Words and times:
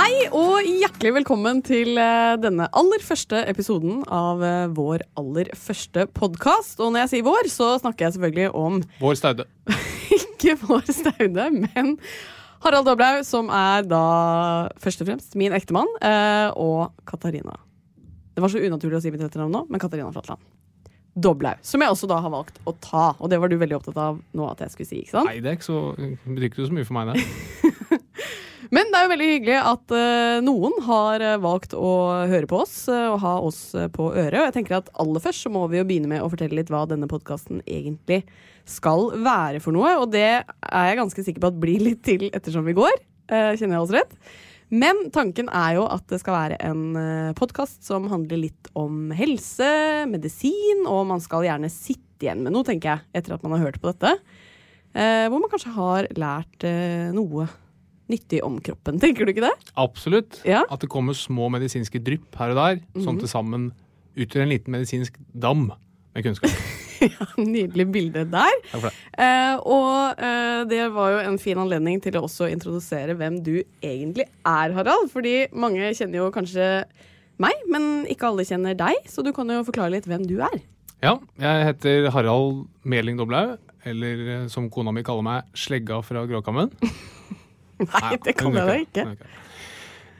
Hei 0.00 0.30
og 0.32 0.64
hjertelig 0.64 1.10
velkommen 1.18 1.58
til 1.60 1.98
eh, 2.00 2.38
denne 2.40 2.70
aller 2.78 3.02
første 3.04 3.42
episoden 3.50 3.98
av 4.08 4.40
eh, 4.40 4.70
vår 4.72 5.02
aller 5.20 5.50
første 5.52 6.06
podkast. 6.16 6.78
Og 6.80 6.94
når 6.94 7.02
jeg 7.02 7.10
sier 7.10 7.26
vår, 7.26 7.50
så 7.52 7.66
snakker 7.82 8.06
jeg 8.06 8.14
selvfølgelig 8.14 8.46
om 8.56 8.78
Vår 9.02 9.18
Staude. 9.20 9.44
ikke 10.16 10.54
vår 10.62 10.88
Staude, 10.88 11.50
men 11.58 11.92
Harald 12.64 12.88
Doblaug, 12.88 13.26
som 13.28 13.52
er 13.52 13.84
da 13.90 14.00
først 14.80 15.04
og 15.04 15.10
fremst 15.10 15.36
min 15.36 15.52
ektemann, 15.58 15.92
eh, 16.00 16.48
og 16.56 16.96
Katarina. 17.04 17.58
Det 18.32 18.40
var 18.40 18.54
så 18.54 18.64
unaturlig 18.64 19.02
å 19.02 19.04
si 19.04 19.12
mitt 19.12 19.26
etternavn 19.26 19.52
nå, 19.52 19.66
men 19.68 19.84
Katarina 19.84 20.08
Flatland. 20.16 20.40
Doblaug. 21.12 21.60
Som 21.66 21.84
jeg 21.84 21.92
også 21.92 22.08
da 22.08 22.22
har 22.24 22.32
valgt 22.32 22.56
å 22.64 22.72
ta, 22.80 23.10
og 23.18 23.28
det 23.28 23.42
var 23.42 23.52
du 23.52 23.60
veldig 23.60 23.82
opptatt 23.82 24.00
av 24.00 24.24
nå 24.32 24.48
at 24.48 24.64
jeg 24.64 24.78
skulle 24.78 24.94
si, 24.94 25.04
ikke 25.04 25.18
sant? 25.18 25.28
Nei, 25.28 25.42
det 25.44 25.52
er 25.52 25.60
ikke 25.60 25.68
så, 25.68 25.82
betyr 26.24 26.48
ikke 26.54 26.70
så 26.70 26.78
mye 26.78 26.88
for 26.88 26.96
meg, 27.02 27.12
det. 27.12 28.00
Men 28.70 28.90
det 28.90 28.98
er 28.98 29.06
jo 29.06 29.10
veldig 29.10 29.28
hyggelig 29.32 29.56
at 29.66 29.92
uh, 29.92 30.36
noen 30.46 30.76
har 30.86 31.22
eh, 31.26 31.38
valgt 31.42 31.72
å 31.74 31.92
høre 32.30 32.46
på 32.50 32.60
oss 32.62 32.74
uh, 32.86 33.16
og 33.16 33.22
ha 33.24 33.32
oss 33.42 33.60
på 33.96 34.10
øret. 34.12 34.36
Og 34.38 34.44
jeg 34.46 34.54
tenker 34.54 34.76
at 34.78 34.90
aller 35.02 35.22
først 35.24 35.42
så 35.46 35.50
må 35.50 35.64
vi 35.72 35.80
jo 35.80 35.86
begynne 35.88 36.10
med 36.10 36.22
å 36.22 36.28
fortelle 36.30 36.54
litt 36.54 36.70
hva 36.70 36.84
denne 36.86 37.08
podkasten 37.10 37.64
egentlig 37.66 38.20
skal 38.70 39.08
være 39.26 39.58
for 39.64 39.74
noe. 39.74 39.96
Og 39.98 40.12
det 40.14 40.28
er 40.30 40.86
jeg 40.86 41.00
ganske 41.00 41.24
sikker 41.26 41.42
på 41.42 41.50
at 41.50 41.58
blir 41.64 41.82
litt 41.82 42.04
til 42.06 42.28
ettersom 42.30 42.68
vi 42.68 42.76
går. 42.78 42.94
Uh, 43.32 43.56
kjenner 43.58 43.74
jeg 43.74 43.88
oss 43.88 43.94
rett? 43.96 44.14
Men 44.70 45.08
tanken 45.10 45.50
er 45.50 45.74
jo 45.80 45.88
at 45.90 46.04
det 46.12 46.20
skal 46.22 46.36
være 46.36 46.60
en 46.62 47.32
podkast 47.34 47.82
som 47.82 48.04
handler 48.06 48.38
litt 48.38 48.68
om 48.78 49.08
helse, 49.18 49.66
medisin, 50.06 50.84
og 50.86 51.08
man 51.10 51.24
skal 51.24 51.42
gjerne 51.42 51.72
sitte 51.74 52.28
igjen 52.28 52.44
med 52.46 52.54
noe, 52.54 52.62
tenker 52.68 52.92
jeg, 52.92 53.02
etter 53.18 53.34
at 53.34 53.42
man 53.42 53.56
har 53.56 53.64
hørt 53.64 53.80
på 53.82 53.90
dette. 53.90 54.14
Hvor 54.94 55.42
man 55.42 55.50
kanskje 55.50 55.74
har 55.74 56.06
lært 56.14 56.68
noe 57.16 57.48
nyttig 58.10 58.42
om 58.46 58.58
kroppen. 58.64 58.98
Tenker 59.02 59.26
du 59.26 59.34
ikke 59.34 59.46
det? 59.46 59.54
Absolutt. 59.80 60.40
Ja. 60.48 60.64
At 60.70 60.82
det 60.82 60.90
kommer 60.92 61.16
små 61.16 61.48
medisinske 61.52 62.02
drypp 62.02 62.36
her 62.40 62.54
og 62.54 62.60
der, 62.60 62.82
som 63.04 63.20
til 63.20 63.30
sammen 63.30 63.70
utgjør 64.18 64.44
en 64.44 64.52
liten 64.52 64.74
medisinsk 64.74 65.16
dam 65.32 65.68
med 65.70 66.24
kunnskap. 66.26 66.50
ja, 67.00 67.26
Nydelig 67.38 67.86
bilde 67.92 68.24
der. 68.32 68.56
Takk 68.70 68.82
for 68.82 68.88
det. 68.88 68.94
Eh, 69.24 69.54
og 69.62 70.20
eh, 70.26 70.62
det 70.70 70.82
var 70.94 71.14
jo 71.14 71.22
en 71.28 71.38
fin 71.42 71.60
anledning 71.60 72.00
til 72.02 72.18
å 72.18 72.24
også 72.26 72.50
introdusere 72.50 73.16
hvem 73.18 73.40
du 73.46 73.54
egentlig 73.80 74.26
er, 74.42 74.74
Harald. 74.76 75.08
Fordi 75.12 75.46
mange 75.52 75.92
kjenner 75.96 76.24
jo 76.24 76.32
kanskje 76.34 76.68
meg, 77.40 77.64
men 77.72 78.04
ikke 78.10 78.28
alle 78.30 78.46
kjenner 78.48 78.76
deg. 78.78 79.00
Så 79.10 79.24
du 79.26 79.32
kan 79.36 79.48
jo 79.52 79.64
forklare 79.66 79.94
litt 79.96 80.10
hvem 80.10 80.26
du 80.28 80.38
er. 80.44 80.60
Ja, 81.00 81.16
jeg 81.40 81.68
heter 81.70 82.10
Harald 82.12 82.66
Meling 82.84 83.16
Doblaug, 83.20 83.56
eller 83.88 84.26
eh, 84.26 84.44
som 84.52 84.68
kona 84.72 84.92
mi 84.92 85.04
kaller 85.06 85.24
meg, 85.24 85.48
Slegga 85.56 86.02
fra 86.04 86.26
Gråkammen. 86.28 86.74
Nei, 87.94 88.16
det 88.24 88.36
kan 88.38 88.56
jeg 88.56 88.68
da 88.68 88.76
ikke. 88.84 89.06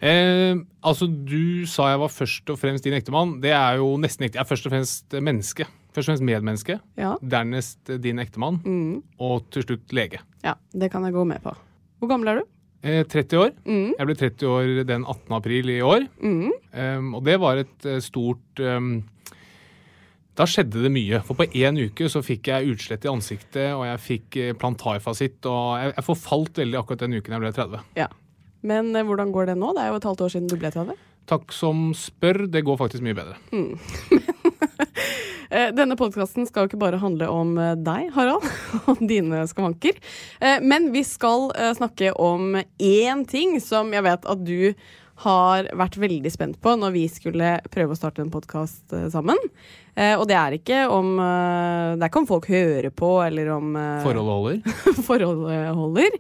Eh, 0.01 0.61
altså, 0.81 1.07
du 1.07 1.67
sa 1.69 1.91
jeg 1.93 2.01
var 2.01 2.13
først 2.13 2.53
og 2.53 2.61
fremst 2.61 2.87
din 2.87 2.97
ektemann. 2.97 3.37
Det 3.43 3.53
er 3.53 3.81
jo 3.83 3.93
nesten 4.01 4.27
riktig. 4.27 4.39
Jeg 4.41 4.47
er 4.47 4.49
først 4.49 4.69
og 4.69 4.75
fremst 4.75 5.19
menneske. 5.21 5.67
Først 5.91 6.07
og 6.07 6.13
fremst 6.13 6.27
medmenneske. 6.27 6.79
Ja. 7.01 7.17
Dernest 7.21 7.93
din 8.01 8.23
ektemann. 8.23 8.63
Mm. 8.65 9.03
Og 9.21 9.45
til 9.53 9.67
slutt 9.67 9.93
lege. 9.97 10.23
ja, 10.47 10.57
det 10.73 10.91
kan 10.93 11.05
jeg 11.05 11.13
gå 11.13 11.27
med 11.29 11.43
på. 11.45 11.53
Hvor 12.01 12.09
gammel 12.09 12.33
er 12.33 12.41
du? 12.41 12.49
Eh, 12.81 13.05
30 13.05 13.37
år. 13.37 13.51
Mm. 13.69 13.93
Jeg 13.99 14.09
ble 14.09 14.17
30 14.17 14.47
år 14.49 14.85
den 14.89 15.05
18. 15.05 15.35
april 15.37 15.69
i 15.69 15.81
år. 15.85 16.07
Mm. 16.23 16.53
Eh, 16.73 17.09
og 17.13 17.25
det 17.27 17.37
var 17.43 17.61
et 17.61 17.89
eh, 17.89 18.01
stort 18.01 18.63
um, 18.65 19.03
Da 20.39 20.47
skjedde 20.49 20.85
det 20.85 20.91
mye. 20.95 21.21
For 21.27 21.37
på 21.39 21.49
én 21.59 21.79
uke 21.81 22.09
så 22.13 22.23
fikk 22.25 22.49
jeg 22.53 22.71
utslett 22.75 23.05
i 23.05 23.11
ansiktet, 23.11 23.73
og 23.75 23.85
jeg 23.89 24.03
fikk 24.05 24.37
eh, 24.41 24.53
plantarfasitt, 24.57 25.41
og 25.51 25.81
jeg, 25.83 25.95
jeg 25.97 26.07
forfalt 26.07 26.61
veldig 26.63 26.79
akkurat 26.81 27.03
den 27.05 27.19
uken 27.19 27.37
jeg 27.37 27.45
ble 27.45 27.53
30. 27.57 27.87
Ja. 27.99 28.09
Men 28.63 28.95
eh, 28.97 29.07
hvordan 29.07 29.33
går 29.35 29.51
det 29.53 29.59
nå? 29.61 29.73
Det 29.77 29.85
er 29.85 29.93
jo 29.93 30.01
et 30.01 30.09
halvt 30.11 30.27
år 30.27 30.35
siden 30.37 30.51
du 30.53 30.57
ble 30.61 30.71
30. 30.73 31.07
Takk 31.31 31.53
som 31.55 31.91
spør. 31.95 32.45
Det 32.51 32.63
går 32.67 32.79
faktisk 32.81 33.05
mye 33.07 33.19
bedre. 33.19 33.37
Mm. 33.53 33.75
Denne 35.75 35.97
podkasten 35.99 36.47
skal 36.47 36.65
jo 36.65 36.71
ikke 36.71 36.79
bare 36.79 37.01
handle 37.03 37.27
om 37.35 37.57
eh, 37.59 37.73
deg, 37.83 38.13
Harald, 38.15 38.47
og 38.91 39.01
dine 39.11 39.43
skavanker. 39.51 39.99
Eh, 40.39 40.61
Men 40.63 40.91
vi 40.95 41.03
skal 41.07 41.49
eh, 41.59 41.73
snakke 41.77 42.13
om 42.23 42.55
én 42.79 43.25
ting 43.29 43.57
som 43.63 43.91
jeg 43.95 44.07
vet 44.07 44.29
at 44.31 44.45
du 44.47 44.71
har 45.25 45.67
vært 45.77 45.99
veldig 46.01 46.31
spent 46.33 46.59
på 46.65 46.73
når 46.81 46.95
vi 46.95 47.03
skulle 47.13 47.57
prøve 47.73 47.93
å 47.95 47.99
starte 47.99 48.23
en 48.25 48.33
podkast 48.33 48.95
sammen. 49.13 49.37
Eh, 49.95 50.15
Og 50.17 50.27
det 50.31 50.37
er 50.39 50.57
ikke 50.57 50.85
om 50.93 51.13
eh, 51.21 51.97
Det 51.99 52.07
er 52.07 52.09
ikke 52.13 52.23
om 52.23 52.29
folk 52.31 52.49
hører 52.49 52.91
på, 52.95 53.11
eller 53.27 53.51
om 53.57 53.75
eh, 53.77 54.01
Forholdet 54.05 54.39
holder. 54.39 54.81
forholdet 55.11 55.75
holder. 55.77 56.19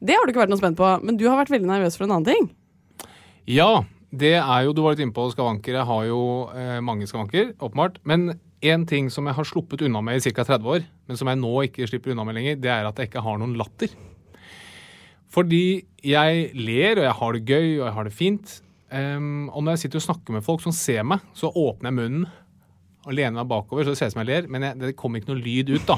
Det 0.00 0.16
har 0.16 0.24
du 0.26 0.32
ikke 0.32 0.42
vært 0.46 0.52
noe 0.54 0.60
spent 0.62 0.78
på, 0.80 0.90
men 1.04 1.18
du 1.20 1.26
har 1.28 1.38
vært 1.42 1.52
veldig 1.52 1.68
nervøs 1.68 1.98
for 1.98 2.06
en 2.08 2.16
annen 2.16 2.30
ting. 2.30 2.50
Ja, 3.50 3.82
det 4.10 4.34
er 4.40 4.64
jo 4.66 4.72
Du 4.74 4.82
var 4.82 4.94
litt 4.96 5.02
inne 5.04 5.14
på 5.14 5.28
skavanker. 5.32 5.76
Jeg 5.78 5.86
har 5.86 6.06
jo 6.08 6.20
eh, 6.56 6.78
mange 6.84 7.06
skavanker, 7.10 7.52
åpenbart. 7.62 8.00
Men 8.08 8.32
én 8.60 8.82
ting 8.88 9.08
som 9.12 9.28
jeg 9.28 9.36
har 9.38 9.46
sluppet 9.48 9.84
unna 9.86 10.02
med 10.04 10.18
i 10.18 10.32
ca. 10.34 10.44
30 10.44 10.66
år, 10.74 10.82
men 11.08 11.16
som 11.20 11.30
jeg 11.30 11.38
nå 11.40 11.52
ikke 11.68 11.86
slipper 11.88 12.12
unna 12.12 12.26
med 12.28 12.36
lenger, 12.36 12.58
det 12.60 12.72
er 12.74 12.88
at 12.88 12.98
jeg 13.00 13.08
ikke 13.12 13.22
har 13.24 13.38
noen 13.40 13.54
latter. 13.60 13.92
Fordi 15.30 15.64
jeg 16.02 16.50
ler, 16.58 16.98
og 16.98 17.06
jeg 17.06 17.16
har 17.20 17.36
det 17.36 17.42
gøy, 17.46 17.68
og 17.78 17.84
jeg 17.86 17.94
har 17.96 18.08
det 18.08 18.14
fint. 18.16 18.54
Um, 18.90 19.48
og 19.54 19.62
når 19.62 19.76
jeg 19.76 19.84
sitter 19.84 20.00
og 20.00 20.06
snakker 20.08 20.34
med 20.34 20.42
folk 20.46 20.62
som 20.64 20.74
ser 20.74 21.04
meg, 21.06 21.22
så 21.36 21.52
åpner 21.54 21.92
jeg 21.92 21.98
munnen 22.00 22.24
og 23.06 23.14
lener 23.16 23.38
meg 23.38 23.48
bakover, 23.48 23.86
så 23.86 23.94
det 23.94 24.00
ser 24.00 24.10
ut 24.10 24.16
som 24.16 24.20
jeg 24.24 24.28
ler, 24.28 24.48
men 24.50 24.66
jeg, 24.66 24.76
det 24.80 24.96
kommer 24.98 25.20
ikke 25.20 25.30
noe 25.30 25.40
lyd 25.40 25.70
ut, 25.72 25.86
da. 25.88 25.96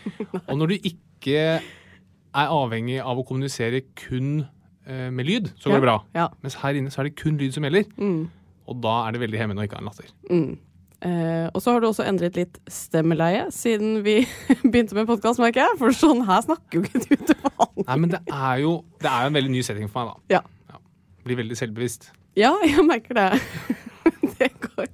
og 0.50 0.58
når 0.60 0.70
du 0.70 0.74
ikke 0.90 1.38
er 1.54 2.52
avhengig 2.52 3.00
av 3.02 3.18
å 3.18 3.24
kommunisere 3.26 3.80
kun 3.98 4.44
uh, 4.44 5.08
med 5.10 5.26
lyd, 5.26 5.50
så 5.56 5.72
går 5.72 5.80
det 5.80 5.86
bra. 5.86 5.96
Ja. 6.14 6.28
Mens 6.44 6.58
her 6.60 6.78
inne 6.78 6.92
så 6.94 7.02
er 7.02 7.08
det 7.08 7.16
kun 7.18 7.40
lyd 7.40 7.56
som 7.56 7.66
gjelder. 7.66 7.88
Mm. 7.96 8.28
Og 8.70 8.78
da 8.84 8.94
er 9.06 9.16
det 9.16 9.24
veldig 9.24 9.40
hemmende 9.40 9.64
å 9.64 9.66
ikke 9.66 9.80
ha 9.80 9.82
en 9.82 9.90
latter. 9.90 10.12
Mm. 10.30 10.52
Eh, 11.04 11.46
og 11.52 11.60
så 11.60 11.74
har 11.74 11.82
du 11.82 11.90
også 11.90 12.06
endret 12.08 12.36
litt 12.38 12.58
stemmeleie 12.70 13.44
siden 13.52 13.98
vi 14.06 14.22
begynte 14.64 14.96
med 14.96 15.08
podkast, 15.10 15.42
merker 15.42 15.66
jeg. 15.66 15.78
For 15.80 15.96
sånn 15.96 16.24
her 16.28 16.44
snakker 16.46 16.80
jo 16.80 16.84
ikke 16.86 17.02
du 17.04 17.26
til 17.28 17.40
vanlig. 17.44 17.84
Nei, 17.84 17.96
men 18.00 18.12
det 18.14 18.20
er 18.32 18.62
jo 18.62 18.76
det 19.04 19.10
er 19.12 19.28
en 19.28 19.36
veldig 19.36 19.52
ny 19.52 19.64
setting 19.66 19.90
for 19.92 20.08
meg, 20.08 20.14
da. 20.14 20.38
Ja. 20.40 20.78
Blir 21.24 21.40
veldig 21.40 21.56
selvbevisst. 21.60 22.10
ja, 22.40 22.54
jeg 22.72 22.84
merker 22.88 23.16
det. 23.20 23.28
det, 24.40 24.50
går, 24.60 24.88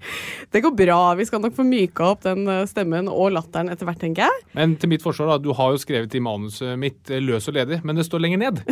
det 0.50 0.62
går 0.66 0.74
bra. 0.82 0.98
Vi 1.18 1.28
skal 1.30 1.42
nok 1.42 1.54
få 1.56 1.66
myka 1.66 2.10
opp 2.12 2.26
den 2.26 2.42
eh, 2.50 2.66
stemmen 2.70 3.10
og 3.10 3.30
latteren 3.36 3.70
etter 3.70 3.86
hvert, 3.88 4.02
tenker 4.02 4.26
jeg. 4.26 4.44
Men 4.58 4.74
til 4.82 4.90
mitt 4.92 5.06
forsvar, 5.06 5.36
da. 5.36 5.38
Du 5.42 5.54
har 5.54 5.74
jo 5.74 5.82
skrevet 5.82 6.14
i 6.18 6.22
manuset 6.22 6.74
mitt 6.78 7.10
eh, 7.10 7.22
'løs 7.22 7.46
og 7.50 7.58
ledig', 7.58 7.84
men 7.86 7.98
det 7.98 8.06
står 8.10 8.26
lenger 8.26 8.42
ned. 8.48 8.64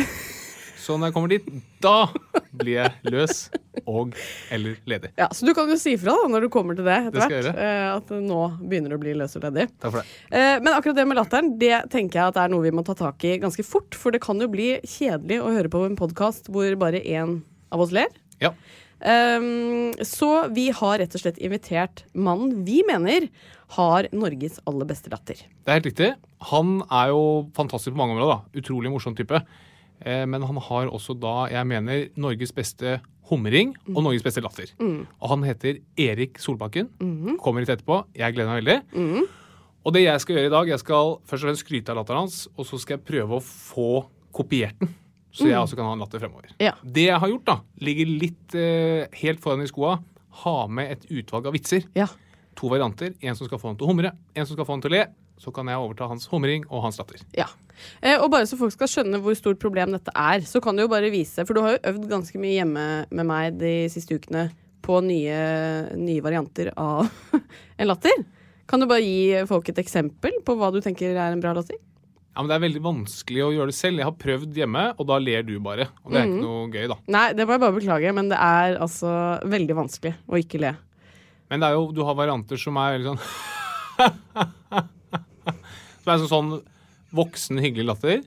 Så 0.88 0.96
når 0.96 1.10
jeg 1.10 1.14
kommer 1.18 1.28
dit, 1.34 1.48
da 1.84 2.06
blir 2.56 2.78
jeg 2.78 3.12
løs 3.12 3.42
og 3.84 4.14
eller 4.50 4.78
ledig. 4.88 5.10
Ja, 5.20 5.26
Så 5.36 5.44
du 5.44 5.52
kan 5.54 5.68
jo 5.68 5.76
si 5.76 5.92
fra 6.00 6.14
da, 6.16 6.30
når 6.32 6.46
du 6.46 6.48
kommer 6.54 6.74
til 6.78 6.86
det 6.88 6.94
etter 7.10 7.18
Det 7.18 7.26
hvert. 7.28 7.48
eh, 7.60 7.88
At 7.98 8.08
nå 8.24 8.38
begynner 8.62 8.94
du 8.94 8.96
å 8.96 9.02
bli 9.02 9.12
løs 9.20 9.36
og 9.36 9.44
ledig. 9.44 9.68
Takk 9.84 9.92
for 9.92 10.00
det. 10.00 10.16
Eh, 10.32 10.56
Men 10.64 10.72
akkurat 10.72 10.96
det 10.96 11.04
med 11.10 11.20
latteren 11.20 11.52
det 11.60 11.82
tenker 11.92 12.22
jeg 12.22 12.32
at 12.32 12.40
er 12.40 12.48
noe 12.54 12.64
vi 12.64 12.72
må 12.72 12.86
ta 12.88 12.96
tak 12.96 13.22
i 13.28 13.36
ganske 13.42 13.64
fort. 13.68 13.92
For 14.00 14.10
det 14.16 14.22
kan 14.24 14.40
jo 14.40 14.48
bli 14.48 14.78
kjedelig 14.80 15.42
å 15.44 15.52
høre 15.52 15.68
på 15.76 15.84
en 15.86 15.98
podkast 16.00 16.48
hvor 16.48 16.72
bare 16.80 17.04
én 17.04 17.42
av 17.70 17.84
oss 17.84 17.92
ler. 17.92 18.08
Ja. 18.40 18.54
Um, 18.98 19.92
så 20.02 20.48
vi 20.56 20.70
har 20.74 20.98
rett 20.98 21.14
og 21.14 21.20
slett 21.22 21.36
invitert 21.38 22.00
mannen 22.18 22.64
vi 22.66 22.80
mener 22.88 23.28
har 23.76 24.08
Norges 24.16 24.56
aller 24.66 24.88
beste 24.88 25.12
latter. 25.12 25.36
Det 25.36 25.68
er 25.70 25.76
helt 25.78 25.86
riktig. 25.92 26.08
Han 26.50 26.78
er 26.88 27.12
jo 27.12 27.20
fantastisk 27.54 27.92
på 27.94 28.00
mange 28.00 28.16
områder. 28.16 28.40
da. 28.40 28.60
Utrolig 28.62 28.90
morsom 28.90 29.14
type. 29.14 29.38
Eh, 30.04 30.24
men 30.26 30.42
han 30.46 30.56
har 30.68 30.90
også 30.92 31.16
da, 31.18 31.48
jeg 31.52 31.66
mener, 31.66 32.08
Norges 32.16 32.52
beste 32.54 32.98
humring 33.28 33.74
og 33.94 34.02
Norges 34.06 34.22
beste 34.24 34.40
latter. 34.44 34.70
Og 34.80 35.28
han 35.34 35.42
heter 35.44 35.80
Erik 36.00 36.38
Solbakken. 36.40 36.88
Kommer 37.42 37.60
litt 37.64 37.72
etterpå. 37.74 38.02
Jeg 38.16 38.34
gleder 38.36 38.52
meg 38.54 38.62
veldig. 38.64 39.26
Og 39.86 39.92
det 39.94 40.02
jeg 40.04 40.20
skal 40.20 40.36
gjøre 40.36 40.48
i 40.50 40.52
dag, 40.54 40.68
jeg 40.68 40.80
skal 40.82 41.12
først 41.28 41.44
og 41.44 41.48
fremst 41.48 41.64
skryte 41.64 41.92
av 41.92 42.00
latteren 42.00 42.24
hans, 42.26 42.38
og 42.58 42.66
så 42.68 42.78
skal 42.80 42.98
jeg 42.98 43.06
prøve 43.08 43.38
å 43.38 43.44
få 43.44 43.90
kopiert 44.36 44.76
den. 44.82 44.90
Så 45.32 45.46
jeg 45.46 45.58
også 45.60 45.76
kan 45.78 45.86
ha 45.86 45.92
en 45.94 46.00
latter 46.02 46.18
fremover. 46.22 46.50
Ja. 46.60 46.72
Det 46.82 47.04
jeg 47.06 47.20
har 47.22 47.30
gjort, 47.30 47.44
da, 47.46 47.58
ligger 47.84 48.08
litt 48.24 48.56
eh, 48.58 49.06
helt 49.20 49.40
foran 49.44 49.62
i 49.62 49.68
skoa. 49.70 49.98
Ha 50.42 50.56
med 50.72 50.90
et 50.96 51.06
utvalg 51.20 51.46
av 51.46 51.54
vitser. 51.54 51.84
Ja. 51.96 52.08
To 52.58 52.68
varianter. 52.72 53.12
En 53.22 53.36
som 53.38 53.46
skal 53.46 53.60
få 53.62 53.70
han 53.70 53.78
til 53.78 53.86
å 53.86 53.92
humre, 53.92 54.12
en 54.34 54.48
som 54.48 54.56
skal 54.56 54.66
få 54.66 54.74
han 54.76 54.82
til 54.82 54.90
å 54.92 54.96
le. 54.96 55.04
Så 55.38 55.52
kan 55.54 55.68
jeg 55.70 55.78
overta 55.78 56.08
hans 56.10 56.26
humring 56.32 56.64
og 56.68 56.82
hans 56.88 56.98
latter. 56.98 57.22
ja. 57.36 57.46
Eh, 58.02 58.16
og 58.16 58.30
bare 58.32 58.46
så 58.48 58.58
folk 58.60 58.74
skal 58.74 58.90
skjønne 58.90 59.20
hvor 59.24 59.36
stort 59.38 59.60
problem 59.62 59.94
dette 59.94 60.14
er, 60.14 60.44
så 60.46 60.62
kan 60.64 60.76
du 60.76 60.84
jo 60.84 60.90
bare 60.92 61.10
vise 61.14 61.44
For 61.46 61.56
du 61.56 61.62
har 61.64 61.76
jo 61.76 61.84
øvd 61.92 62.08
ganske 62.10 62.40
mye 62.40 62.56
hjemme 62.60 62.86
med 63.10 63.28
meg 63.28 63.58
de 63.60 63.74
siste 63.92 64.18
ukene 64.18 64.48
på 64.84 65.00
nye, 65.04 65.38
nye 65.98 66.24
varianter 66.24 66.72
av 66.78 67.08
en 67.78 67.90
latter. 67.90 68.24
Kan 68.68 68.80
du 68.80 68.88
bare 68.88 69.04
gi 69.04 69.44
folk 69.48 69.68
et 69.72 69.82
eksempel 69.82 70.40
på 70.44 70.56
hva 70.56 70.70
du 70.74 70.80
tenker 70.84 71.12
er 71.16 71.34
en 71.34 71.42
bra 71.42 71.52
latter? 71.56 71.76
Ja, 72.38 72.42
men 72.44 72.52
Det 72.52 72.54
er 72.54 72.66
veldig 72.68 72.80
vanskelig 72.84 73.40
å 73.42 73.50
gjøre 73.50 73.72
det 73.72 73.74
selv. 73.74 73.98
Jeg 73.98 74.06
har 74.06 74.14
prøvd 74.14 74.58
hjemme, 74.60 74.82
og 74.94 75.06
da 75.10 75.16
ler 75.18 75.42
du 75.42 75.56
bare. 75.58 75.88
Og 76.04 76.12
det 76.14 76.20
er 76.20 76.28
ikke 76.28 76.44
noe 76.44 76.68
gøy, 76.70 76.84
da. 76.92 76.96
Nei, 77.10 77.24
det 77.34 77.46
må 77.48 77.56
jeg 77.56 77.62
bare 77.64 77.74
beklage, 77.74 78.12
men 78.14 78.28
det 78.30 78.38
er 78.38 78.76
altså 78.78 79.10
veldig 79.50 79.74
vanskelig 79.80 80.12
å 80.28 80.38
ikke 80.38 80.60
le. 80.62 80.70
Men 81.50 81.64
det 81.64 81.70
er 81.70 81.74
jo, 81.74 81.88
du 81.96 82.04
har 82.06 82.14
varianter 82.14 82.60
som 82.60 82.78
er 82.78 82.94
veldig 82.94 83.10
sånn 83.10 83.22
Som 86.04 86.12
er 86.12 86.20
sånn, 86.22 86.30
sånn 86.30 86.52
voksen, 87.14 87.60
hyggelig 87.62 87.88
latter. 87.88 88.22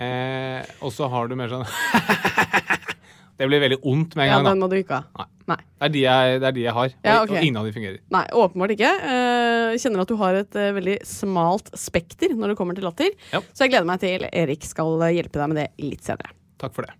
Eh, 0.00 0.62
og 0.80 0.92
så 0.94 1.08
har 1.12 1.28
du 1.28 1.34
mer 1.36 1.50
sånn 1.50 1.66
Det 3.40 3.48
blir 3.48 3.60
veldig 3.60 3.78
ondt 3.88 4.14
med 4.16 4.28
en 4.28 4.30
gang, 4.30 4.44
Ja, 4.44 4.50
den 4.52 4.60
må 4.62 4.68
du 4.70 4.76
ikke 4.78 5.00
ha. 5.02 5.26
Nei. 5.48 5.56
Det 5.80 5.86
er 5.86 5.92
de 5.92 6.02
jeg, 6.04 6.40
det 6.42 6.46
er 6.50 6.54
de 6.56 6.64
jeg 6.66 6.74
har, 6.76 6.92
Ja, 7.00 7.14
okay. 7.22 7.34
og 7.38 7.44
ingen 7.46 7.56
av 7.56 7.66
de 7.66 7.72
fungerer. 7.72 7.98
Nei, 8.12 8.22
åpenbart 8.36 8.74
ikke. 8.76 8.90
Eh, 9.10 9.76
kjenner 9.80 10.04
at 10.04 10.12
du 10.12 10.16
har 10.20 10.36
et 10.42 10.58
eh, 10.60 10.72
veldig 10.76 10.96
smalt 11.08 11.72
spekter 11.72 12.36
når 12.36 12.52
det 12.52 12.58
kommer 12.60 12.76
til 12.76 12.84
latter. 12.84 13.10
Ja. 13.32 13.40
Så 13.56 13.64
jeg 13.64 13.72
gleder 13.72 13.88
meg 13.88 14.02
til 14.04 14.26
Erik 14.28 14.68
skal 14.68 15.06
eh, 15.08 15.14
hjelpe 15.16 15.40
deg 15.40 15.52
med 15.54 15.60
det 15.62 15.66
litt 15.82 16.04
senere. 16.04 16.36
Takk 16.60 16.76
for 16.76 16.84
det. 16.86 16.94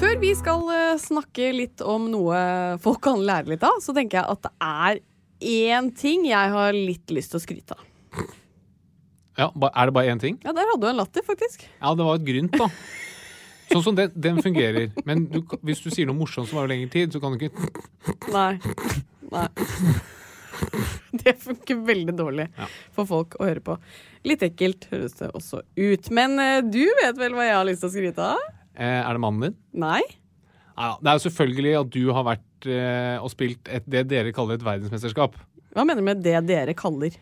Før 0.00 0.18
vi 0.24 0.32
skal 0.40 0.64
snakke 1.04 1.52
litt 1.54 1.84
om 1.84 2.08
noe 2.12 2.38
folk 2.82 3.04
kan 3.04 3.20
lære 3.20 3.52
litt 3.52 3.64
av, 3.68 3.76
så 3.84 3.92
tenker 3.96 4.22
jeg 4.22 4.38
at 4.38 4.48
det 4.48 4.54
er 4.72 5.04
én 5.40 5.90
ting 5.96 6.24
jeg 6.28 6.50
har 6.54 6.72
litt 6.76 7.10
lyst 7.14 7.30
til 7.34 7.40
å 7.40 7.44
skryte 7.44 7.76
av. 7.76 7.84
Ja, 9.38 9.48
Er 9.74 9.86
det 9.90 9.94
bare 9.96 10.12
én 10.12 10.20
ting? 10.22 10.36
Ja, 10.44 10.52
der 10.54 10.68
hadde 10.70 10.80
du 10.84 10.90
en 10.92 10.96
latter, 11.00 11.22
faktisk. 11.26 11.64
Ja, 11.82 11.94
det 11.98 12.04
var 12.06 12.14
et 12.20 12.24
grynt, 12.26 12.52
da. 12.54 12.68
Sånn 13.72 13.82
som 13.82 13.96
den, 13.98 14.12
den 14.14 14.36
fungerer. 14.44 14.92
Men 15.08 15.24
du, 15.26 15.40
hvis 15.66 15.80
du 15.82 15.88
sier 15.90 16.06
noe 16.06 16.14
morsomt 16.14 16.46
som 16.50 16.60
varer 16.60 16.70
lengre 16.76 16.90
tid, 16.92 17.10
så 17.16 17.18
kan 17.22 17.34
du 17.34 17.42
ikke 17.48 18.30
Nei. 18.30 18.60
Nei. 19.32 19.48
Det 21.24 21.32
funker 21.42 21.80
veldig 21.86 22.14
dårlig 22.18 22.44
Ja. 22.58 22.66
for 22.94 23.06
folk 23.10 23.34
å 23.40 23.46
høre 23.48 23.62
på. 23.64 23.74
Litt 24.28 24.42
ekkelt 24.46 24.86
høres 24.92 25.16
det 25.18 25.32
også 25.34 25.62
ut. 25.76 26.10
Men 26.14 26.38
eh, 26.42 26.60
du 26.62 26.84
vet 27.02 27.18
vel 27.18 27.34
hva 27.34 27.46
jeg 27.48 27.56
har 27.58 27.66
lyst 27.66 27.82
til 27.82 27.90
å 27.90 27.94
skryte 27.94 28.28
av? 28.36 28.44
eh, 28.76 29.00
Er 29.02 29.12
det 29.18 29.22
mannen 29.24 29.48
din? 29.48 29.56
Nei? 29.82 30.02
Ja, 30.74 30.94
det 31.00 31.10
er 31.10 31.18
jo 31.18 31.26
selvfølgelig 31.28 31.76
at 31.80 31.92
du 31.94 32.02
har 32.16 32.26
vært 32.26 32.66
eh, 32.70 33.16
og 33.22 33.30
spilt 33.32 33.70
et, 33.70 33.86
det 33.86 34.06
dere 34.10 34.34
kaller 34.34 34.58
et 34.58 34.66
verdensmesterskap. 34.66 35.38
Hva 35.74 35.86
mener 35.86 36.02
du 36.02 36.06
med 36.06 36.22
det 36.24 36.40
dere 36.48 36.74
kaller? 36.78 37.14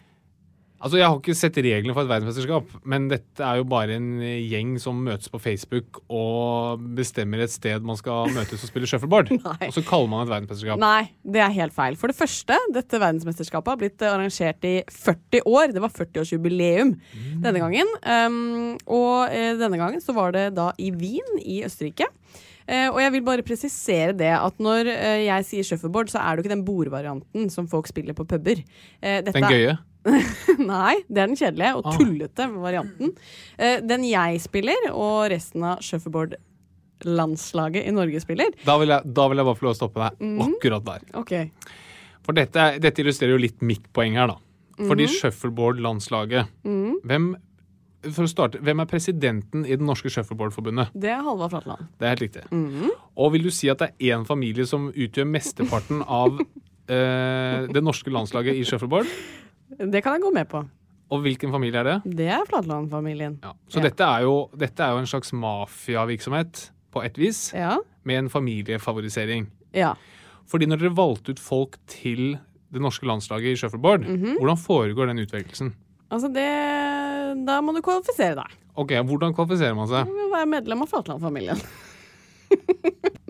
Altså, 0.82 0.99
Jeg 0.99 1.06
har 1.06 1.19
ikke 1.20 1.34
sett 1.38 1.58
reglene 1.62 1.94
for 1.94 2.02
et 2.02 2.10
verdensmesterskap, 2.10 2.70
men 2.90 3.04
dette 3.06 3.44
er 3.46 3.60
jo 3.60 3.66
bare 3.70 3.94
en 4.00 4.08
gjeng 4.19 4.72
som 4.82 4.99
møtes 5.06 5.31
på 5.31 5.38
Facebook 5.38 6.00
og 6.10 6.82
bestemmer 6.99 7.44
et 7.44 7.54
sted 7.54 7.87
man 7.87 7.99
skal 8.00 8.32
møtes 8.34 8.64
og 8.64 8.70
spille 8.72 8.90
shuffleboard. 8.90 9.31
Og 9.69 9.76
så 9.76 9.84
kaller 9.87 10.10
man 10.10 10.25
det 10.25 10.26
et 10.26 10.34
verdensmesterskap. 10.34 10.82
Nei, 10.82 11.12
det 11.22 11.44
er 11.44 11.55
helt 11.55 11.76
feil. 11.76 11.98
For 12.00 12.10
det 12.10 12.19
første, 12.19 12.58
dette 12.75 12.98
verdensmesterskapet 12.98 13.70
har 13.70 13.78
blitt 13.84 14.02
eh, 14.02 14.10
arrangert 14.10 14.66
i 14.66 14.75
40 14.90 15.46
år. 15.46 15.76
Det 15.76 15.84
var 15.87 15.94
40-årsjubileum 15.94 16.96
denne 17.44 17.62
gangen. 17.62 17.94
Um, 18.02 18.72
og 18.90 19.31
eh, 19.31 19.52
denne 19.60 19.78
gangen 19.78 20.02
så 20.02 20.16
var 20.19 20.34
det 20.34 20.48
da 20.58 20.72
i 20.82 20.90
Wien 20.98 21.38
i 21.44 21.62
Østerrike. 21.69 22.10
Eh, 22.68 22.88
og 22.90 23.00
jeg 23.02 23.12
vil 23.12 23.22
bare 23.26 23.42
presisere 23.42 24.12
det 24.16 24.30
at 24.38 24.58
når 24.62 24.86
eh, 24.92 25.24
jeg 25.26 25.44
sier 25.48 25.62
shuffleboard, 25.64 26.08
så 26.12 26.18
er 26.22 26.36
det 26.36 26.42
jo 26.42 26.46
ikke 26.48 26.54
den 26.56 26.64
bordvarianten 26.66 27.50
som 27.50 27.66
folk 27.68 27.86
spiller 27.90 28.14
på 28.14 28.24
puber. 28.28 28.62
Eh, 29.02 29.20
dette 29.22 29.32
Den 29.40 29.50
gøye. 29.50 29.78
Nei, 30.58 30.96
det 31.08 31.18
er 31.22 31.26
den 31.30 31.36
kjedelige 31.38 31.74
og 31.78 31.84
Ah. 31.86 31.96
tullete 31.98 32.46
varianten. 32.58 33.12
Eh, 33.58 33.80
den 33.86 34.02
jeg 34.04 34.40
spiller, 34.42 34.88
og 34.92 35.30
resten 35.30 35.62
av 35.62 35.78
shuffleboard-landslaget 35.82 37.86
i 37.86 37.90
Norge 37.94 38.20
spiller. 38.22 38.50
Da 38.66 38.76
vil, 38.80 38.88
jeg, 38.94 39.02
da 39.14 39.28
vil 39.30 39.36
jeg 39.42 39.46
bare 39.48 39.58
få 39.60 39.66
lov 39.68 39.74
å 39.74 39.78
stoppe 39.78 40.00
deg 40.02 40.12
Mhm. 40.20 40.40
akkurat 40.48 40.84
der. 40.84 41.00
OK. 41.18 41.32
For 42.22 42.32
dette, 42.32 42.78
dette 42.80 42.98
illustrerer 43.02 43.30
jo 43.34 43.38
litt 43.42 43.60
mitt 43.62 43.92
poeng 43.92 44.14
her, 44.14 44.26
da. 44.28 44.36
Fordi 44.78 45.06
Mhm. 45.06 45.14
shuffleboard-landslaget 45.20 46.46
hvem, 47.04 47.36
For 48.02 48.24
å 48.26 48.28
starte, 48.30 48.58
hvem 48.58 48.80
er 48.82 48.88
presidenten 48.90 49.64
i 49.64 49.76
det 49.78 49.84
norske 49.86 50.10
shuffleboardforbundet? 50.10 50.90
Det 50.98 51.10
er 51.14 51.22
Halvard 51.22 51.50
Flatland. 51.54 51.86
Det 52.00 52.06
er 52.08 52.14
helt 52.16 52.24
riktig. 52.24 52.42
Og 53.16 53.32
vil 53.32 53.42
du 53.46 53.50
si 53.54 53.68
at 53.70 53.78
det 53.78 53.90
er 54.00 54.16
én 54.16 54.24
familie 54.26 54.66
som 54.66 54.88
utgjør 54.90 55.28
mesteparten 55.30 56.02
av 56.02 56.40
eh, 56.90 57.66
det 57.70 57.82
norske 57.86 58.10
landslaget 58.10 58.58
i 58.58 58.64
shuffleboard? 58.66 59.06
Det 59.78 60.02
kan 60.02 60.16
jeg 60.18 60.22
gå 60.26 60.32
med 60.34 60.48
på. 60.50 60.64
Og 61.12 61.20
hvilken 61.26 61.52
familie 61.52 61.78
er 61.78 61.84
det? 61.84 61.96
Det 62.18 62.26
er 62.32 62.42
Flatland-familien. 62.48 63.38
Ja. 63.44 63.52
Så 63.68 63.78
Ja. 63.78 63.86
Dette, 63.88 64.04
er 64.04 64.22
jo, 64.26 64.48
dette 64.56 64.80
er 64.82 64.92
jo 64.96 64.98
en 65.02 65.06
slags 65.06 65.30
mafiavirksomhet 65.32 66.70
på 66.92 67.04
et 67.04 67.16
vis, 67.20 67.52
Ja. 67.54 67.76
med 68.04 68.18
en 68.24 68.28
familiefavorisering. 68.30 69.46
ja. 69.74 69.94
Fordi 70.50 70.66
når 70.66 70.76
dere 70.80 70.90
valgte 70.96 71.30
ut 71.32 71.38
folk 71.40 71.76
til 71.86 72.38
det 72.72 72.80
norske 72.82 73.06
landslaget 73.06 73.52
i 73.52 73.56
shuffleboard, 73.56 74.00
Mhm. 74.04 74.36
hvordan 74.40 74.58
foregår 74.58 75.06
den 75.06 75.18
utvelgelsen? 75.24 75.72
Altså, 76.10 76.28
det 76.28 76.42
Da 77.46 77.61
må 77.65 77.75
du 77.77 77.81
kvalifisere 77.84 78.37
deg. 78.43 78.58
Ok, 78.79 78.93
Hvordan 79.05 79.34
kvalifiserer 79.37 79.77
man 79.77 79.89
seg? 79.91 80.08
Du 80.08 80.15
må 80.17 80.31
være 80.32 80.49
medlem 80.49 80.84
av 80.84 80.89
Flatland-familien. 80.93 81.58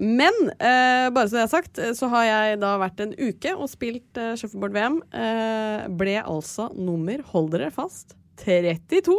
Men 0.03 0.35
eh, 0.59 1.09
bare 1.15 1.29
så 1.31 1.37
det 1.39 1.43
er 1.45 1.51
sagt, 1.53 1.79
eh, 1.79 1.93
så 1.99 2.09
har 2.11 2.25
jeg 2.27 2.61
da 2.63 2.73
vært 2.83 3.03
en 3.05 3.13
uke 3.19 3.53
og 3.55 3.69
spilt 3.71 4.19
eh, 4.19 4.33
shuffleboard-VM. 4.41 4.97
Eh, 5.15 5.85
ble 5.99 6.17
altså 6.23 6.69
nummer, 6.75 7.23
hold 7.33 7.53
dere 7.55 7.71
fast, 7.75 8.17
32. 8.43 9.15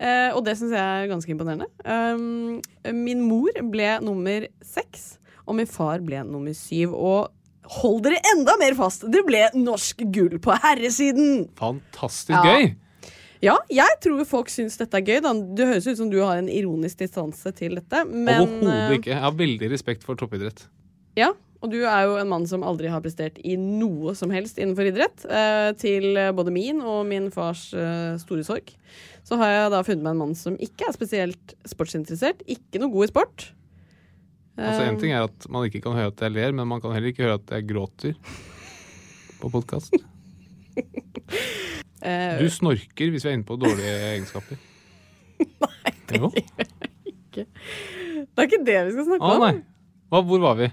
Eh, 0.00 0.30
og 0.34 0.42
det 0.46 0.56
syns 0.58 0.74
jeg 0.74 0.80
er 1.04 1.10
ganske 1.10 1.30
imponerende. 1.34 1.68
Um, 1.84 2.58
min 2.96 3.22
mor 3.26 3.54
ble 3.70 3.92
nummer 4.02 4.46
seks, 4.64 5.12
og 5.46 5.58
min 5.60 5.68
far 5.70 6.02
ble 6.06 6.22
nummer 6.26 6.54
syv. 6.56 6.94
Og 6.96 7.28
hold 7.80 8.00
dere 8.06 8.18
enda 8.32 8.56
mer 8.58 8.74
fast, 8.78 9.06
det 9.12 9.22
ble 9.28 9.44
norsk 9.58 10.02
gull 10.14 10.38
på 10.42 10.56
herresiden! 10.64 11.44
Fantastisk 11.60 12.34
Ja. 12.34 12.42
gøy! 12.46 12.72
Ja, 13.44 13.54
jeg 13.72 14.00
tror 14.04 14.24
folk 14.28 14.50
syns 14.52 14.76
dette 14.80 14.98
er 14.98 15.04
gøy. 15.06 15.20
Da. 15.24 15.32
Det 15.32 15.68
høres 15.70 15.86
ut 15.88 16.00
som 16.00 16.10
du 16.12 16.18
har 16.20 16.40
en 16.40 16.50
ironisk 16.52 17.00
distanse 17.00 17.52
til 17.56 17.78
dette. 17.78 18.02
Men 18.08 18.44
Overhodet 18.44 18.74
eh, 18.74 18.96
ikke. 18.98 19.14
Jeg 19.14 19.24
har 19.24 19.38
veldig 19.38 19.70
respekt 19.72 20.04
for 20.04 20.18
toppidrett. 20.20 20.66
Ja, 21.18 21.30
og 21.60 21.72
du 21.72 21.78
er 21.82 22.04
jo 22.08 22.18
en 22.20 22.28
mann 22.30 22.44
som 22.48 22.64
aldri 22.64 22.88
har 22.92 23.02
prestert 23.04 23.40
i 23.44 23.56
noe 23.60 24.14
som 24.16 24.32
helst 24.32 24.60
innenfor 24.60 24.90
idrett. 24.90 25.24
Eh, 25.24 25.70
til 25.80 26.20
både 26.36 26.52
min 26.54 26.82
og 26.84 27.06
min 27.08 27.30
fars 27.32 27.70
eh, 27.76 28.18
store 28.20 28.44
sorg. 28.46 28.74
Så 29.24 29.40
har 29.40 29.54
jeg 29.54 29.72
da 29.72 29.80
funnet 29.86 30.04
meg 30.04 30.16
en 30.16 30.22
mann 30.26 30.36
som 30.36 30.60
ikke 30.60 30.88
er 30.88 30.96
spesielt 30.96 31.56
sportsinteressert. 31.68 32.44
Ikke 32.48 32.80
noe 32.82 32.92
god 32.92 33.08
i 33.08 33.12
sport. 33.12 33.48
Altså 34.60 34.84
En 34.84 34.94
Eh, 34.96 35.00
ting 35.00 35.12
er 35.16 35.24
at 35.24 35.48
man 35.48 35.64
ikke 35.64 35.80
kan 35.84 35.96
høre 35.96 36.12
at 36.12 36.20
jeg 36.20 36.36
ler, 36.36 36.52
men 36.52 36.68
man 36.68 36.80
kan 36.84 36.92
heller 36.92 37.12
ikke 37.12 37.24
høre 37.24 37.40
at 37.40 37.56
jeg 37.56 37.68
gråter 37.72 38.16
på 39.40 39.52
podkast. 39.52 39.96
eh, 42.02 42.36
Du 42.40 42.50
snorker 42.52 43.12
hvis 43.14 43.26
vi 43.26 43.32
er 43.32 43.38
inne 43.38 43.48
på 43.48 43.58
dårlige 43.60 43.96
egenskaper. 44.12 44.60
Nei, 45.64 45.94
det 46.08 46.20
gjør 46.20 46.38
jeg 46.38 46.70
ikke. 47.14 47.44
det 47.44 48.42
er 48.42 48.48
ikke 48.48 48.64
det 48.66 48.78
vi 48.88 48.94
skal 48.96 49.08
snakke 49.10 49.28
ah, 49.28 49.36
om. 49.36 49.44
nei. 49.46 49.66
Hva, 50.10 50.20
hvor 50.26 50.40
var 50.42 50.56
vi? 50.58 50.66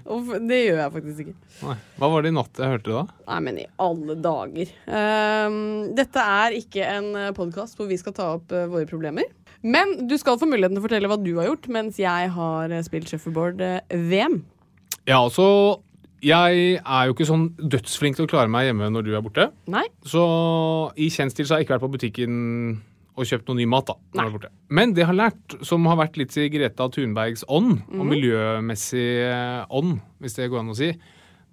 Det 0.50 0.56
gjør 0.64 0.80
jeg 0.82 0.92
faktisk 0.96 1.20
ikke. 1.22 1.34
Nei. 1.62 1.76
Hva 2.00 2.08
var 2.10 2.24
det 2.24 2.32
i 2.32 2.34
natt 2.34 2.58
jeg 2.58 2.72
hørte 2.74 2.94
da? 2.96 3.02
Nei, 3.28 3.40
men 3.46 3.60
i 3.62 3.66
alle 3.84 4.16
dager. 4.18 4.72
Um, 4.90 5.60
dette 5.94 6.24
er 6.42 6.56
ikke 6.58 6.88
en 6.96 7.12
podkast 7.36 7.78
hvor 7.78 7.86
vi 7.86 8.00
skal 8.00 8.16
ta 8.16 8.32
opp 8.34 8.50
uh, 8.50 8.66
våre 8.72 8.88
problemer. 8.90 9.30
Men 9.62 10.08
du 10.08 10.14
skal 10.18 10.38
få 10.38 10.46
muligheten 10.46 10.76
til 10.76 10.82
å 10.82 10.86
fortelle 10.86 11.10
hva 11.10 11.18
du 11.20 11.32
har 11.38 11.48
gjort 11.50 11.66
mens 11.74 11.98
jeg 11.98 12.30
har 12.34 12.74
eh, 12.74 12.84
spilt 12.86 13.10
shuffleboard-VM. 13.10 14.40
Ja, 15.08 15.18
altså 15.18 15.46
Jeg 16.22 16.80
er 16.82 17.06
jo 17.06 17.14
ikke 17.14 17.26
sånn 17.28 17.48
dødsflink 17.56 18.16
til 18.18 18.26
å 18.26 18.30
klare 18.30 18.50
meg 18.50 18.66
hjemme 18.66 18.88
når 18.90 19.04
du 19.06 19.12
er 19.14 19.22
borte. 19.22 19.50
Nei? 19.70 19.84
Så 20.02 20.22
i 20.98 21.08
kjent 21.14 21.30
stil 21.34 21.46
så 21.46 21.54
har 21.54 21.60
jeg 21.62 21.68
ikke 21.68 21.76
vært 21.78 21.86
på 21.86 21.92
butikken 21.94 22.32
og 23.18 23.26
kjøpt 23.26 23.48
noe 23.50 23.56
ny 23.58 23.66
mat. 23.66 23.86
da. 23.86 23.94
når 24.14 24.18
Nei. 24.20 24.26
er 24.26 24.34
borte. 24.38 24.50
Men 24.70 24.92
det 24.94 25.02
jeg 25.02 25.06
har 25.10 25.14
lært, 25.18 25.56
som 25.66 25.86
har 25.86 25.96
vært 25.96 26.16
litt 26.16 26.36
i 26.38 26.48
Greta 26.48 26.88
Thunbergs 26.88 27.44
ånd, 27.48 27.82
og 27.88 28.04
Mhm. 28.06 28.10
miljømessig 28.10 29.06
eh, 29.30 29.66
ånd, 29.70 30.00
hvis 30.20 30.34
det 30.36 30.50
går 30.50 30.60
an 30.60 30.70
å 30.70 30.76
si, 30.76 30.92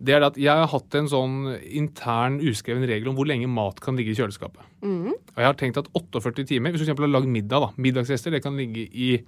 det 0.02 0.14
er 0.14 0.24
at 0.28 0.36
jeg 0.36 0.48
har 0.52 0.68
hatt 0.68 0.94
en 0.96 1.08
sånn 1.08 1.36
intern 1.64 2.40
uskreven 2.42 2.86
regel 2.86 3.08
om 3.10 3.16
hvor 3.16 3.26
lenge 3.26 3.48
mat 3.48 3.80
kan 3.80 3.96
ligge 3.96 4.12
i 4.12 4.16
kjøleskapet. 4.16 4.62
Mhm. 4.84 5.08
Og 5.14 5.38
jeg 5.38 5.46
har 5.46 5.54
tenkt 5.56 5.78
at 5.78 5.88
48 5.94 6.44
timer, 6.46 6.72
hvis 6.72 6.82
du 6.86 6.86
eksempel 6.92 7.06
har 7.12 7.22
lagd 7.22 7.28
middag, 7.32 7.62
da, 7.62 7.70
middagsrester, 7.78 8.32
det 8.32 8.44
kan 8.44 8.58
ligge 8.58 8.90
i 8.94 9.24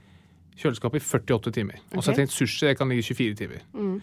kjøleskapet 0.57 0.95
i 1.01 1.05
48 1.05 1.51
timer. 1.53 1.75
Og 1.95 2.01
så 2.03 2.11
har 2.11 2.15
jeg 2.17 2.27
tenkt 2.27 2.33
sushi, 2.37 2.67
det 2.67 2.77
kan 2.77 2.89
ligge 2.89 2.99
i 3.05 3.13
24 3.13 3.35
timer. 3.35 3.61
Eh, 3.75 3.99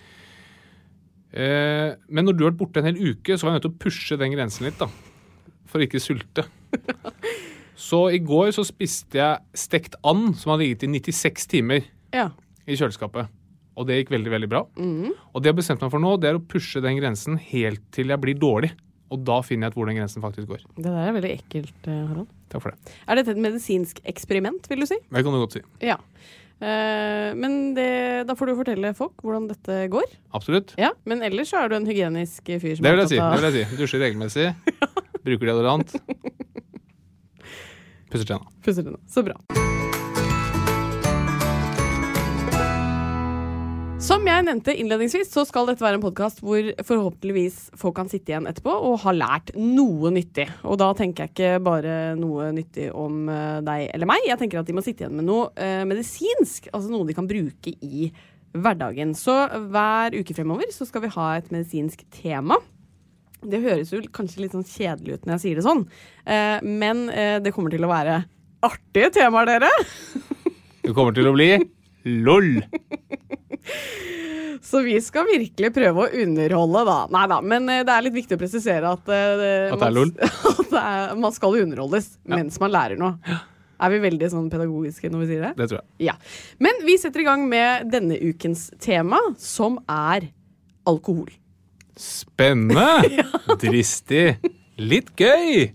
men 1.34 2.24
når 2.28 2.36
du 2.36 2.44
har 2.44 2.52
vært 2.52 2.60
borte 2.60 2.78
en 2.82 2.86
hel 2.90 3.00
uke, 3.14 3.34
så 3.36 3.46
var 3.46 3.52
jeg 3.52 3.58
nødt 3.58 3.66
til 3.66 3.74
å 3.74 3.82
pushe 3.82 4.18
den 4.20 4.34
grensen 4.36 4.66
litt, 4.68 4.78
da. 4.78 4.86
For 5.70 5.82
å 5.82 5.86
ikke 5.88 6.02
sulte. 6.02 6.44
Så 7.74 8.04
i 8.14 8.20
går 8.22 8.52
så 8.54 8.62
spiste 8.66 9.18
jeg 9.18 9.40
stekt 9.58 9.96
and 10.06 10.36
som 10.38 10.52
hadde 10.52 10.62
ligget 10.62 10.84
i 10.86 10.90
96 10.94 11.48
timer 11.50 11.82
Ja. 12.14 12.28
i 12.70 12.76
kjøleskapet. 12.78 13.26
Og 13.74 13.88
det 13.88 13.96
gikk 13.98 14.12
veldig, 14.14 14.30
veldig 14.30 14.48
bra. 14.52 14.60
Og 14.78 15.42
det 15.42 15.48
jeg 15.50 15.54
har 15.56 15.58
bestemt 15.58 15.82
meg 15.82 15.90
for 15.90 15.98
nå, 15.98 16.12
det 16.22 16.30
er 16.30 16.38
å 16.38 16.44
pushe 16.46 16.78
den 16.84 17.00
grensen 17.00 17.34
helt 17.50 17.82
til 17.90 18.12
jeg 18.14 18.22
blir 18.22 18.38
dårlig. 18.38 18.70
Og 19.10 19.24
da 19.26 19.40
finner 19.42 19.66
jeg 19.66 19.74
ut 19.74 19.80
hvor 19.80 19.90
den 19.90 19.98
grensen 19.98 20.22
faktisk 20.22 20.48
går. 20.52 20.62
Det 20.78 20.86
der 20.86 21.08
er 21.10 21.16
veldig 21.18 21.32
ekkelt, 21.34 21.74
eh, 21.90 21.98
Harald. 22.06 22.30
Takk 22.54 22.62
for 22.62 22.70
det. 22.70 22.94
Er 23.10 23.18
dette 23.18 23.34
et 23.34 23.42
medisinsk 23.42 23.98
eksperiment, 24.06 24.70
vil 24.70 24.86
du 24.86 24.86
si? 24.86 24.96
Det 25.10 25.24
kan 25.26 25.34
du 25.34 25.42
godt 25.42 25.58
si. 25.58 25.64
Ja. 25.82 25.98
Eh, 26.62 27.34
men 27.34 27.74
det, 27.76 27.88
da 28.28 28.36
får 28.38 28.46
du 28.52 28.54
fortelle 28.60 28.94
folk 28.96 29.18
hvordan 29.24 29.48
dette 29.50 29.80
går. 29.92 30.06
Absolutt. 30.36 30.74
Ja, 30.80 30.92
Men 31.04 31.22
ellers 31.26 31.50
så 31.52 31.64
er 31.64 31.68
du 31.72 31.76
en 31.80 31.86
hygienisk 31.88 32.46
fyr 32.46 32.76
som 32.78 32.86
Det 32.86 32.94
vil 32.94 33.02
jeg 33.04 33.12
si. 33.16 33.20
det 33.20 33.40
vil 33.42 33.48
jeg 33.50 33.56
si. 33.68 33.76
Dusjer 33.82 34.04
regelmessig. 34.06 34.48
Bruker 35.26 35.50
deodorant. 35.50 35.94
Pusser 38.10 38.26
tenna. 38.28 38.46
Pusser 38.64 38.86
tenna. 38.86 39.00
Så 39.10 39.24
bra. 39.26 39.34
Som 44.04 44.26
jeg 44.28 44.44
nevnte 44.44 44.74
innledningsvis, 44.76 45.30
så 45.32 45.46
skal 45.48 45.64
dette 45.70 45.80
være 45.80 45.96
en 45.96 46.02
podkast 46.02 46.42
hvor 46.44 46.66
forhåpentligvis 46.84 47.70
folk 47.80 47.94
kan 47.96 48.10
sitte 48.12 48.34
igjen 48.34 48.44
etterpå 48.50 48.74
og 48.90 48.98
ha 49.00 49.14
lært 49.16 49.54
noe 49.56 50.10
nyttig. 50.12 50.44
Og 50.68 50.76
da 50.82 50.90
tenker 50.98 51.24
jeg 51.24 51.32
ikke 51.32 51.62
bare 51.64 51.94
noe 52.18 52.50
nyttig 52.52 52.90
om 52.92 53.30
eh, 53.32 53.62
deg 53.64 53.86
eller 53.94 54.10
meg. 54.10 54.26
Jeg 54.28 54.36
tenker 54.42 54.60
at 54.60 54.68
de 54.68 54.76
må 54.76 54.84
sitte 54.84 55.06
igjen 55.06 55.16
med 55.16 55.24
noe 55.24 55.46
eh, 55.56 55.86
medisinsk, 55.88 56.68
altså 56.76 56.92
noe 56.92 57.08
de 57.08 57.16
kan 57.16 57.30
bruke 57.30 57.72
i 57.80 58.10
hverdagen. 58.52 59.14
Så 59.16 59.38
hver 59.72 60.18
uke 60.20 60.36
fremover 60.36 60.68
så 60.74 60.84
skal 60.84 61.06
vi 61.06 61.14
ha 61.16 61.28
et 61.38 61.48
medisinsk 61.54 62.04
tema. 62.12 62.60
Det 63.40 63.62
høres 63.64 63.94
jo 63.94 64.02
kanskje 64.12 64.44
litt 64.44 64.52
sånn 64.56 64.68
kjedelig 64.68 65.16
ut 65.16 65.24
når 65.24 65.38
jeg 65.38 65.44
sier 65.46 65.62
det 65.62 65.64
sånn, 65.64 65.86
eh, 66.28 66.58
men 66.60 67.06
eh, 67.08 67.38
det 67.40 67.56
kommer 67.56 67.72
til 67.72 67.88
å 67.88 67.92
være 67.94 68.20
artige 68.68 69.14
temaer, 69.16 69.48
dere. 69.48 69.72
Det 70.84 70.92
kommer 70.92 71.16
til 71.16 71.32
å 71.32 71.34
bli 71.36 71.54
LOL. 72.04 72.58
Så 74.64 74.80
vi 74.80 74.94
skal 75.04 75.26
virkelig 75.28 75.70
prøve 75.76 76.06
å 76.06 76.22
underholde, 76.24 76.84
da. 76.88 76.98
Nei 77.12 77.24
da, 77.28 77.40
men 77.44 77.66
eh, 77.68 77.82
det 77.84 77.92
er 77.92 78.04
litt 78.06 78.16
viktig 78.16 78.38
å 78.38 78.40
presisere 78.40 78.94
at, 78.96 79.10
uh, 79.10 79.74
At 79.74 79.82
det 79.82 79.90
man- 79.92 80.14
at 80.54 80.76
er, 80.80 81.16
man 81.20 81.34
skal 81.36 81.58
underholdes 81.60 81.74
underholdes 81.74 82.18
mens 82.24 82.60
man 82.62 82.72
lærer 82.72 83.00
noe. 83.00 83.40
Er 83.84 83.90
vi 83.90 84.00
veldig 84.04 84.30
sånn 84.30 84.50
pedagogiske 84.52 85.10
når 85.10 85.24
vi 85.24 85.28
sier 85.32 85.42
det? 85.48 85.52
Det 85.58 85.68
tror 85.70 85.80
jeg. 85.80 85.88
Ja. 86.06 86.14
Men 86.62 86.78
vi 86.86 86.96
setter 87.00 87.24
i 87.24 87.26
gang 87.26 87.48
med 87.50 87.90
denne 87.92 88.18
ukens 88.22 88.68
tema, 88.82 89.18
som 89.38 89.80
er 89.90 90.30
alkohol. 90.88 91.32
Spennende! 91.98 93.24
Dristig. 93.62 94.38
Litt 94.78 95.12
gøy! 95.18 95.74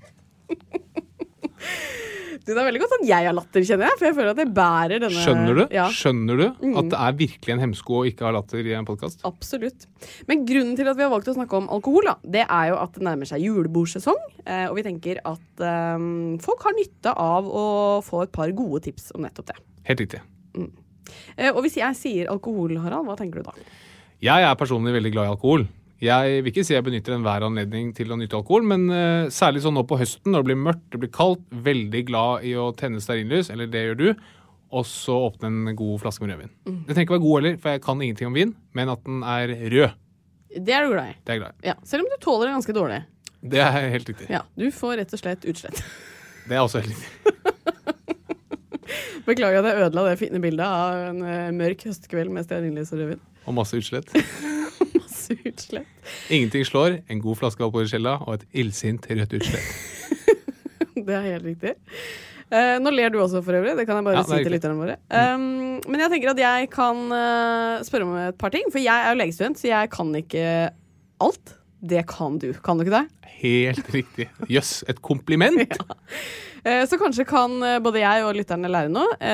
Er 2.57 2.67
veldig 2.69 2.81
godt 2.81 2.95
at 2.97 3.05
jeg 3.09 3.27
har 3.27 3.35
latter, 3.35 3.65
kjenner 3.67 3.89
jeg, 3.89 3.97
for 3.99 4.07
jeg 4.07 4.15
føler 4.17 4.31
at 4.31 4.41
jeg 4.41 4.51
bærer 4.57 5.03
denne 5.03 5.23
Skjønner 5.25 5.59
du? 5.59 5.63
Ja. 5.75 5.85
Skjønner 5.93 6.39
du 6.39 6.45
at 6.49 6.89
det 6.91 6.99
er 6.99 7.17
virkelig 7.19 7.55
en 7.55 7.63
hemsko 7.63 7.99
å 7.99 8.03
ikke 8.09 8.27
ha 8.27 8.33
latter 8.35 8.69
i 8.69 8.75
en 8.77 8.87
podkast? 8.87 9.23
Absolutt. 9.29 9.87
Men 10.29 10.45
grunnen 10.49 10.75
til 10.79 10.89
at 10.89 10.99
vi 10.99 11.05
har 11.05 11.13
valgt 11.13 11.31
å 11.31 11.35
snakke 11.37 11.59
om 11.59 11.69
alkohol, 11.75 12.09
da, 12.09 12.15
det 12.37 12.45
er 12.45 12.71
jo 12.71 12.79
at 12.81 12.97
det 12.97 13.05
nærmer 13.05 13.29
seg 13.29 13.45
julebordsesong. 13.45 14.21
Eh, 14.45 14.65
og 14.67 14.77
vi 14.79 14.85
tenker 14.87 15.21
at 15.29 15.65
um, 15.97 16.37
folk 16.43 16.65
har 16.67 16.77
nytte 16.77 17.13
av 17.13 17.49
å 17.49 17.65
få 18.05 18.25
et 18.25 18.33
par 18.35 18.51
gode 18.57 18.83
tips 18.89 19.11
om 19.17 19.27
nettopp 19.27 19.51
det. 19.51 19.59
Helt 19.89 20.05
riktig. 20.05 20.23
Mm. 20.57 20.71
og 21.53 21.59
hvis 21.65 21.77
jeg 21.77 21.97
sier 21.97 22.29
alkohol, 22.33 22.73
Harald, 22.81 23.05
hva 23.05 23.15
tenker 23.19 23.41
du 23.41 23.51
da? 23.51 23.69
Jeg 24.19 24.43
er 24.43 24.57
personlig 24.59 24.91
veldig 24.97 25.11
glad 25.13 25.29
i 25.29 25.33
alkohol. 25.35 25.69
Jeg 25.99 26.41
vil 26.45 26.51
ikke 26.53 26.63
si 26.63 26.73
jeg 26.75 26.83
benytter 26.85 27.17
enhver 27.17 27.43
anledning 27.43 27.89
til 27.97 28.11
å 28.13 28.17
nyte 28.19 28.37
alkohol, 28.39 28.63
men 28.67 28.85
uh, 28.87 29.27
særlig 29.33 29.65
sånn 29.65 29.75
nå 29.75 29.83
på 29.89 29.97
høsten 29.99 30.31
når 30.31 30.43
det 30.45 30.47
blir 30.51 30.59
mørkt, 30.63 30.85
det 30.93 31.01
blir 31.01 31.11
kaldt, 31.11 31.41
veldig 31.65 32.03
glad 32.07 32.45
i 32.47 32.53
å 32.55 32.69
tenne 32.79 33.01
stearinlys, 33.03 33.49
eller 33.51 33.67
det 33.67 33.81
gjør 33.89 33.97
du, 33.99 34.05
og 34.71 34.85
så 34.87 35.15
åpne 35.27 35.49
en 35.49 35.75
god 35.75 35.97
flaske 36.05 36.23
med 36.23 36.31
rødvin. 36.35 36.51
Den 36.69 36.85
trenger 36.93 37.07
ikke 37.07 37.17
være 37.17 37.25
god 37.25 37.35
heller, 37.41 37.57
for 37.59 37.73
jeg 37.75 37.83
kan 37.83 38.03
ingenting 38.05 38.29
om 38.29 38.37
vin, 38.37 38.53
men 38.77 38.91
at 38.93 39.01
den 39.07 39.23
er 39.27 39.51
rød, 39.75 39.97
Det 40.55 40.73
er 40.73 40.85
du 40.87 40.93
glad 40.93 41.09
i. 41.11 41.15
det 41.25 41.33
er 41.35 41.41
glad 41.43 41.51
i. 41.59 41.67
Ja, 41.67 41.75
Selv 41.83 42.05
om 42.05 42.09
du 42.13 42.17
tåler 42.23 42.47
det 42.47 42.53
ganske 42.55 42.73
dårlig. 42.79 43.01
Det 43.39 43.59
er 43.63 43.89
helt 43.93 44.09
riktig. 44.09 44.29
Ja, 44.31 44.41
Du 44.55 44.69
får 44.71 44.97
rett 45.01 45.13
og 45.13 45.19
slett 45.21 45.45
utslett. 45.47 45.83
Det 46.49 46.55
er 46.57 46.63
også 46.63 46.79
helt 46.81 46.95
riktig. 46.95 47.09
Beklager 49.27 49.59
at 49.61 49.67
jeg 49.69 49.83
ødela 49.85 50.05
det 50.09 50.15
fine 50.17 50.39
bildet 50.41 50.65
av 50.65 51.03
en 51.11 51.19
eh, 51.27 51.49
mørk 51.53 51.83
høstkveld 51.85 52.31
med 52.33 52.47
stearinlys 52.47 52.89
og 52.95 53.03
rødvin. 53.03 53.19
Og 53.45 53.53
masse 53.59 53.77
utslett. 53.77 54.09
Utslett. 55.49 56.09
Ingenting 56.33 56.65
slår 56.67 56.99
en 57.07 57.21
god 57.23 57.39
flaske 57.41 57.63
Valpolicella 57.63 58.17
og 58.25 58.39
et 58.39 58.47
illsint 58.63 59.05
rødt 59.09 59.37
utslett. 59.39 59.69
Det 61.05 61.15
er 61.15 61.29
helt 61.29 61.45
riktig. 61.47 61.77
Uh, 62.49 62.75
nå 62.81 62.91
ler 62.91 63.13
du 63.13 63.19
også, 63.21 63.43
for 63.45 63.55
øvrig. 63.55 63.75
Det 63.77 63.85
kan 63.87 63.99
jeg 63.99 64.05
bare 64.07 64.19
Ja, 64.19 64.25
si 64.25 64.41
til 64.43 64.51
lytterne 64.55 64.79
våre. 64.79 64.97
Um, 65.13 65.77
men 65.85 66.01
jeg 66.01 66.11
tenker 66.11 66.33
at 66.33 66.41
jeg 66.41 66.69
kan 66.73 67.05
uh, 67.13 67.79
spørre 67.85 68.07
om 68.07 68.17
et 68.19 68.39
par 68.41 68.51
ting. 68.53 68.67
For 68.73 68.81
jeg 68.81 69.05
er 69.05 69.13
jo 69.13 69.19
legestudent, 69.21 69.61
så 69.61 69.69
jeg 69.69 69.91
kan 69.93 70.11
ikke 70.17 70.43
alt. 71.23 71.55
Det 71.79 72.03
kan 72.09 72.35
du. 72.41 72.49
Kan 72.65 72.81
du 72.81 72.83
ikke 72.83 72.97
det? 72.97 73.05
Helt 73.39 73.93
riktig. 73.93 74.27
Jøss, 74.51 74.83
et 74.91 75.01
kompliment! 75.05 75.61
Eh, 75.69 76.48
så 76.61 76.99
kanskje 76.99 77.25
kan 77.29 77.53
eh, 77.65 77.79
både 77.83 78.01
jeg 78.01 78.23
og 78.27 78.35
lytterne 78.37 78.71
lære 78.71 78.91
noe. 78.91 79.33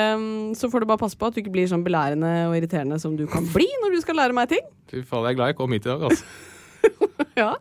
Så 0.58 0.70
får 0.72 0.84
du 0.84 0.89
bare 0.89 1.01
passe 1.01 1.17
på 1.20 1.29
at 1.29 1.36
du 1.36 1.41
ikke 1.41 1.53
blir 1.55 1.70
sånn 1.72 1.86
belærende 1.86 2.34
og 2.50 2.58
irriterende 2.58 3.00
som 3.01 3.15
du 3.17 3.25
kan 3.32 3.48
bli 3.53 3.67
når 3.84 3.96
du 3.96 4.01
skal 4.03 4.20
lære 4.22 4.38
meg 4.38 4.51
ting. 4.53 4.65
Fy 4.91 5.01
faen, 5.01 5.25
jeg 5.25 5.36
er 5.36 5.39
glad 5.39 5.53
jeg 5.53 5.60
kom 5.60 5.75
hit 5.75 5.88
i 5.88 5.94
dag, 5.94 6.10
altså. 6.10 6.25
Ja. 7.36 7.51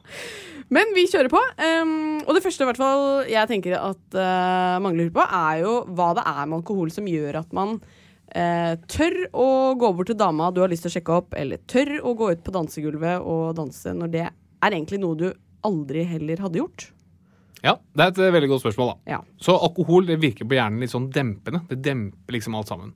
Men 0.73 0.94
vi 0.97 1.04
kjører 1.11 1.30
på. 1.33 1.40
Um, 1.61 2.23
og 2.25 2.37
det 2.37 2.42
første 2.44 2.64
i 2.64 2.68
hvert 2.68 2.80
fall 2.80 3.04
jeg 3.30 3.50
tenker 3.50 3.76
at 3.78 4.16
uh, 4.16 4.80
mange 4.83 4.99
lurer 5.00 5.12
på, 5.14 5.26
er 5.26 5.61
jo 5.64 5.75
hva 5.92 6.12
det 6.16 6.25
er 6.30 6.49
med 6.49 6.59
alkohol 6.61 6.92
som 6.94 7.09
gjør 7.11 7.40
at 7.42 7.54
man 7.56 7.76
uh, 7.76 8.73
tør 8.90 9.18
å 9.30 9.49
gå 9.80 9.92
bort 9.97 10.11
til 10.12 10.18
dama 10.18 10.50
du 10.54 10.62
har 10.64 10.73
lyst 10.73 10.87
til 10.87 10.92
å 10.92 10.97
sjekke 10.97 11.18
opp, 11.21 11.37
eller 11.38 11.62
tør 11.71 11.99
å 12.02 12.14
gå 12.18 12.33
ut 12.33 12.44
på 12.47 12.54
dansegulvet 12.54 13.23
og 13.23 13.54
danse 13.59 13.94
når 13.97 14.14
det 14.14 14.26
er 14.26 14.71
egentlig 14.71 15.02
noe 15.02 15.21
du 15.21 15.28
aldri 15.64 16.04
heller 16.09 16.42
hadde 16.44 16.61
gjort. 16.61 16.88
Ja, 17.64 17.78
det 17.97 18.04
er 18.04 18.12
et 18.12 18.21
eh, 18.21 18.33
veldig 18.35 18.50
godt 18.52 18.64
spørsmål, 18.66 18.92
da. 18.92 19.14
Ja. 19.14 19.21
Så 19.40 19.56
alkohol 19.56 20.09
det 20.09 20.21
virker 20.23 20.49
på 20.49 20.56
hjernen 20.59 20.85
litt 20.85 20.92
sånn 20.92 21.09
dempende. 21.12 21.62
Det 21.71 21.80
demper 21.85 22.37
liksom 22.37 22.56
alt 22.59 22.73
sammen. 22.73 22.92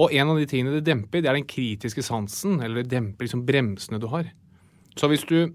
Og 0.00 0.14
en 0.16 0.32
av 0.32 0.38
de 0.40 0.46
tingene 0.50 0.78
det 0.78 0.86
demper, 0.88 1.22
det 1.22 1.30
er 1.30 1.38
den 1.38 1.48
kritiske 1.50 2.02
sansen, 2.06 2.58
eller 2.64 2.82
det 2.82 2.90
demper 2.94 3.26
liksom 3.26 3.44
bremsene 3.46 4.00
du 4.02 4.08
har. 4.10 4.32
Så 4.98 5.10
hvis 5.10 5.26
du 5.28 5.52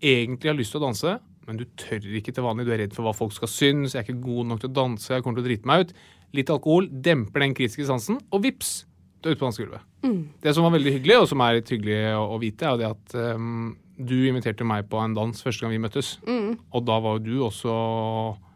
egentlig 0.00 0.48
har 0.48 0.56
lyst 0.56 0.72
til 0.72 0.80
å 0.80 0.86
danse, 0.86 1.18
men 1.48 1.58
du 1.58 1.66
tør 1.80 2.04
ikke 2.20 2.32
til 2.32 2.46
vanlig, 2.46 2.66
du 2.68 2.72
er 2.74 2.84
redd 2.84 2.94
for 2.96 3.04
hva 3.04 3.14
folk 3.16 3.34
skal 3.36 3.50
synes, 3.50 3.94
jeg 3.94 4.02
er 4.02 4.08
ikke 4.08 4.22
god 4.24 4.52
nok 4.52 4.62
til 4.62 4.70
å 4.70 4.76
danse, 4.76 5.10
jeg 5.12 5.24
kommer 5.24 5.40
til 5.40 5.44
å 5.44 5.50
drite 5.50 5.68
meg 5.68 5.84
ut, 5.84 5.94
litt 6.38 6.52
alkohol 6.54 6.88
demper 7.04 7.44
den 7.44 7.56
kritiske 7.58 7.88
sansen, 7.88 8.20
og 8.30 8.44
vips, 8.46 8.72
du 9.20 9.28
er 9.28 9.34
ute 9.34 9.42
på 9.42 9.48
dansegulvet. 9.48 9.86
Det 10.40 10.54
som 10.56 10.64
var 10.64 10.76
veldig 10.76 10.94
hyggelig, 10.96 11.16
og 11.20 11.28
som 11.28 11.42
er 11.44 11.58
litt 11.58 11.72
hyggelig 11.74 11.98
å, 12.16 12.22
å 12.36 12.40
vite, 12.40 12.64
er 12.64 12.72
jo 12.72 12.80
det 12.80 12.88
at 12.88 13.16
ehm, 13.20 13.64
du 14.06 14.16
inviterte 14.28 14.66
meg 14.66 14.88
på 14.90 15.00
en 15.02 15.16
dans 15.16 15.42
første 15.44 15.64
gang 15.64 15.74
vi 15.74 15.82
møttes. 15.82 16.14
Og 16.26 16.84
da 16.88 16.98
var 17.02 17.18
jo 17.18 17.24
du 17.26 17.34
også 17.46 17.74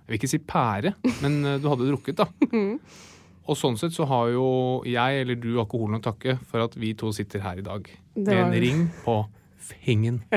Jeg 0.04 0.12
vil 0.12 0.18
ikke 0.18 0.28
si 0.34 0.40
pære, 0.44 0.94
men 1.24 1.38
eh, 1.48 1.58
du 1.62 1.70
hadde 1.70 1.88
drukket, 1.88 2.18
da. 2.20 2.26
Og 3.48 3.56
sånn 3.60 3.76
sett 3.76 3.92
så 3.92 4.06
har 4.08 4.30
jo 4.32 4.44
jeg 4.88 5.20
eller 5.20 5.36
du 5.36 5.54
alkoholen 5.60 5.98
å 5.98 6.04
takke 6.04 6.38
for 6.48 6.64
at 6.64 6.76
vi 6.80 6.94
to 6.96 7.10
sitter 7.12 7.42
her 7.44 7.60
i 7.60 7.64
dag. 7.64 7.88
Det 8.16 8.24
Med 8.28 8.40
en 8.46 8.54
ring 8.62 8.84
på 9.04 9.18
fingen. 9.64 10.20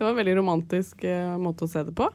Det 0.00 0.04
var 0.06 0.10
en 0.14 0.16
veldig 0.20 0.34
romantisk 0.38 1.02
eh, 1.04 1.34
måte 1.36 1.66
å 1.66 1.68
se 1.68 1.82
det 1.84 1.92
på. 1.98 2.06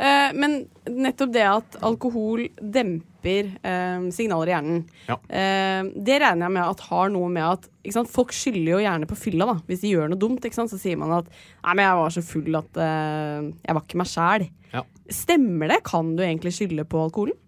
Eh, 0.00 0.32
men 0.34 0.56
nettopp 0.90 1.30
det 1.34 1.44
at 1.46 1.76
alkohol 1.86 2.42
demper 2.58 3.52
eh, 3.62 4.06
signaler 4.16 4.50
i 4.50 4.54
hjernen, 4.56 4.80
Ja. 5.06 5.16
eh, 5.30 5.84
det 5.94 6.16
regner 6.24 6.48
jeg 6.48 6.54
med 6.56 6.64
at 6.64 6.82
har 6.88 7.12
noe 7.14 7.28
med 7.30 7.46
at 7.46 7.68
sant? 7.94 8.10
Folk 8.10 8.34
skylder 8.34 8.72
jo 8.72 8.80
gjerne 8.82 9.06
på 9.10 9.18
fylla. 9.20 9.46
da 9.52 9.56
Hvis 9.68 9.84
de 9.84 9.92
gjør 9.94 10.10
noe 10.10 10.18
dumt, 10.18 10.48
sant? 10.50 10.72
så 10.72 10.80
sier 10.80 10.98
man 10.98 11.12
at 11.20 11.28
Nei, 11.30 11.74
men 11.76 11.84
jeg 11.86 12.00
var 12.00 12.16
så 12.16 12.24
full 12.32 12.58
at 12.64 12.82
eh, 12.88 13.50
jeg 13.68 13.76
var 13.78 13.84
ikke 13.86 14.00
meg 14.02 14.10
sjæl. 14.10 14.48
Ja. 14.74 14.82
Stemmer 15.10 15.70
det? 15.76 15.80
Kan 15.86 16.16
du 16.18 16.24
egentlig 16.26 16.56
skylde 16.56 16.88
på 16.90 17.04
alkoholen? 17.06 17.38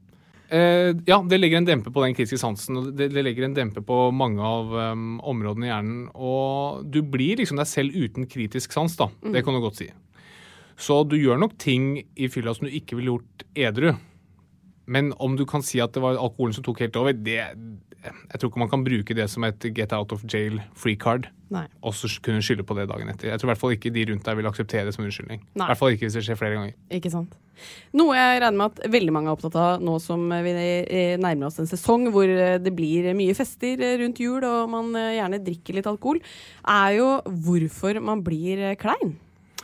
Eh, 0.53 0.93
ja, 1.09 1.17
det 1.29 1.39
legger 1.39 1.63
en 1.63 1.67
dempe 1.69 1.91
på 1.93 2.03
den 2.05 2.15
kritiske 2.17 2.41
sansen. 2.43 2.77
og 2.77 2.93
Det, 2.99 3.09
det 3.15 3.25
legger 3.25 3.47
en 3.47 3.57
dempe 3.57 3.81
på 3.89 3.99
mange 4.13 4.45
av 4.45 4.75
um, 4.93 5.17
områdene 5.33 5.69
i 5.69 5.71
hjernen. 5.71 6.03
Og 6.13 6.85
du 6.85 7.01
blir 7.03 7.41
liksom 7.41 7.61
deg 7.61 7.71
selv 7.71 7.97
uten 7.97 8.29
kritisk 8.29 8.75
sans, 8.77 8.97
da. 8.99 9.09
Det 9.33 9.45
kan 9.47 9.57
du 9.57 9.63
godt 9.65 9.81
si. 9.81 9.89
Så 10.77 11.03
du 11.09 11.17
gjør 11.17 11.41
nok 11.41 11.57
ting 11.61 11.95
i 12.03 12.29
fylla 12.33 12.53
som 12.57 12.69
du 12.69 12.77
ikke 12.77 12.99
ville 12.99 13.15
gjort 13.15 13.47
edru. 13.57 13.95
Men 14.87 15.13
om 15.23 15.37
du 15.39 15.47
kan 15.49 15.63
si 15.65 15.81
at 15.83 15.95
det 15.95 16.03
var 16.03 16.19
alkoholen 16.19 16.57
som 16.57 16.65
tok 16.67 16.83
helt 16.85 16.99
over, 16.99 17.15
det 17.15 17.39
Jeg 18.03 18.41
tror 18.41 18.51
ikke 18.51 18.59
man 18.59 18.71
kan 18.71 18.83
bruke 18.83 19.15
det 19.15 19.29
som 19.31 19.45
et 19.47 19.63
get 19.77 19.93
out 19.95 20.11
of 20.11 20.25
jail 20.27 20.59
free 20.75 20.97
card. 20.99 21.29
Nei. 21.55 21.69
Og 21.87 21.95
så 21.95 22.09
kunne 22.25 22.43
skylde 22.43 22.65
på 22.67 22.75
det 22.75 22.89
dagen 22.91 23.07
etter. 23.13 23.29
Jeg 23.31 23.39
tror 23.39 23.47
i 23.47 23.53
hvert 23.53 23.61
fall 23.61 23.75
ikke 23.77 23.93
de 23.95 24.07
rundt 24.09 24.27
deg 24.27 24.41
vil 24.41 24.49
akseptere 24.51 24.89
det 24.89 24.95
som 24.97 25.05
unnskyldning. 25.05 25.45
I 25.55 25.63
hvert 25.63 25.79
fall 25.79 25.95
ikke 25.95 26.09
hvis 26.09 26.17
det 26.19 26.25
skjer 26.27 26.41
flere 26.41 26.57
ganger. 26.57 26.75
Ikke 26.91 27.13
sant. 27.13 27.37
Noe 27.95 28.17
jeg 28.19 28.41
regner 28.43 28.59
med 28.59 28.73
at 28.73 28.91
veldig 28.91 29.15
mange 29.15 29.31
er 29.31 29.37
opptatt 29.37 29.59
av 29.61 29.85
nå 29.87 29.99
som 30.03 30.25
vi 30.43 30.55
nærmer 31.23 31.47
oss 31.47 31.61
en 31.63 31.71
sesong 31.71 32.09
hvor 32.11 32.27
det 32.27 32.75
blir 32.75 33.13
mye 33.15 33.37
fester 33.39 33.79
rundt 34.03 34.19
jul 34.25 34.43
og 34.49 34.73
man 34.73 34.91
gjerne 34.99 35.45
drikker 35.47 35.79
litt 35.79 35.91
alkohol, 35.93 36.19
er 36.67 36.97
jo 36.99 37.13
hvorfor 37.45 38.03
man 38.03 38.27
blir 38.27 38.73
klein. 38.83 39.15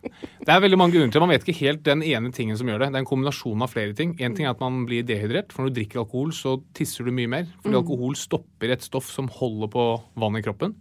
Det 0.03 0.53
er 0.53 0.63
veldig 0.63 0.79
mange 0.79 0.95
grunner 0.95 1.13
til. 1.13 1.23
Man 1.25 1.33
vet 1.33 1.45
ikke 1.45 1.61
helt 1.65 1.83
den 1.87 2.05
ene 2.07 2.31
tingen 2.35 2.59
som 2.59 2.69
gjør 2.71 2.85
det. 2.85 2.91
Det 2.93 3.01
er 3.01 3.05
en 3.05 3.09
kombinasjon 3.09 3.65
av 3.65 3.73
flere 3.73 3.97
ting. 3.99 4.15
En 4.23 4.37
ting 4.37 4.47
er 4.47 4.55
at 4.55 4.63
man 4.63 4.85
blir 4.89 5.07
dehydrert. 5.07 5.53
For 5.55 5.65
når 5.65 5.73
du 5.73 5.81
drikker 5.81 6.03
alkohol, 6.05 6.33
så 6.37 6.57
tisser 6.79 7.09
du 7.09 7.13
mye 7.15 7.31
mer. 7.31 7.51
Fordi 7.65 7.81
alkohol 7.81 8.17
stopper 8.19 8.75
et 8.75 8.87
stoff 8.87 9.11
som 9.13 9.31
holder 9.41 9.73
på 9.75 9.85
vann 10.23 10.39
i 10.39 10.45
kroppen. 10.45 10.77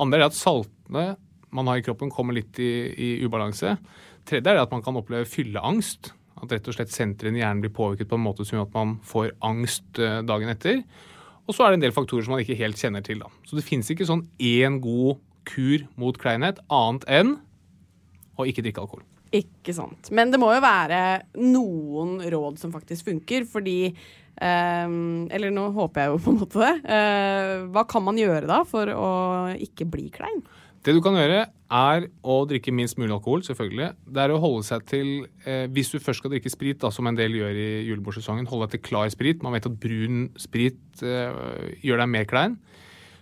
Andre 0.00 0.22
er 0.22 0.30
at 0.30 0.38
saltene 0.38 1.12
man 1.52 1.68
har 1.68 1.82
i 1.82 1.84
kroppen, 1.84 2.08
kommer 2.08 2.32
litt 2.32 2.56
i, 2.62 2.72
i 2.96 3.08
ubalanse. 3.26 3.74
Tredje 4.28 4.54
er 4.54 4.62
at 4.62 4.72
man 4.72 4.84
kan 4.84 4.96
oppleve 4.96 5.28
fylleangst. 5.28 6.14
At 6.42 6.54
rett 6.54 6.70
og 6.70 6.76
slett 6.78 6.94
sentrene 6.94 7.38
i 7.38 7.42
hjernen 7.42 7.60
blir 7.62 7.74
påvirket 7.76 8.08
på 8.10 8.16
en 8.18 8.24
måte 8.24 8.46
som 8.46 8.56
gjør 8.56 8.70
at 8.70 8.78
man 8.78 8.94
får 9.06 9.34
angst 9.44 10.00
eh, 10.00 10.22
dagen 10.26 10.50
etter. 10.50 10.80
Og 11.44 11.54
så 11.54 11.66
er 11.66 11.72
det 11.72 11.80
en 11.80 11.84
del 11.84 11.94
faktorer 11.94 12.24
som 12.24 12.34
man 12.34 12.42
ikke 12.42 12.58
helt 12.58 12.80
kjenner 12.80 13.04
til. 13.04 13.20
Da. 13.22 13.28
Så 13.46 13.58
det 13.58 13.66
fins 13.66 13.90
ikke 13.92 14.08
sånn 14.08 14.24
én 14.40 14.80
god 14.82 15.20
kur 15.48 15.84
mot 15.98 16.18
kleinhet, 16.22 16.60
annet 16.72 17.06
enn 17.10 17.36
å 18.38 18.46
ikke 18.48 18.64
drikke 18.64 18.82
alkohol. 18.84 19.04
Ikke 19.32 19.74
sant. 19.76 20.10
Men 20.12 20.32
det 20.32 20.40
må 20.40 20.50
jo 20.52 20.64
være 20.64 21.00
noen 21.40 22.18
råd 22.32 22.58
som 22.60 22.72
faktisk 22.74 23.08
funker, 23.08 23.46
fordi 23.48 23.78
eh, 23.88 24.88
Eller 25.36 25.54
nå 25.54 25.68
håper 25.76 26.04
jeg 26.04 26.12
jo 26.12 26.20
på 26.24 26.34
en 26.34 26.42
måte 26.42 26.60
det. 26.62 26.74
Eh, 26.96 27.54
hva 27.72 27.86
kan 27.88 28.04
man 28.04 28.20
gjøre 28.20 28.48
da 28.50 28.62
for 28.68 28.92
å 28.92 29.12
ikke 29.56 29.88
bli 29.88 30.10
klein? 30.12 30.42
Det 30.82 30.96
du 30.96 30.98
kan 30.98 31.14
gjøre, 31.14 31.44
er 31.72 32.06
å 32.26 32.36
drikke 32.50 32.72
minst 32.74 32.98
mulig 32.98 33.14
alkohol, 33.14 33.44
selvfølgelig. 33.46 33.92
Det 34.12 34.22
er 34.24 34.32
å 34.34 34.40
holde 34.42 34.64
seg 34.66 34.82
til 34.90 35.10
eh, 35.46 35.68
Hvis 35.70 35.92
du 35.92 36.00
først 36.02 36.20
skal 36.20 36.32
drikke 36.34 36.50
sprit, 36.50 36.80
da, 36.82 36.90
som 36.92 37.06
en 37.06 37.18
del 37.18 37.36
gjør 37.38 37.54
i 37.54 37.68
julebordsesongen, 37.86 38.48
holde 38.50 38.66
deg 38.66 38.74
til 38.74 38.82
klar 38.90 39.12
sprit. 39.14 39.44
Man 39.46 39.54
vet 39.54 39.68
at 39.70 39.78
brun 39.80 40.24
sprit 40.42 41.04
eh, 41.06 41.78
gjør 41.86 42.02
deg 42.02 42.10
mer 42.16 42.26
klein. 42.28 42.58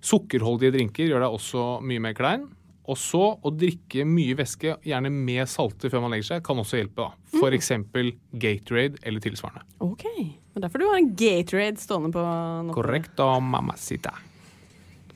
Sukkerholdige 0.01 0.73
drinker 0.79 1.11
gjør 1.11 1.27
deg 1.27 1.37
også 1.37 1.67
mye 1.85 2.03
mer 2.03 2.17
klein. 2.17 2.49
Og 2.91 2.99
så 2.99 3.23
å 3.39 3.53
drikke 3.55 4.03
mye 4.09 4.35
væske, 4.39 4.75
gjerne 4.87 5.13
med 5.15 5.47
salter 5.51 5.93
før 5.93 6.03
man 6.05 6.15
legger 6.15 6.33
seg, 6.33 6.45
kan 6.47 6.59
også 6.59 6.81
hjelpe. 6.81 7.07
da. 7.07 7.39
For 7.39 7.55
eksempel 7.55 8.13
Gatorade 8.43 8.99
eller 9.07 9.23
tilsvarende. 9.23 9.63
OK. 9.87 10.07
Men 10.55 10.65
derfor 10.65 10.83
du 10.83 10.89
har 10.89 10.99
en 10.99 11.13
Gatorade 11.15 11.83
stående 11.83 12.11
på 12.17 12.25
noe. 12.25 12.75
Korrekt 12.75 13.23
og 13.23 13.37
mamacita. 13.47 14.17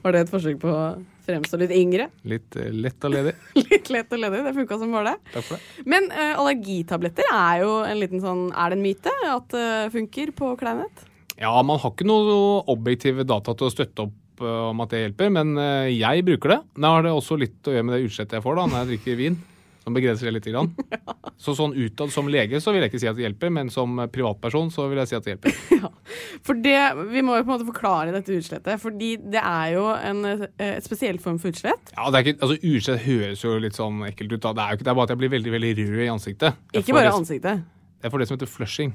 Var 0.02 0.14
det 0.14 0.24
et 0.24 0.32
forsøk 0.32 0.62
på 0.62 0.70
å 0.70 0.86
fremstå 1.26 1.60
litt 1.62 1.74
yngre? 1.76 2.08
Litt 2.30 2.58
uh, 2.58 2.70
lett 2.74 3.06
og 3.06 3.14
ledig. 3.14 3.34
Litt 3.70 3.92
lett 3.94 4.14
og 4.14 4.22
ledig. 4.22 4.42
Det 4.46 4.56
funka 4.58 4.78
som 4.82 4.94
bare 4.94 5.14
det. 5.14 5.34
Takk 5.36 5.48
for 5.48 5.58
det. 5.58 5.86
Men 5.90 6.10
uh, 6.14 6.34
allergitabletter 6.42 7.30
er 7.30 7.62
jo 7.64 7.76
en 7.86 8.02
liten 8.02 8.24
sånn 8.24 8.48
Er 8.54 8.74
det 8.74 8.80
en 8.80 8.86
myte 8.86 9.14
at 9.30 9.54
det 9.54 9.70
funker 9.94 10.34
på 10.38 10.54
kleinhet? 10.62 11.06
Ja, 11.42 11.54
man 11.66 11.80
har 11.82 11.94
ikke 11.94 12.06
noe 12.06 12.62
objektive 12.70 13.26
data 13.26 13.56
til 13.58 13.70
å 13.70 13.74
støtte 13.74 14.06
opp 14.06 14.18
eh, 14.42 14.66
om 14.72 14.82
at 14.84 14.90
det 14.94 15.04
hjelper, 15.06 15.32
men 15.38 15.56
eh, 15.58 15.92
jeg 15.96 16.26
bruker 16.28 16.56
det. 16.56 16.60
Da 16.82 16.96
har 16.98 17.04
det 17.08 17.12
også 17.16 17.38
litt 17.40 17.64
å 17.68 17.74
gjøre 17.78 17.88
med 17.88 17.98
det 18.00 18.06
utslettet 18.10 18.38
jeg 18.40 18.46
får 18.46 18.60
da, 18.62 18.68
når 18.68 18.78
jeg 18.84 18.92
drikker 18.96 19.18
vin. 19.26 19.40
Som 19.82 19.96
begrenser 19.98 20.28
det 20.30 20.36
litt. 20.36 20.46
Grann. 20.54 20.68
Så 21.42 21.56
sånn 21.58 21.72
utad 21.74 22.12
som 22.14 22.28
lege 22.30 22.60
så 22.62 22.70
vil 22.70 22.84
jeg 22.84 22.92
ikke 22.92 23.00
si 23.02 23.08
at 23.10 23.16
det 23.18 23.24
hjelper, 23.24 23.50
men 23.50 23.72
som 23.74 23.96
privatperson 24.14 24.70
så 24.70 24.84
vil 24.92 25.00
jeg 25.02 25.10
si 25.10 25.16
at 25.18 25.26
det 25.26 25.32
hjelper. 25.34 25.88
For 26.46 26.54
det, 26.62 26.76
Vi 27.10 27.24
må 27.26 27.40
jo 27.40 27.48
på 27.48 27.50
en 27.50 27.56
måte 27.56 27.66
forklare 27.66 28.14
dette 28.14 28.36
utslettet. 28.38 28.78
Fordi 28.84 29.16
det 29.34 29.42
er 29.42 29.72
jo 29.74 29.88
en 29.96 30.22
eh, 30.30 30.44
et 30.68 30.86
spesiell 30.86 31.18
form 31.24 31.40
for 31.42 31.50
utslett. 31.50 31.96
Ja, 31.98 32.12
det 32.14 32.20
er 32.22 32.28
ikke, 32.30 32.38
altså 32.46 32.60
Utslett 32.76 33.02
høres 33.08 33.42
jo 33.42 33.56
litt 33.58 33.80
sånn 33.80 34.04
ekkelt 34.06 34.36
ut. 34.38 34.44
da. 34.46 34.54
Det 34.54 34.62
er 34.68 34.70
jo 34.76 34.78
ikke 34.82 34.86
det 34.86 34.94
er 34.94 35.00
bare 35.02 35.10
at 35.10 35.16
jeg 35.16 35.22
blir 35.24 35.34
veldig 35.34 35.56
veldig 35.58 35.74
rød 35.82 36.04
i 36.06 36.12
ansiktet. 36.14 36.62
Jeg 36.78 36.84
Ikke 36.86 37.00
bare 37.00 37.10
det- 37.10 37.18
ansiktet. 37.18 37.66
Jeg 38.06 38.14
får 38.14 38.22
det 38.22 38.28
som 38.30 38.38
heter 38.38 38.54
flushing. 38.54 38.94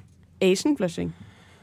Asian 0.53 0.79
flushing. 0.79 1.11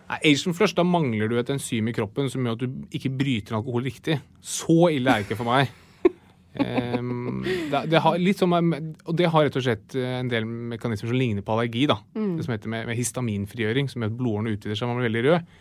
Asian 0.09 0.55
flush, 0.55 0.75
da 0.75 0.85
mangler 0.85 1.31
du 1.31 1.37
et 1.39 1.49
enzym 1.53 1.87
i 1.89 1.95
kroppen 1.95 2.29
som 2.31 2.43
gjør 2.45 2.57
at 2.57 2.63
du 2.63 2.95
ikke 2.95 3.11
bryter 3.17 3.57
alkohol 3.57 3.87
riktig. 3.87 4.19
Så 4.43 4.89
ille 4.93 5.09
er 5.09 5.21
det 5.21 5.27
ikke 5.27 5.39
for 5.39 5.49
meg. 5.49 5.71
um, 6.99 7.43
det, 7.43 7.83
det 7.91 8.01
har 8.03 8.19
litt 8.21 8.41
som, 8.41 8.53
og 8.53 9.13
det 9.17 9.29
har 9.33 9.47
rett 9.47 9.59
og 9.59 9.65
slett 9.65 9.97
eh, 9.99 10.17
en 10.19 10.31
del 10.31 10.47
mekanismer 10.47 11.11
som 11.11 11.19
ligner 11.19 11.45
på 11.45 11.55
allergi. 11.55 11.85
da. 11.89 11.99
Det 12.13 12.47
som 12.47 12.55
heter 12.55 12.73
med, 12.73 12.89
med 12.89 12.99
histaminfrigjøring, 12.99 13.91
som 13.91 14.03
gjør 14.03 14.13
at 14.13 14.17
blodårene 14.19 14.57
utvider 14.57 14.79
seg. 14.79 14.91
Man 14.91 14.99
blir 14.99 15.09
veldig 15.09 15.25
rød. 15.29 15.53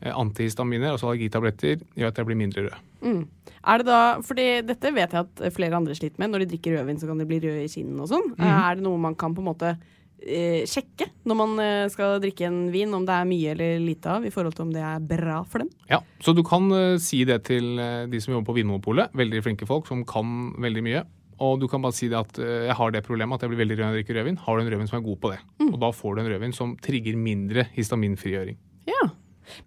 Eh, 0.00 0.12
Antihistaminer, 0.12 0.92
altså 0.92 1.10
allergitabletter, 1.10 1.82
gjør 1.98 2.12
at 2.12 2.20
jeg 2.20 2.30
blir 2.30 2.40
mindre 2.40 2.68
rød. 2.68 3.26
Er 3.64 3.80
det 3.80 3.88
da, 3.88 3.98
fordi 4.24 4.46
Dette 4.64 4.92
vet 4.96 5.12
jeg 5.12 5.26
at 5.26 5.42
flere 5.52 5.76
andre 5.76 5.96
sliter 5.96 6.20
med. 6.22 6.32
Når 6.32 6.44
de 6.44 6.52
drikker 6.54 6.78
rødvin, 6.78 7.02
så 7.02 7.10
kan 7.10 7.20
de 7.20 7.28
bli 7.28 7.42
røde 7.42 7.66
i 7.66 7.72
kinnene 7.72 8.06
og 8.06 8.12
sånn. 8.12 8.32
Er 8.38 8.78
det 8.78 8.86
noe 8.86 9.00
man 9.00 9.18
kan 9.18 9.36
på 9.36 9.44
en 9.44 9.50
måte 9.50 9.74
eh, 10.20 10.62
sjekke 10.68 11.08
når 11.28 11.38
man 11.38 11.56
eh, 11.62 11.86
skal 11.92 12.20
drikke 12.22 12.46
en 12.48 12.60
vin, 12.74 12.92
om 12.96 13.06
det 13.06 13.16
er 13.16 13.28
mye 13.28 13.54
eller 13.54 13.82
lite 13.82 14.12
av, 14.16 14.26
i 14.26 14.32
forhold 14.34 14.56
til 14.56 14.66
om 14.68 14.72
det 14.74 14.84
er 14.84 15.02
bra 15.04 15.40
for 15.48 15.64
dem? 15.64 15.72
Ja, 15.90 16.02
Så 16.24 16.34
du 16.36 16.44
kan 16.46 16.70
eh, 16.72 16.96
si 17.02 17.24
det 17.28 17.42
til 17.48 17.78
eh, 17.80 18.04
de 18.10 18.20
som 18.22 18.34
jobber 18.34 18.52
på 18.52 18.58
Vinmonopolet. 18.60 19.14
Veldig 19.16 19.42
flinke 19.46 19.68
folk 19.68 19.88
som 19.90 20.04
kan 20.08 20.54
veldig 20.62 20.84
mye. 20.86 21.04
Og 21.44 21.58
du 21.58 21.66
kan 21.68 21.82
bare 21.82 21.96
si 21.96 22.06
det 22.06 22.14
at 22.14 22.36
jeg 22.38 22.74
har 22.78 22.92
det 22.94 23.00
problemet 23.02 23.34
at 23.34 23.42
jeg 23.42 23.50
blir 23.50 23.64
veldig 23.64 23.74
rød 23.74 23.82
når 23.82 23.96
jeg 23.96 24.04
drikker 24.04 24.18
rødvin. 24.20 24.36
Har 24.44 24.54
du 24.54 24.62
en 24.62 24.70
rødvin 24.70 24.86
som 24.86 25.00
er 25.00 25.02
god 25.08 25.18
på 25.18 25.32
det? 25.32 25.40
Og 25.66 25.74
da 25.82 25.90
får 25.90 26.14
du 26.14 26.20
en 26.22 26.30
rødvin 26.30 26.54
som 26.54 26.76
trigger 26.78 27.18
mindre 27.18 27.64
histaminfrigjøring. 27.74 28.54
Ja. 28.86 29.08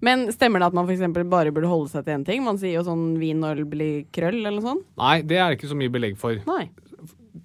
Men 0.03 0.27
stemmer 0.33 0.62
det 0.62 0.69
at 0.71 0.77
man 0.77 0.88
for 0.88 1.29
bare 1.29 1.53
burde 1.53 1.69
holde 1.69 1.91
seg 1.91 2.05
til 2.05 2.15
én 2.15 2.25
ting? 2.27 2.43
Man 2.45 2.60
sier 2.62 2.77
jo 2.79 2.86
sånn 2.88 3.17
vin 3.21 3.43
og 3.43 3.51
øl 3.57 3.67
blir 3.69 4.05
krøll, 4.15 4.39
eller 4.39 4.62
noe 4.62 4.67
sånt. 4.69 4.88
Nei, 4.99 5.21
det 5.27 5.39
er 5.43 5.57
ikke 5.57 5.69
så 5.69 5.77
mye 5.77 5.93
belegg 5.93 6.17
for. 6.19 6.39
Nei. 6.47 6.69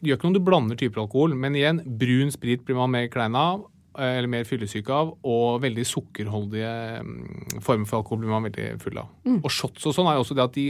Gjør 0.03 0.19
ikke 0.19 0.27
noe 0.27 0.33
om 0.33 0.39
du 0.39 0.47
blander 0.47 0.79
typer 0.81 1.05
alkohol, 1.05 1.37
men 1.39 1.55
igjen, 1.59 1.79
brun 1.99 2.33
sprit 2.35 2.65
blir 2.67 2.79
man 2.79 2.91
mer 2.91 3.07
klein 3.13 3.37
av, 3.39 3.69
eh, 3.99 4.17
eller 4.19 4.31
mer 4.33 4.49
fyllesyk 4.49 4.91
av, 4.91 5.15
og 5.23 5.63
veldig 5.63 5.85
sukkerholdige 5.87 6.73
mm, 7.07 7.63
former 7.63 7.87
for 7.87 8.01
alkohol 8.01 8.25
blir 8.25 8.35
man 8.35 8.49
veldig 8.49 8.67
full 8.83 8.99
av. 9.05 9.13
Og 9.39 9.51
shots 9.55 9.87
og 9.87 9.95
sånn 9.95 10.11
er 10.11 10.19
jo 10.19 10.25
også 10.27 10.39
det 10.39 10.47
at 10.49 10.59
de 10.59 10.67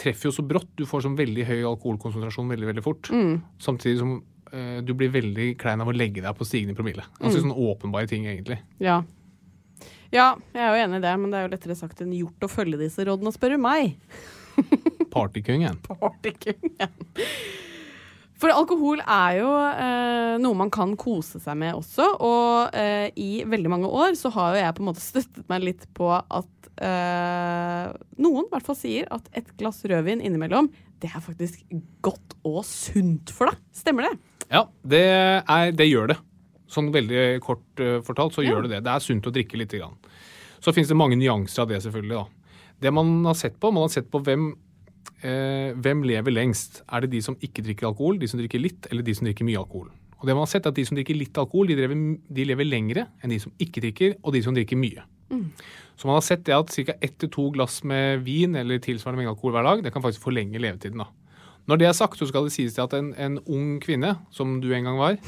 treffer 0.00 0.30
jo 0.30 0.34
så 0.38 0.46
brått. 0.46 0.70
Du 0.80 0.86
får 0.88 1.04
sånn 1.04 1.18
veldig 1.18 1.44
høy 1.44 1.58
alkoholkonsentrasjon 1.74 2.48
veldig, 2.54 2.70
veldig 2.72 2.84
fort. 2.86 3.10
Samtidig 3.60 4.00
som 4.00 4.16
eh, 4.52 4.80
du 4.86 4.94
blir 4.96 5.12
veldig 5.12 5.52
klein 5.60 5.84
av 5.84 5.92
å 5.92 5.96
legge 5.96 6.24
deg 6.24 6.36
på 6.38 6.48
stigende 6.48 6.78
promille. 6.78 7.04
Ganske 7.20 7.44
sånn 7.44 7.52
åpenbare 7.52 8.08
ting, 8.08 8.24
egentlig. 8.30 8.62
Ja. 8.80 9.02
Ja, 10.10 10.32
jeg 10.56 10.64
er 10.64 10.72
jo 10.72 10.84
enig 10.86 10.98
i 10.98 11.04
det, 11.04 11.12
men 11.20 11.30
det 11.30 11.38
er 11.38 11.44
jo 11.44 11.52
lettere 11.52 11.76
sagt 11.78 12.00
enn 12.02 12.16
gjort 12.16 12.42
å 12.42 12.50
følge 12.50 12.80
disse 12.80 13.04
rådene, 13.06 13.30
spør 13.36 13.54
du 13.54 13.60
meg. 13.62 13.92
Partykungen. 15.14 15.78
Partykungen. 15.86 16.96
For 18.40 18.48
alkohol 18.54 19.02
er 19.04 19.34
jo 19.36 19.48
eh, 19.68 20.34
noe 20.40 20.56
man 20.56 20.70
kan 20.72 20.94
kose 20.96 21.40
seg 21.42 21.58
med 21.60 21.74
også. 21.76 22.06
Og 22.24 22.76
eh, 22.78 23.10
i 23.20 23.42
veldig 23.44 23.68
mange 23.72 23.90
år 23.92 24.14
så 24.16 24.30
har 24.32 24.54
jo 24.56 24.62
jeg 24.62 24.76
på 24.78 24.84
en 24.84 24.88
måte 24.88 25.04
støttet 25.04 25.44
meg 25.52 25.66
litt 25.66 25.84
på 25.96 26.08
at 26.16 26.70
eh, 26.80 27.90
noen 28.24 28.46
i 28.46 28.52
hvert 28.54 28.64
fall 28.70 28.78
sier 28.80 29.10
at 29.12 29.28
et 29.36 29.52
glass 29.60 29.82
rødvin 29.84 30.22
innimellom, 30.24 30.70
det 31.00 31.10
er 31.12 31.22
faktisk 31.24 31.60
godt 32.04 32.34
og 32.48 32.62
sunt 32.68 33.32
for 33.36 33.50
deg. 33.52 33.60
Stemmer 33.76 34.08
det? 34.08 34.14
Ja, 34.50 34.64
det, 34.88 35.04
er, 35.44 35.70
det 35.76 35.90
gjør 35.90 36.14
det. 36.14 36.18
Sånn 36.70 36.88
veldig 36.94 37.22
kort 37.44 37.80
eh, 37.82 37.98
fortalt 38.06 38.36
så 38.36 38.44
Ja. 38.44 38.54
gjør 38.54 38.66
det 38.66 38.76
det. 38.78 38.82
Det 38.88 38.94
er 38.96 39.04
sunt 39.04 39.28
å 39.28 39.34
drikke 39.36 39.60
lite 39.60 39.80
grann. 39.82 39.96
Så 40.64 40.72
finnes 40.76 40.88
det 40.92 40.96
mange 41.00 41.16
nyanser 41.20 41.64
av 41.64 41.70
det, 41.72 41.82
selvfølgelig. 41.84 42.16
da. 42.24 42.56
Det 42.80 42.92
man 42.96 43.12
har 43.28 43.36
sett 43.36 43.60
på, 43.60 43.68
man 43.72 43.84
har 43.84 43.92
sett 43.92 44.08
på 44.12 44.20
hvem, 44.24 44.50
eh, 45.22 45.76
hvem 45.76 46.04
lever 46.06 46.34
lengst. 46.34 46.82
Er 46.90 47.04
det 47.04 47.12
de 47.14 47.22
som 47.24 47.36
ikke 47.40 47.64
drikker 47.66 47.90
alkohol, 47.90 48.18
de 48.20 48.28
som 48.30 48.40
drikker 48.40 48.62
litt, 48.62 48.88
eller 48.90 49.06
de 49.06 49.14
som 49.16 49.28
drikker 49.28 49.46
mye 49.48 49.60
alkohol? 49.60 49.90
Og 50.20 50.26
det 50.28 50.36
man 50.36 50.44
har 50.44 50.50
sett 50.52 50.66
er 50.66 50.74
at 50.74 50.76
De 50.76 50.84
som 50.84 50.98
drikker 50.98 51.16
litt 51.16 51.38
alkohol, 51.40 51.70
de, 51.70 51.76
drever, 51.78 52.00
de 52.28 52.44
lever 52.44 52.68
lengre 52.68 53.06
enn 53.22 53.32
de 53.32 53.38
som 53.40 53.52
ikke 53.58 53.80
drikker, 53.86 54.18
og 54.20 54.34
de 54.36 54.42
som 54.44 54.56
drikker 54.56 54.76
mye. 54.76 55.06
Så 55.96 56.08
man 56.08 56.16
har 56.16 56.24
sett 56.24 56.44
det 56.44 56.56
at 56.56 56.72
ca. 56.72 56.96
ett 57.00 57.18
til 57.20 57.30
to 57.30 57.50
glass 57.54 57.82
med 57.84 58.24
vin 58.24 58.56
eller 58.56 58.80
tilsvarende 58.82 59.20
mengde 59.20 59.34
alkohol 59.34 59.52
hver 59.56 59.66
dag, 59.68 59.82
det 59.84 59.92
kan 59.92 60.02
faktisk 60.02 60.24
forlenge 60.24 60.60
levetiden. 60.60 60.98
da. 60.98 61.08
Når 61.68 61.76
det 61.76 61.86
er 61.86 61.92
sagt, 61.92 62.18
så 62.18 62.26
skal 62.26 62.48
det 62.48 62.52
sies 62.52 62.74
til 62.74 62.82
at 62.82 62.94
en, 62.96 63.12
en 63.14 63.38
ung 63.46 63.78
kvinne, 63.80 64.16
som 64.34 64.60
du 64.60 64.72
en 64.74 64.88
gang 64.88 64.98
var 64.98 65.18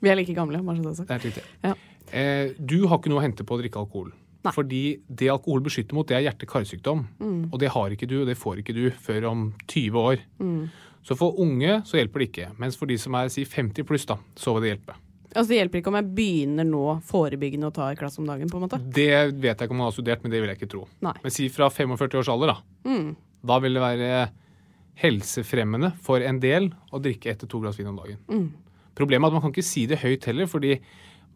Vi 0.00 0.08
er 0.08 0.14
like 0.14 0.34
gamle, 0.34 0.62
bare 0.62 0.76
så 0.76 0.82
det 0.82 0.90
er 0.90 0.94
sagt. 0.94 1.22
Det 1.22 1.42
er. 1.42 1.50
Ja. 1.64 1.74
Eh, 2.14 2.54
du 2.58 2.86
har 2.86 2.98
ikke 2.98 3.10
noe 3.10 3.20
å 3.20 3.26
hente 3.26 3.44
på 3.44 3.56
å 3.56 3.60
drikke 3.60 3.82
alkohol. 3.82 4.12
Nei. 4.46 4.52
Fordi 4.54 4.82
det 5.08 5.30
alkohol 5.32 5.64
beskytter 5.66 5.96
mot, 5.98 6.06
det 6.06 6.14
er 6.18 6.28
hjerte-karsykdom. 6.28 7.02
Mm. 7.18 7.40
Og 7.50 7.58
det 7.58 7.72
har 7.74 7.94
ikke 7.94 8.06
du, 8.10 8.20
og 8.22 8.28
det 8.30 8.38
får 8.38 8.62
ikke 8.62 8.76
du 8.76 8.84
før 9.02 9.26
om 9.32 9.48
20 9.66 9.98
år. 9.98 10.22
Mm. 10.38 10.68
Så 11.06 11.16
for 11.18 11.40
unge 11.42 11.80
så 11.88 11.98
hjelper 11.98 12.22
det 12.22 12.30
ikke. 12.30 12.48
Mens 12.60 12.78
for 12.78 12.90
de 12.90 12.98
som 13.00 13.16
er 13.18 13.30
si 13.32 13.44
50 13.48 13.86
pluss, 13.88 14.06
da, 14.08 14.18
så 14.38 14.54
vil 14.54 14.66
det 14.66 14.74
hjelpe. 14.74 14.98
Altså, 15.28 15.50
det 15.50 15.58
hjelper 15.58 15.80
ikke 15.80 15.90
om 15.92 15.98
jeg 15.98 16.10
begynner 16.16 16.66
nå 16.68 16.84
forebyggende 17.08 17.68
å 17.68 17.74
ta 17.74 17.90
et 17.92 18.00
glass 18.00 18.16
om 18.20 18.28
dagen, 18.28 18.48
på 18.50 18.58
en 18.58 18.64
måte. 18.64 18.80
Det 18.80 19.10
vet 19.34 19.52
jeg 19.52 19.68
ikke 19.68 19.74
om 19.74 19.82
man 19.82 19.90
har 19.90 19.96
studert, 19.96 20.22
men 20.24 20.32
det 20.32 20.40
vil 20.42 20.52
jeg 20.52 20.60
ikke 20.60 20.70
tro. 20.72 20.84
Nei. 21.04 21.14
Men 21.24 21.34
si 21.34 21.48
fra 21.52 21.68
45 21.72 22.22
års 22.22 22.30
alder, 22.32 22.54
da. 22.54 22.88
Mm. 22.88 23.10
Da 23.48 23.58
vil 23.62 23.76
det 23.76 23.82
være 23.84 24.12
helsefremmende 24.98 25.92
for 26.02 26.24
en 26.26 26.40
del 26.42 26.72
å 26.90 27.00
drikke 27.02 27.30
ett 27.30 27.44
til 27.44 27.50
to 27.52 27.60
glass 27.62 27.78
vin 27.78 27.90
om 27.90 28.00
dagen. 28.00 28.18
Mm. 28.30 28.48
Problemet 28.98 29.28
er 29.28 29.30
at 29.30 29.36
man 29.36 29.44
kan 29.44 29.54
ikke 29.54 29.68
si 29.68 29.84
det 29.90 30.00
høyt 30.02 30.26
heller, 30.26 30.48
fordi 30.50 30.78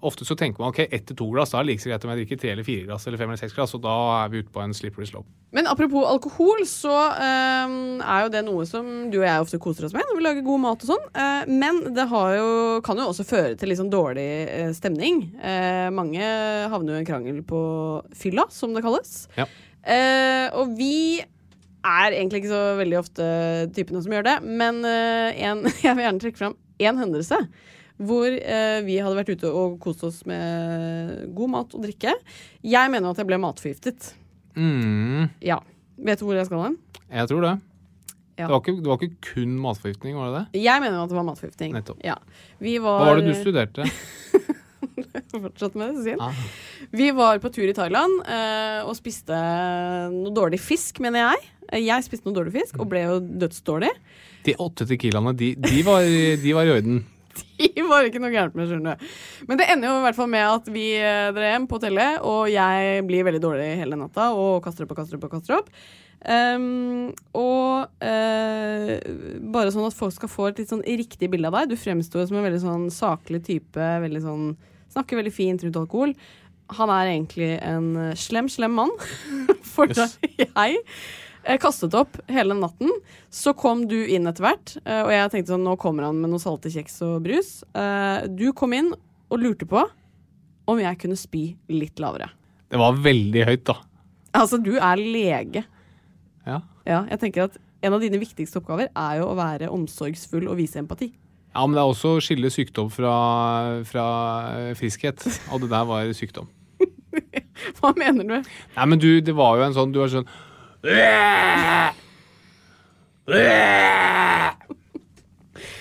ofte 0.02 0.26
så 0.26 0.36
tenker 0.38 0.62
man 0.62 0.72
ok, 0.72 0.82
ett 0.84 1.04
til 1.08 1.16
to 1.18 1.28
glass, 1.32 1.52
da 1.52 1.60
er 1.60 1.66
det 1.66 1.72
like 1.72 1.86
greit 1.86 2.04
om 2.04 2.12
jeg 2.12 2.20
drikker 2.22 2.40
tre 2.42 2.52
eller 2.54 2.66
fire 2.66 2.86
glass 2.88 3.06
eller 3.06 3.20
fem 3.20 3.30
eller 3.30 3.40
seks 3.40 3.54
glass, 3.56 3.74
og 3.76 3.82
da 3.84 3.94
er 4.18 4.32
vi 4.32 4.42
ute 4.42 4.52
på 4.52 4.62
en 4.62 4.74
slippery 4.76 5.06
slope. 5.08 5.30
Men 5.54 5.68
apropos 5.70 6.06
alkohol, 6.08 6.64
så 6.68 6.94
eh, 7.12 7.74
er 8.00 8.24
jo 8.24 8.32
det 8.32 8.44
noe 8.46 8.66
som 8.68 8.88
du 9.12 9.20
og 9.20 9.26
jeg 9.26 9.44
ofte 9.44 9.60
koser 9.62 9.86
oss 9.88 9.96
med 9.96 10.06
når 10.08 10.18
vi 10.18 10.24
lager 10.26 10.46
god 10.46 10.62
mat 10.64 10.86
og 10.86 10.92
sånn. 10.92 11.10
uh, 11.14 11.42
men 11.50 11.82
det 11.94 12.06
har 12.10 12.36
jo, 12.38 12.48
kan 12.86 12.98
jo 12.98 13.10
også 13.12 13.26
føre 13.28 13.58
til 13.58 13.70
litt 13.70 13.80
sånn 13.80 13.92
dårlig 13.92 14.28
uh, 14.48 14.72
stemning. 14.76 15.26
Uh, 15.42 15.88
mange 15.94 16.22
havner 16.72 16.94
jo 16.94 16.98
i 16.98 17.04
en 17.04 17.10
krangel 17.10 17.42
på 17.46 17.60
fylla, 18.16 18.48
som 18.50 18.74
det 18.74 18.84
kalles. 18.84 19.26
Ja. 19.38 19.46
Og 20.54 20.76
vi 20.78 21.18
er 21.18 22.14
egentlig 22.14 22.42
ikke 22.42 22.52
så 22.52 22.76
veldig 22.78 22.98
ofte 23.00 23.24
typene 23.74 24.02
som 24.04 24.12
gjør 24.14 24.28
det, 24.28 24.34
men 24.46 24.78
en, 24.86 25.64
jeg 25.84 25.96
vil 25.98 26.06
gjerne 26.06 26.22
trekke 26.22 26.38
fram 26.38 26.54
én 26.82 27.00
hendelse. 27.00 27.40
Hvor 28.00 28.26
eh, 28.32 28.78
vi 28.86 28.96
hadde 29.02 29.18
vært 29.18 29.32
ute 29.34 29.50
og 29.52 29.76
kost 29.82 30.02
oss 30.06 30.22
med 30.26 31.34
god 31.36 31.50
mat 31.52 31.74
og 31.76 31.82
drikke. 31.84 32.14
Jeg 32.64 32.90
mener 32.94 33.10
at 33.12 33.20
jeg 33.20 33.28
ble 33.28 33.38
matforgiftet. 33.42 34.12
Mm, 34.56 35.28
Ja. 35.44 35.60
Vet 36.02 36.18
du 36.18 36.24
hvor 36.26 36.34
jeg 36.34 36.46
skal 36.48 36.62
hen? 36.64 36.78
jeg 37.12 37.28
tror 37.28 37.42
det. 37.44 37.52
Ja. 38.40 38.46
Det, 38.46 38.50
var 38.50 38.60
ikke, 38.62 38.72
det 38.80 38.88
var 38.88 38.96
ikke 39.02 39.34
kun 39.34 39.50
matforgiftning, 39.60 40.16
var 40.16 40.30
det 40.32 40.38
det? 40.54 40.62
Jeg 40.64 40.80
mener 40.80 41.02
at 41.04 41.10
det 41.12 41.16
var 41.18 41.26
matforgiftning. 41.28 41.74
Nettopp. 41.76 41.98
Ja. 42.02 42.16
Vi 42.58 42.78
var, 42.80 42.98
Hva 43.02 43.10
var 43.12 43.20
det 43.20 43.28
du 43.28 43.34
studerte? 43.38 43.84
Fortsatt 45.32 45.74
med 45.78 45.96
Cecil. 46.00 46.20
Ah. 46.20 46.32
Vi 46.90 47.10
var 47.16 47.38
på 47.40 47.50
tur 47.52 47.68
i 47.68 47.74
Thailand 47.76 48.18
eh, 48.26 48.80
og 48.88 48.96
spiste 48.98 49.36
noe 50.12 50.32
dårlig 50.34 50.58
fisk, 50.60 50.98
mener 51.04 51.22
jeg. 51.26 51.48
Eh, 51.72 51.84
Jeg 51.86 52.04
spiste 52.08 52.26
noe 52.28 52.36
dårlig 52.36 52.54
fisk 52.56 52.80
og 52.82 52.88
ble 52.92 53.04
jo 53.06 53.18
dødsdårlig. 53.20 53.92
De 54.48 54.56
åtte 54.60 54.88
tequilaene, 54.90 55.32
de, 55.38 55.52
de, 55.60 55.82
var, 55.86 56.02
de 56.42 56.54
var 56.56 56.66
i 56.68 56.74
orden. 56.74 57.02
De 57.62 57.84
var 57.88 58.06
ikke 58.06 58.20
noe 58.22 58.32
gærent 58.32 58.56
med, 58.58 58.68
skjønner 58.68 58.98
du. 58.98 59.10
Men 59.48 59.60
det 59.60 59.68
ender 59.72 59.90
jo 59.90 59.98
i 60.00 60.04
hvert 60.06 60.18
fall 60.18 60.30
med 60.32 60.44
at 60.44 60.70
vi 60.74 60.86
eh, 60.98 61.30
drar 61.34 61.54
hjem 61.54 61.68
på 61.70 61.78
hotellet, 61.78 62.20
og 62.26 62.46
jeg 62.52 63.04
blir 63.08 63.26
veldig 63.28 63.42
dårlig 63.42 63.68
hele 63.80 63.98
natta 63.98 64.30
og 64.36 64.62
kaster 64.64 64.86
opp 64.86 64.94
og 64.94 65.02
kaster 65.02 65.18
opp 65.18 65.28
og 65.28 65.36
kaster 65.36 65.58
opp. 65.60 65.70
Um, 66.22 67.08
og 67.34 67.88
uh, 67.98 68.90
bare 69.50 69.72
sånn 69.74 69.88
at 69.88 69.96
folk 69.96 70.14
skal 70.14 70.30
få 70.30 70.44
et 70.52 70.60
litt 70.62 70.70
sånn 70.70 70.84
riktig 70.86 71.30
bilde 71.32 71.50
av 71.50 71.56
deg. 71.58 71.72
Du 71.72 71.80
fremstår 71.80 72.28
som 72.28 72.38
en 72.38 72.46
veldig 72.46 72.60
sånn 72.62 72.84
saklig 72.94 73.42
type, 73.48 73.88
veldig 74.06 74.22
sånn 74.26 74.52
Snakker 74.92 75.16
veldig 75.16 75.30
fint 75.32 75.62
rundt 75.64 75.76
alkohol. 75.80 76.10
Han 76.76 76.90
er 76.92 77.14
egentlig 77.14 77.46
en 77.64 78.10
slem, 78.20 78.50
slem 78.52 78.74
mann. 78.76 78.90
For 79.72 79.88
yes. 79.88 80.18
deg, 80.20 80.42
jeg 80.50 80.82
kastet 81.62 81.94
opp 81.98 82.18
hele 82.30 82.54
natten, 82.54 82.90
så 83.30 83.52
kom 83.58 83.86
du 83.90 83.96
inn 84.06 84.26
etter 84.30 84.44
hvert. 84.46 84.76
eh, 84.86 85.02
Og 85.02 85.10
jeg 85.10 85.30
tenkte 85.32 85.52
sånn, 85.54 85.64
nå 85.66 85.76
kommer 85.78 86.04
han 86.04 86.20
med 86.20 86.30
noe 86.30 86.38
salte 86.42 86.70
kjeks 86.70 87.00
og 87.02 87.22
brus. 87.24 87.62
Eh, 87.74 88.26
Du 88.28 88.52
kom 88.52 88.72
inn 88.72 88.92
og 89.30 89.38
lurte 89.40 89.66
på 89.66 89.82
om 90.68 90.78
jeg 90.78 90.98
kunne 90.98 91.16
spy 91.18 91.56
litt 91.68 91.98
lavere. 91.98 92.30
Det 92.70 92.78
var 92.78 92.92
veldig 92.94 93.44
høyt, 93.48 93.64
da. 93.64 93.74
Altså, 94.34 94.56
du 94.62 94.76
er 94.78 94.96
lege. 94.96 95.64
Ja. 96.46 96.60
Ja, 96.86 97.04
jeg 97.10 97.18
tenker 97.20 97.44
at 97.50 97.58
en 97.82 97.92
av 97.94 98.00
dine 98.00 98.18
viktigste 98.22 98.60
oppgaver 98.62 98.88
er 98.94 99.18
jo 99.18 99.26
å 99.32 99.36
være 99.36 99.68
omsorgsfull 99.70 100.46
og 100.48 100.56
vise 100.56 100.78
empati. 100.78 101.12
ja, 101.54 101.66
men 101.66 101.74
det 101.74 101.82
er 101.82 101.90
også 101.90 102.16
å 102.16 102.20
skille 102.22 102.48
sykdom 102.50 102.88
fra, 102.90 103.82
fra 103.84 104.06
friskhet. 104.78 105.20
Og 105.52 105.60
det 105.60 105.68
der 105.70 105.84
var 105.84 106.06
sykdom. 106.16 106.46
Hva 107.78 107.92
mener 107.98 108.24
du? 108.24 108.50
Nei, 108.76 108.86
men 108.86 108.98
du, 108.98 109.20
det 109.20 109.34
var 109.36 109.58
jo 109.58 109.66
en 109.66 109.74
sånn 109.76 109.92
Du 109.92 109.98
var 110.00 110.08
sånn 110.10 110.26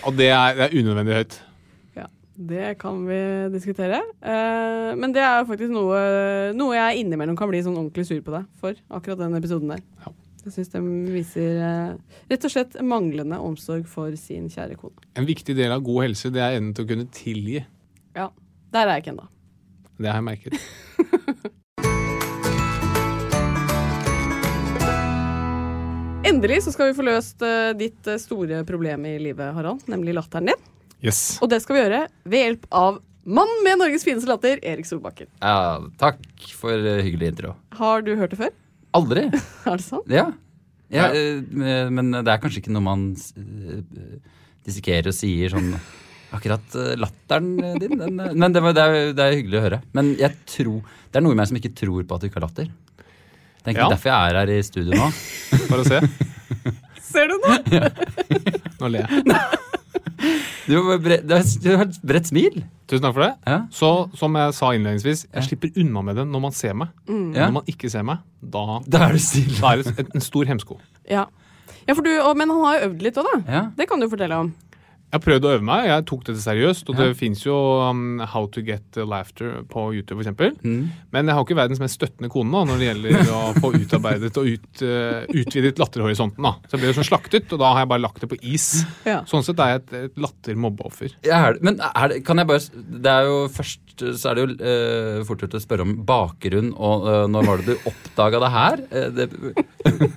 Og 0.06 0.14
det 0.18 0.28
er, 0.30 0.58
det 0.58 0.66
er 0.68 0.76
unødvendig 0.78 1.16
høyt. 1.18 1.38
Ja, 1.98 2.06
det 2.52 2.68
kan 2.82 3.02
vi 3.08 3.18
diskutere. 3.54 4.02
Eh, 4.22 4.92
men 4.98 5.14
det 5.16 5.24
er 5.26 5.46
faktisk 5.50 5.74
noe, 5.74 5.98
noe 6.58 6.78
jeg 6.78 7.02
innimellom 7.02 7.38
kan 7.40 7.50
bli 7.50 7.64
sånn 7.66 7.78
ordentlig 7.78 8.06
sur 8.10 8.22
på 8.26 8.36
deg 8.36 8.46
for. 8.62 8.78
Akkurat 8.94 9.24
den 9.24 9.38
episoden 9.40 9.74
der. 9.74 9.82
Ja. 10.06 10.14
Jeg 10.42 10.56
syns 10.56 10.72
den 10.74 10.88
viser 11.14 11.60
eh, 11.62 11.98
rett 12.32 12.46
og 12.48 12.54
slett 12.54 12.78
manglende 12.86 13.38
omsorg 13.42 13.86
for 13.90 14.14
sin 14.18 14.48
kjære 14.54 14.78
kone. 14.82 14.98
En 15.18 15.28
viktig 15.30 15.54
del 15.58 15.74
av 15.74 15.84
god 15.86 16.08
helse 16.08 16.32
det 16.34 16.42
er 16.42 16.58
evnen 16.58 16.74
til 16.78 16.86
å 16.86 16.90
kunne 16.94 17.10
tilgi. 17.14 17.60
Ja, 18.18 18.30
Der 18.74 18.86
er 18.88 18.96
jeg 18.96 19.04
ikke 19.04 19.14
ennå. 19.18 19.28
Det 20.02 20.10
har 20.10 20.18
jeg 20.22 20.30
merket. 20.30 20.54
Endelig 26.24 26.64
så 26.64 26.72
skal 26.72 26.92
vi 26.92 26.94
få 26.94 27.04
løst 27.06 27.42
uh, 27.42 27.72
ditt 27.74 28.06
eh, 28.06 28.20
store 28.22 28.60
problem 28.68 29.08
i 29.10 29.16
livet, 29.20 29.56
Harald. 29.56 29.82
Nemlig 29.90 30.14
latteren 30.14 30.52
din. 30.52 30.60
Yes. 31.02 31.40
Og 31.42 31.50
det 31.50 31.58
skal 31.64 31.76
vi 31.76 31.82
gjøre 31.82 32.02
ved 32.30 32.44
hjelp 32.44 32.68
av 32.78 33.00
mannen 33.26 33.64
med 33.66 33.80
Norges 33.82 34.06
fineste 34.06 34.30
latter, 34.30 34.62
Erik 34.62 34.86
Solbakken. 34.86 35.32
Ja, 35.42 35.82
takk 36.02 36.22
for 36.60 36.78
eh, 36.78 37.02
hyggelig 37.08 37.32
intro. 37.32 37.56
Har 37.80 38.06
du 38.06 38.14
hørt 38.20 38.36
det 38.36 38.40
før? 38.44 38.54
Aldri. 39.00 39.24
Er 39.72 39.82
det 39.82 39.88
sant? 39.88 40.14
Ja. 40.14 40.28
ja, 40.94 41.10
Ja. 41.10 41.90
Men 41.90 42.14
det 42.20 42.28
er 42.28 42.44
kanskje 42.44 42.62
ikke 42.62 42.76
noe 42.76 42.86
man 42.86 43.10
dissekerer 44.68 45.10
og 45.10 45.18
sier 45.18 45.54
sånn 45.56 45.74
Akkurat 46.32 46.76
latteren 46.96 47.58
din, 47.82 47.98
den 48.00 48.16
Men 48.16 48.54
det, 48.54 48.62
var, 48.64 48.72
det, 48.78 48.84
er, 48.84 49.10
det 49.18 49.24
er 49.26 49.34
hyggelig 49.36 49.58
å 49.58 49.64
høre. 49.66 49.82
Men 49.98 50.14
jeg 50.16 50.38
tror 50.48 50.78
Det 51.12 51.20
er 51.20 51.26
noe 51.26 51.36
i 51.36 51.40
meg 51.42 51.50
som 51.50 51.58
ikke 51.60 51.74
tror 51.76 52.06
på 52.08 52.16
at 52.16 52.24
du 52.24 52.30
ikke 52.30 52.40
har 52.40 52.46
latter. 52.46 52.70
Det 53.62 53.70
er 53.70 53.74
egentlig 53.74 53.84
Ja. 53.86 53.90
derfor 53.96 54.10
jeg 54.10 54.32
er 54.32 54.40
her 54.42 54.50
i 54.58 54.62
studio 54.66 54.92
nå. 54.98 55.10
Bare 55.72 55.86
se. 55.86 56.00
Ser 57.12 57.28
du 57.28 57.36
nå? 57.44 57.58
Nå 58.82 58.90
ler 58.90 59.06
jeg. 59.06 59.24
Du 60.68 60.76
har, 60.78 61.00
bre, 61.02 61.18
du 61.26 61.34
har, 61.34 61.44
du 61.64 61.70
har 61.76 61.84
et 61.90 61.98
bredt 62.06 62.30
smil. 62.30 62.60
Tusen 62.90 63.04
takk 63.04 63.16
for 63.18 63.24
det. 63.26 63.32
Ja. 63.50 63.58
Så 63.74 63.90
som 64.18 64.36
jeg 64.38 64.54
sa 64.56 64.70
innledningsvis, 64.78 65.26
jeg 65.34 65.48
slipper 65.48 65.72
unna 65.82 66.04
med 66.06 66.20
det 66.22 66.26
når 66.30 66.44
man 66.46 66.54
ser 66.56 66.76
meg. 66.78 66.92
Ja. 67.10 67.48
Når 67.50 67.56
man 67.60 67.70
ikke 67.74 67.90
ser 67.92 68.06
meg, 68.08 68.22
da, 68.42 68.80
Da 68.86 69.06
er 69.08 69.18
du 69.18 69.22
stille. 69.24 69.58
da 69.60 69.74
er 69.74 69.82
det 69.82 69.94
en, 70.06 70.12
en 70.20 70.24
stor 70.26 70.46
hemsko. 70.50 70.78
Ja. 71.10 71.26
ja 71.88 71.96
for 71.98 72.06
du, 72.06 72.12
og, 72.22 72.36
men 72.40 72.54
han 72.54 72.62
har 72.68 72.78
jo 72.80 72.90
øvd 72.92 73.06
litt 73.08 73.18
òg, 73.22 73.30
da. 73.34 73.40
Ja. 73.58 73.64
Det 73.78 73.90
kan 73.90 74.00
du 74.04 74.08
fortelle 74.12 74.38
om. 74.46 74.54
Jeg 75.12 75.18
har 75.20 75.24
prøvd 75.26 75.46
å 75.48 75.50
øve 75.58 75.66
meg, 75.68 75.86
jeg 75.90 76.06
tok 76.08 76.22
dette 76.30 76.40
seriøst. 76.40 76.88
Og 76.88 76.96
Ja. 76.96 77.04
det 77.04 77.18
fins 77.20 77.44
jo 77.44 77.56
um, 77.84 78.20
How 78.32 78.48
to 78.48 78.62
get 78.64 78.96
laughter 78.96 79.62
på 79.68 79.90
YouTube, 79.94 80.24
f.eks. 80.24 80.56
Mm. 80.64 80.88
Men 81.12 81.28
jeg 81.28 81.36
har 81.36 81.44
ikke 81.44 81.58
verdens 81.60 81.82
mest 81.84 82.00
støttende 82.00 82.32
kone 82.32 82.52
da, 82.52 82.64
når 82.70 82.80
det 82.80 82.88
gjelder 82.88 83.34
å 83.36 83.42
få 83.60 83.74
utarbeidet 83.76 84.40
og 84.40 84.48
ut, 84.48 84.84
uh, 84.88 85.28
utvidet 85.36 85.82
latterhorisonten. 85.84 86.42
da. 86.42 86.54
Så 86.64 86.78
jeg 86.78 86.84
ble 86.86 86.94
jo 86.94 86.98
sånn 87.02 87.10
slaktet, 87.12 87.52
og 87.52 87.60
da 87.60 87.74
har 87.74 87.84
jeg 87.84 87.92
bare 87.92 88.06
lagt 88.06 88.24
det 88.24 88.32
på 88.32 88.40
is. 88.42 88.70
Ja. 89.04 89.20
Sånn 89.28 89.44
sett 89.44 89.60
er 89.60 89.76
jeg 89.76 89.84
et, 89.84 89.94
et 90.08 90.24
latter-mobbeoffer. 90.24 91.18
Ja, 91.28 91.44
men 91.60 91.82
er 91.92 92.14
det, 92.14 92.24
kan 92.28 92.40
jeg 92.40 92.48
bare 92.48 92.64
Det 93.02 93.12
er 93.12 93.28
jo 93.28 93.38
først 93.52 93.92
så 94.02 94.32
er 94.32 94.38
det 94.38 94.44
jo 94.44 94.54
uh, 94.66 95.24
fort 95.28 95.44
gjort 95.44 95.56
å 95.58 95.62
spørre 95.62 95.86
om 95.86 95.94
bakgrunn, 96.08 96.72
og 96.74 97.04
uh, 97.06 97.26
når 97.30 97.48
var 97.48 97.62
det 97.62 97.76
du 97.76 97.90
oppdaga 97.92 98.40
det 98.42 98.52
her? 98.56 98.84
Uh, 98.90 99.08
det, 99.18 99.28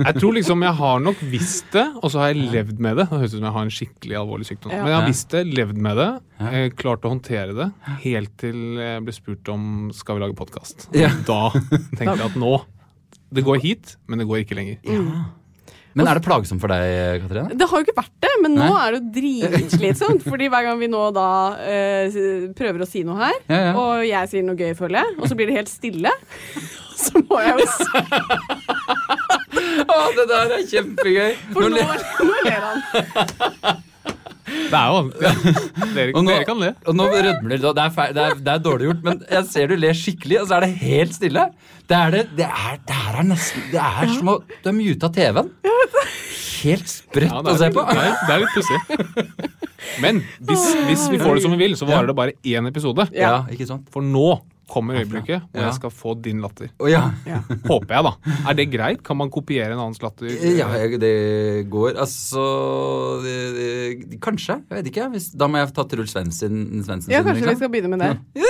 Jeg 0.04 0.14
tror 0.20 0.36
liksom 0.36 0.64
jeg 0.64 0.78
har 0.78 1.02
nok 1.04 1.20
visst 1.32 1.68
det, 1.74 1.84
og 2.00 2.12
så 2.12 2.22
har 2.22 2.32
jeg 2.32 2.48
levd 2.54 2.80
med 2.84 2.98
det. 3.00 3.08
Det 3.10 3.20
høres 3.20 3.34
ut 3.34 3.38
som 3.38 3.48
jeg 3.48 3.56
har 3.58 3.66
en 3.68 3.74
skikkelig 3.78 4.18
alvorlig 4.20 4.48
sykdom. 4.48 4.72
Ja. 4.74 4.83
Men 4.84 4.92
jeg 4.92 4.98
har 5.00 5.06
visst 5.08 5.30
det, 5.34 5.42
levd 5.48 5.78
med 5.80 5.96
det, 6.00 6.08
Ja. 6.40 6.48
eh, 6.50 6.68
klart 6.76 7.04
å 7.06 7.12
håndtere 7.14 7.54
det, 7.56 7.68
helt 8.04 8.34
til 8.40 8.58
jeg 8.80 9.04
ble 9.06 9.14
spurt 9.16 9.48
om 9.52 9.90
skal 9.96 10.18
vi 10.18 10.24
lage 10.26 10.36
podkast. 10.38 10.88
Ja. 10.92 11.08
Da 11.26 11.50
tenkte 11.54 12.18
jeg 12.20 12.28
at 12.30 12.36
nå 12.40 12.52
Det 13.34 13.42
går 13.46 13.58
hit, 13.64 13.96
men 14.06 14.20
det 14.22 14.26
går 14.28 14.44
ikke 14.44 14.54
lenger. 14.60 14.76
Ja. 14.86 15.00
men 15.94 16.06
er 16.10 16.18
det 16.18 16.24
plagsomt 16.26 16.60
for 16.62 16.68
deg, 16.70 17.22
Katrine? 17.24 17.56
Det 17.58 17.66
har 17.70 17.80
jo 17.80 17.84
ikke 17.86 17.96
vært 17.96 18.12
det, 18.22 18.30
men 18.42 18.54
nå 18.58 18.66
Nei. 18.66 18.82
er 18.86 18.92
det 18.92 19.00
jo 19.00 19.10
dritslitsomt. 19.18 20.22
Fordi 20.30 20.48
hver 20.52 20.64
gang 20.68 20.78
vi 20.78 20.88
nå 20.90 21.02
da 21.16 21.26
eh, 21.62 22.10
prøver 22.54 22.82
å 22.84 22.88
si 22.90 23.02
noe 23.06 23.18
her, 23.24 23.36
Ja, 23.48 23.60
ja. 23.70 23.72
og 23.78 24.04
jeg 24.06 24.30
sier 24.30 24.44
noe 24.46 24.58
gøy, 24.58 24.74
føler 24.78 25.00
jeg, 25.02 25.16
og 25.18 25.26
så 25.30 25.34
blir 25.38 25.50
det 25.50 25.56
helt 25.62 25.70
stille, 25.72 26.12
så 27.04 27.22
må 27.26 27.40
jeg 27.42 27.58
jo 27.62 27.66
si 27.72 27.88
Å, 29.84 29.96
det 30.16 30.24
der 30.30 30.52
er 30.56 30.62
kjempegøy! 30.70 31.34
For 31.54 31.70
nå, 31.70 31.82
nå 32.26 32.34
ler 32.46 32.64
han. 32.64 33.82
Det 34.44 34.76
er 34.76 34.88
jo 34.92 35.00
Dere, 35.94 36.10
nå, 36.12 36.22
dere 36.28 36.44
kan 36.48 36.58
le. 36.60 36.70
og 36.84 36.96
nå 36.98 37.06
rødmer 37.08 37.54
du. 37.56 37.68
Det 37.78 37.86
det, 38.16 38.26
det 38.44 38.52
er 38.54 38.62
dårlig 38.64 38.88
gjort, 38.90 39.02
men 39.06 39.22
jeg 39.30 39.48
ser 39.50 39.70
du 39.72 39.76
ler 39.80 39.96
skikkelig, 39.96 40.40
og 40.42 40.48
så 40.50 40.58
er 40.58 40.66
det 40.66 40.72
helt 40.82 41.16
stille. 41.16 41.46
Det 41.88 41.96
er 41.96 42.14
det, 42.14 42.22
det 42.38 42.46
er, 42.48 42.78
det 42.88 42.98
er 43.14 43.26
nesten 43.28 43.66
Det 43.72 43.80
er 43.80 44.12
som 44.14 44.30
å 44.34 44.38
Du 44.44 44.68
har 44.70 44.76
muta 44.76 45.10
TV-en. 45.12 45.50
Helt 46.64 46.88
sprøtt 46.88 47.28
Ja, 47.28 47.40
å 47.44 47.56
se 47.60 47.68
på. 47.74 47.84
det, 47.90 48.04
er, 48.04 48.14
det 48.24 48.34
er 48.34 48.42
litt 48.44 48.54
pussig. 48.56 48.78
Men 50.00 50.22
hvis, 50.48 50.64
hvis 50.88 51.02
vi 51.12 51.18
får 51.20 51.36
det 51.38 51.44
som 51.44 51.52
vi 51.52 51.60
vil, 51.60 51.76
så 51.76 51.88
varer 51.88 52.08
det 52.08 52.16
bare 52.16 52.36
én 52.48 52.68
episode. 52.70 53.04
Ja, 53.16 53.42
ikke 53.52 53.68
sant? 53.68 53.88
For 53.92 54.04
nå 54.04 54.30
kommer 54.70 54.94
øyeblikket 55.00 55.40
hvor 55.50 55.60
Ja. 55.60 55.64
jeg 55.68 55.74
skal 55.78 55.90
få 55.92 56.10
din 56.24 56.38
latter. 56.44 56.68
Oh, 56.80 56.88
ja. 56.90 57.02
Håper 57.70 57.92
jeg, 57.94 58.02
da. 58.06 58.12
Er 58.48 58.52
det 58.58 58.66
greit? 58.72 59.00
Kan 59.04 59.16
man 59.20 59.30
kopiere 59.30 59.72
en 59.72 59.78
annens 59.82 60.00
latter? 60.02 60.26
Ja, 60.56 60.66
det 60.98 61.14
går 61.70 61.90
Altså 62.00 62.42
det, 63.24 63.36
det, 63.58 63.70
Kanskje. 64.24 64.54
Jeg 64.70 64.76
vet 64.78 64.86
ikke. 64.92 65.08
Hvis, 65.14 65.26
da 65.36 65.44
må 65.50 65.54
jeg 65.60 65.66
ta 65.76 65.82
Truls 65.88 66.12
Svendsen. 66.14 66.54
Ja, 66.80 66.82
sin, 66.82 66.90
kanskje 67.24 67.34
vi 67.34 67.40
liksom. 67.40 67.56
skal 67.60 67.70
begynne 67.74 67.90
med 67.96 68.00
det. 68.04 68.12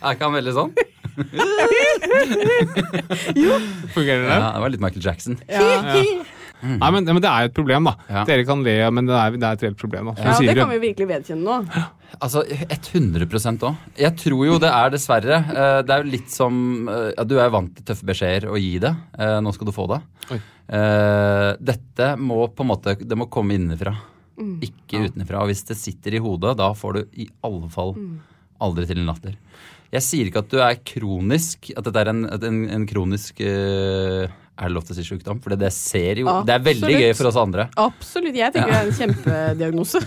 Er 0.00 0.10
ikke 0.16 0.24
han 0.30 0.34
veldig 0.38 0.54
sånn? 0.56 0.72
Fungerer 3.94 4.22
det? 4.24 4.34
Ja, 4.34 4.52
det 4.54 4.60
var 4.62 4.68
litt 4.72 4.80
Michael 4.82 5.04
Jackson. 5.04 5.38
Ja. 5.48 5.82
Nei, 6.62 6.90
men, 6.94 7.06
men 7.08 7.20
det 7.22 7.30
er 7.30 7.46
jo 7.46 7.50
et 7.50 7.56
problem, 7.56 7.88
da. 7.88 7.94
Ja. 8.10 8.24
Dere 8.28 8.44
kan 8.48 8.62
le, 8.66 8.74
men 8.92 9.08
det 9.08 9.16
er, 9.16 9.38
det 9.40 9.48
er 9.48 9.56
et 9.58 9.64
reelt 9.66 9.80
problem. 9.80 10.10
da. 10.10 10.14
Ja, 10.20 10.36
det 10.44 10.56
kan 10.58 10.70
vi 10.74 10.78
virkelig 10.82 11.08
vedkjenne 11.10 11.44
nå. 11.46 11.84
Altså 12.20 12.42
100 12.44 13.26
òg. 13.68 13.76
Jeg 14.00 14.16
tror 14.18 14.46
jo 14.48 14.56
det 14.60 14.70
er 14.74 14.90
dessverre 14.90 15.36
eh, 15.46 15.76
Det 15.86 15.94
er 15.94 16.02
jo 16.02 16.10
litt 16.10 16.32
som 16.34 16.56
eh, 16.90 17.12
ja, 17.14 17.22
Du 17.22 17.36
er 17.38 17.44
jo 17.46 17.52
vant 17.54 17.70
til 17.76 17.86
tøffe 17.86 18.08
beskjeder 18.08 18.48
og 18.50 18.58
gi 18.58 18.72
det. 18.82 18.90
Eh, 19.14 19.36
Nå 19.44 19.52
skal 19.54 19.70
du 19.70 19.74
få 19.76 19.86
det. 19.92 20.00
Oi. 20.34 20.40
Eh, 20.74 21.50
Dette 21.70 22.08
må 22.18 22.40
på 22.50 22.66
en 22.66 22.70
måte 22.72 22.96
Det 22.98 23.18
må 23.18 23.28
komme 23.30 23.54
innenfra. 23.54 23.94
Ikke 24.66 25.04
utenfra. 25.06 25.44
Og 25.44 25.52
hvis 25.52 25.62
det 25.68 25.78
sitter 25.78 26.16
i 26.18 26.22
hodet, 26.24 26.56
da 26.58 26.72
får 26.74 26.98
du 26.98 27.20
i 27.22 27.28
alle 27.46 27.68
fall 27.72 27.94
aldri 28.60 28.86
til 28.90 29.02
en 29.02 29.10
latter. 29.12 29.36
Jeg 29.90 30.04
sier 30.06 30.28
ikke 30.30 30.42
at 30.44 30.52
du 30.52 30.60
er 30.62 30.78
kronisk, 30.86 31.70
at 31.76 31.86
dette 31.86 32.02
er 32.04 32.10
en, 32.12 32.22
en, 32.30 32.60
en 32.76 32.84
kronisk 32.88 33.40
eh, 33.42 34.30
Er 34.60 34.68
det 34.68 34.76
lov 34.76 34.84
til 34.84 34.94
å 34.94 34.98
si 34.98 35.06
sjukdom? 35.08 35.40
For 35.40 35.56
det 35.56 35.72
ser 35.72 36.20
jo 36.20 36.40
Det 36.44 36.54
er 36.54 36.64
veldig 36.64 36.94
gøy 37.00 37.12
for 37.16 37.30
oss 37.30 37.38
andre. 37.40 37.70
Absolutt. 37.80 38.36
Jeg 38.36 38.52
tenker 38.52 38.74
det 38.74 38.80
er 38.80 38.90
en 38.90 38.98
kjempediagnose. 38.98 40.02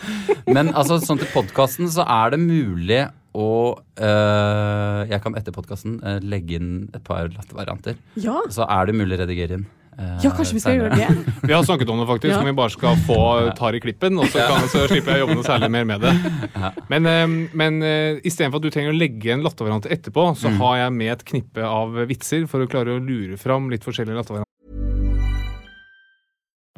Men 0.56 0.70
altså, 0.76 1.00
sånn 1.02 1.18
til 1.18 1.30
podkasten 1.32 1.90
så 1.90 2.06
er 2.06 2.36
det 2.36 2.40
mulig 2.42 3.00
å 3.36 3.48
øh, 3.76 5.00
Jeg 5.10 5.20
kan 5.24 5.34
etter 5.36 5.52
podkasten 5.52 5.98
legge 6.24 6.60
inn 6.60 6.70
et 6.94 7.02
par 7.04 7.26
lattervarianter. 7.32 7.98
Ja. 8.22 8.38
Så 8.52 8.64
er 8.68 8.88
det 8.88 8.96
mulig 8.96 9.18
å 9.18 9.24
redigere 9.24 9.58
inn. 9.58 9.66
Øh, 9.98 10.14
ja, 10.24 10.30
kanskje 10.30 10.54
vi 10.56 10.60
skal 10.60 10.72
senere. 10.76 10.96
gjøre 10.96 11.14
det. 11.16 11.34
Vi 11.48 11.52
har 11.54 11.62
snakket 11.64 11.90
om 11.92 11.98
det, 12.02 12.06
faktisk. 12.10 12.32
Ja. 12.34 12.38
Om 12.40 12.46
vi 12.50 12.52
bare 12.58 12.70
skal 12.74 12.96
få 13.06 13.18
tar 13.58 13.74
i 13.74 13.80
klippen, 13.80 14.18
og 14.18 14.26
så, 14.32 14.42
kan, 14.48 14.68
så 14.72 14.86
slipper 14.90 15.12
jeg 15.14 15.22
å 15.22 15.26
jobbe 15.26 15.36
noe 15.38 15.46
særlig 15.46 15.70
mer 15.70 15.84
med 15.88 16.00
det. 16.04 16.14
Men, 16.92 17.06
eh, 17.06 17.26
men 17.56 17.82
eh, 17.82 18.18
istedenfor 18.26 18.58
at 18.60 18.66
du 18.66 18.70
trenger 18.74 18.92
å 18.94 18.98
legge 18.98 19.32
en 19.34 19.42
lattervariant 19.46 19.86
etterpå, 19.86 20.26
så 20.36 20.50
Mm. 20.50 20.58
har 20.62 20.76
jeg 20.84 20.92
med 20.92 21.12
et 21.12 21.24
knippe 21.24 21.62
av 21.66 21.94
vitser 22.08 22.46
for 22.50 22.60
å 22.64 22.68
klare 22.70 22.96
å 22.96 23.02
lure 23.02 23.36
fram 23.40 23.70
litt 23.70 23.84
forskjellige 23.84 24.16
lattervarianter. 24.20 24.44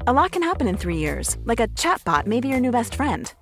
A 0.06 0.12
lot 0.12 0.30
can 0.32 0.42
happen 0.42 0.66
in 0.68 0.76
three 0.76 0.96
years, 0.96 1.36
like 1.44 1.60
a 1.60 1.66
chatbot 1.76 2.26
may 2.26 2.40
be 2.40 2.48
your 2.48 2.60
new 2.60 2.70
best 2.72 2.94
friend. 2.94 3.34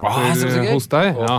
Åh, 0.00 0.30
så, 0.32 0.48
så 0.48 0.62
gøy. 0.64 0.70
Hos 0.72 0.86
deg? 0.88 1.18
Ja. 1.20 1.34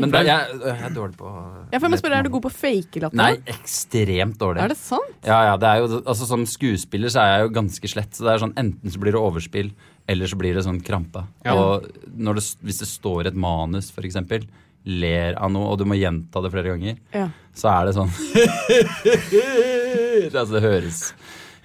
Men 0.00 0.08
det, 0.14 0.22
jeg, 0.24 0.54
jeg 0.62 0.84
er 0.88 0.92
dårlig 0.94 1.18
på 1.20 1.28
Jeg 1.74 1.80
må 1.84 1.98
spørre, 2.00 2.20
Er 2.20 2.24
du 2.24 2.30
god 2.32 2.44
på 2.46 2.52
fake 2.54 3.02
latter? 3.02 3.18
Nei, 3.20 3.32
ekstremt 3.52 4.38
dårlig. 4.40 4.62
Er 4.64 4.72
det 4.72 4.78
sant? 4.80 5.18
Ja, 5.26 5.40
ja, 5.50 5.56
det 5.60 5.68
er 5.68 5.82
jo, 5.84 5.98
altså 6.00 6.28
Som 6.30 6.46
skuespiller 6.48 7.12
så 7.12 7.20
er 7.24 7.28
jeg 7.34 7.42
jo 7.48 7.52
ganske 7.58 7.90
slett. 7.92 8.12
Så 8.16 8.24
det 8.24 8.32
er 8.34 8.40
sånn 8.46 8.54
Enten 8.56 8.94
så 8.94 9.02
blir 9.02 9.12
det 9.16 9.20
overspill, 9.20 9.68
eller 10.08 10.26
så 10.32 10.38
blir 10.40 10.56
det 10.56 10.64
sånn 10.64 10.80
krampe. 10.86 11.26
Ja. 11.44 11.56
Og 11.60 11.90
når 12.16 12.40
det, 12.40 12.46
hvis 12.70 12.80
det 12.84 12.88
står 12.88 13.28
et 13.32 13.36
manus, 13.36 13.90
for 13.92 14.06
eksempel, 14.08 14.46
ler 14.86 15.34
av 15.42 15.50
noe, 15.50 15.72
og 15.74 15.80
du 15.80 15.84
må 15.90 15.96
gjenta 15.98 16.38
det 16.44 16.52
flere 16.54 16.70
ganger, 16.76 16.94
Ja. 17.12 17.26
så 17.58 17.66
er 17.74 17.88
det 17.88 17.96
sånn 17.98 18.12
Altså, 20.36 20.52
det 20.56 20.62
høres 20.64 21.00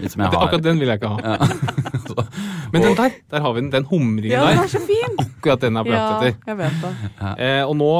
ut 0.02 0.10
som 0.10 0.24
jeg 0.24 0.32
har 0.34 0.42
akkurat 0.48 0.64
den 0.66 0.80
vil 0.82 0.90
jeg 0.90 0.98
ikke 0.98 1.12
ha. 1.14 1.18
Så- 2.10 2.26
Men 2.74 2.82
den 2.88 2.96
der, 2.98 3.12
der 3.32 3.42
har 3.46 3.54
vi 3.54 3.62
den. 3.62 3.70
Den 3.74 3.86
humringen 3.90 4.32
Ja, 4.32 4.46
den 4.52 4.64
er 4.64 4.72
så 4.72 4.80
fin! 4.86 5.20
Akkurat 5.26 5.62
den 5.62 5.78
er 5.78 5.84
på 5.88 5.94
jakt 5.94 6.18
etter. 6.18 6.34
Ja, 6.40 6.52
jeg 6.54 6.58
vet 6.58 6.82
det. 6.82 7.36
Eh, 7.46 7.62
og 7.68 7.76
nå 7.82 7.92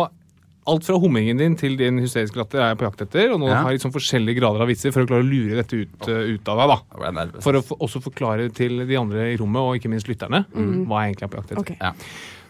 Alt 0.72 0.86
fra 0.86 0.94
hummingen 1.02 1.40
din 1.40 1.56
til 1.58 1.74
din 1.76 1.96
hysteriske 1.98 2.38
latter 2.38 2.60
er 2.62 2.68
jeg 2.70 2.78
på 2.78 2.86
jakt 2.86 3.00
etter. 3.02 3.32
Og 3.34 3.40
nå 3.42 3.48
Ja. 3.50 3.64
har 3.66 3.72
jeg 3.74 3.82
sånn 3.82 3.92
forskjellige 3.96 4.38
grader 4.38 4.62
av 4.62 4.68
vitser 4.70 4.94
for 4.94 5.02
å 5.02 5.08
klare 5.10 5.24
å 5.26 5.28
lure 5.28 5.56
dette 5.58 5.74
ut, 5.74 6.08
eh, 6.08 6.36
ut 6.38 6.48
av 6.54 6.60
deg. 6.62 6.68
da. 6.70 7.40
For 7.42 7.58
å 7.58 7.64
for, 7.66 7.78
også 7.82 8.00
forklare 8.06 8.46
til 8.54 8.86
de 8.86 8.96
andre 8.96 9.34
i 9.34 9.38
rommet, 9.42 9.58
og 9.58 9.80
ikke 9.80 9.90
minst 9.90 10.06
lytterne, 10.08 10.46
hva 10.54 11.02
jeg 11.02 11.16
egentlig 11.16 11.26
er 11.26 11.32
på 11.34 11.42
jakt 11.42 11.52
etter. 11.52 11.58
Ok. 11.66 11.72
Ja. 11.82 11.94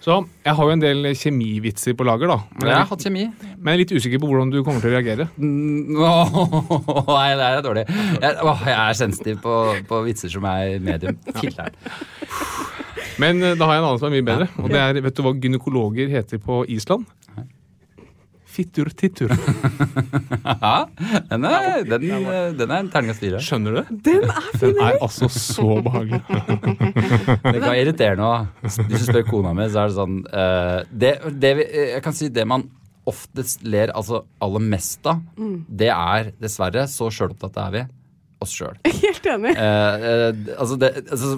Så 0.01 0.15
jeg 0.47 0.55
har 0.57 0.65
jo 0.65 0.73
en 0.73 0.81
del 0.81 1.11
kjemivitser 1.13 1.93
på 1.93 2.05
lager, 2.07 2.31
da. 2.31 2.37
Men 2.57 2.65
Jeg 2.65 2.71
jeg, 2.71 2.77
har 2.79 2.87
hatt 2.89 3.03
kjemi. 3.05 3.25
men 3.59 3.69
jeg 3.69 3.73
er 3.75 3.81
litt 3.83 3.91
usikker 3.93 4.21
på 4.23 4.29
hvordan 4.31 4.49
du 4.53 4.57
kommer 4.65 4.81
til 4.81 4.89
å 4.89 4.95
reagere. 4.95 5.27
Åh, 5.37 6.31
Nei, 7.19 7.27
det 7.37 7.49
er 7.51 7.61
dårlig. 7.67 7.83
Jeg, 8.17 8.33
åh, 8.41 8.63
jeg 8.65 8.77
er 8.79 8.97
sensitiv 8.97 9.41
på, 9.45 9.55
på 9.91 10.01
vitser 10.07 10.33
som 10.33 10.47
er 10.49 10.79
medium. 10.81 11.19
Filler'n. 11.37 11.77
Men 13.21 13.43
eh, 13.43 13.53
da 13.59 13.67
har 13.67 13.75
jeg 13.77 13.83
en 13.83 13.87
annen 13.91 14.01
som 14.01 14.09
er 14.09 14.15
mye 14.15 14.25
bedre. 14.25 14.47
Og 14.63 14.71
det 14.73 14.79
er, 14.81 15.01
vet 15.05 15.17
du 15.17 15.21
hva 15.25 15.33
gynekologer 15.37 16.09
heter 16.15 16.41
på 16.41 16.63
Island? 16.73 17.05
Fittur 18.51 18.91
tittur. 18.91 19.31
Ja, 20.41 20.87
den 21.29 21.45
er, 21.45 21.83
den, 21.85 22.03
den 22.57 22.71
er 22.71 22.81
en 22.81 22.89
terningkast 22.91 23.21
fire. 23.23 23.39
Skjønner 23.43 23.75
du 23.75 23.79
det? 23.79 23.97
Den 24.07 24.29
er 24.29 24.47
fin! 24.57 24.73
Den 24.77 24.81
er 24.83 24.97
altså 25.05 25.29
så 25.31 25.77
behagelig. 25.85 26.19
Det 27.45 27.61
kan 27.61 27.75
irritere 27.77 28.17
noe. 28.19 28.43
Hvis 28.63 28.79
du 28.81 28.97
spør 29.05 29.25
kona 29.29 29.53
mi, 29.57 29.67
så 29.71 29.83
er 29.83 29.91
det 29.91 29.97
sånn 29.97 30.19
uh, 30.27 30.79
det, 30.91 31.13
det 31.41 31.51
Jeg 31.61 32.03
kan 32.05 32.17
si 32.17 32.29
det 32.33 32.45
man 32.49 32.67
oftest 33.09 33.63
ler 33.65 33.93
altså 33.97 34.23
aller 34.43 34.61
mest 34.71 35.07
av, 35.09 35.23
det 35.67 35.89
er 35.89 36.31
dessverre, 36.41 36.85
så 36.87 37.09
sjølopptatt 37.09 37.57
er 37.63 37.71
vi, 37.73 37.81
oss 38.41 38.53
sjøl. 38.57 38.77
Helt 39.03 39.27
enig. 39.29 39.53
Eh, 39.55 40.05
eh, 40.11 40.53
altså 40.57 40.77
det, 40.81 40.91
altså, 41.07 41.35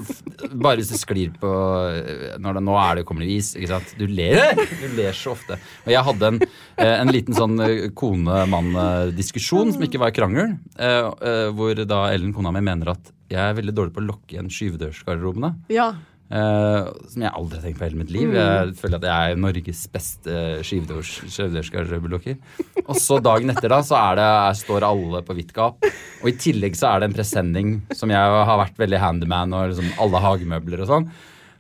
bare 0.54 0.80
hvis 0.80 0.92
du 0.94 0.98
sklir 1.00 1.34
på 1.40 1.52
eh, 1.90 2.38
når 2.42 2.60
det, 2.60 2.64
Nå 2.68 2.78
er 2.80 3.00
det 3.00 3.06
kommer 3.10 3.26
det 3.26 3.38
is, 3.38 3.54
ikke 3.58 3.72
sant. 3.74 3.96
Du 4.00 4.06
ler, 4.08 4.40
du 4.84 4.88
ler 4.98 5.18
så 5.18 5.34
ofte. 5.36 5.60
Og 5.86 5.92
jeg 5.94 6.08
hadde 6.10 6.32
en, 6.32 6.40
eh, 6.78 6.94
en 6.94 7.14
liten 7.14 7.38
sånn 7.38 7.60
eh, 7.66 7.90
kone-mann-diskusjon 7.98 9.76
som 9.76 9.86
ikke 9.88 10.02
var 10.02 10.16
krangel, 10.16 10.56
eh, 10.78 11.12
hvor 11.54 11.84
da 11.84 12.06
Ellen, 12.14 12.34
kona 12.36 12.54
mi, 12.56 12.64
mener 12.64 12.96
at 12.96 13.14
jeg 13.34 13.42
er 13.42 13.56
veldig 13.58 13.74
dårlig 13.76 13.96
på 13.96 14.02
å 14.04 14.10
lokke 14.12 14.36
igjen 14.36 14.52
skyvedørsgarderobene. 14.54 15.56
Ja. 15.74 15.94
Eh, 16.32 16.88
som 17.10 17.26
jeg 17.26 17.34
aldri 17.34 17.60
har 17.60 17.66
tenkt 17.68 17.80
på 17.80 17.86
i 17.86 17.90
hele 17.90 18.00
mitt 18.04 18.14
liv. 18.14 18.34
Jeg 18.38 18.76
føler 18.80 19.00
at 19.02 19.08
jeg 19.10 19.34
er 19.34 19.42
Norges 19.44 19.84
beste 19.94 20.38
skivdørskarblokker. 20.68 22.40
Og 22.86 22.96
så 23.00 23.20
dagen 23.24 23.54
etter 23.54 23.72
da, 23.74 23.82
så 23.86 24.00
er 24.00 24.22
det, 24.22 24.30
står 24.64 24.88
alle 24.88 25.24
på 25.26 25.36
vidt 25.38 25.54
gap. 25.56 25.84
Og 26.24 26.32
i 26.32 26.38
tillegg 26.40 26.78
så 26.80 26.94
er 26.94 27.04
det 27.04 27.12
en 27.12 27.18
presenning 27.20 27.76
som 27.96 28.12
jeg 28.14 28.40
har 28.50 28.60
vært 28.64 28.80
veldig 28.80 29.04
handyman 29.04 29.54
og 29.58 29.72
liksom 29.74 29.94
alle 30.04 30.24
hagemøbler 30.24 30.84
og 30.86 30.92
sånn. 30.92 31.12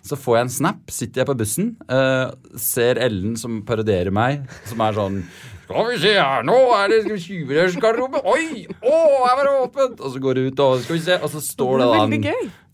Så 0.03 0.17
får 0.19 0.35
jeg 0.35 0.43
en 0.43 0.51
snap, 0.51 0.79
sitter 0.91 1.21
jeg 1.21 1.27
på 1.29 1.35
bussen, 1.39 1.67
uh, 1.87 2.33
ser 2.59 2.99
Ellen 2.99 3.37
som 3.39 3.61
parodierer 3.63 4.11
meg, 4.11 4.41
som 4.67 4.81
er 4.83 4.97
sånn 4.97 5.21
Skal 5.63 5.87
vi 5.93 5.99
se 6.01 6.11
her, 6.17 6.43
nå 6.43 6.57
er 6.75 6.91
det 6.91 7.21
tjuvedørsgarderobe. 7.23 8.19
Oi! 8.27 8.65
Å, 8.83 8.97
her 9.23 9.37
var 9.39 9.47
det 9.47 9.53
åpent! 9.61 10.03
Og 10.03 10.11
så 10.11 10.19
går 10.25 10.35
det 10.35 10.43
ut, 10.49 10.63
og 10.65 10.83
skal 10.83 10.97
vi 10.97 11.05
se, 11.05 11.15
og 11.23 11.31
så 11.31 11.39
står 11.45 11.79
det 11.79 11.87
da 11.87 12.01
en- 12.03 12.11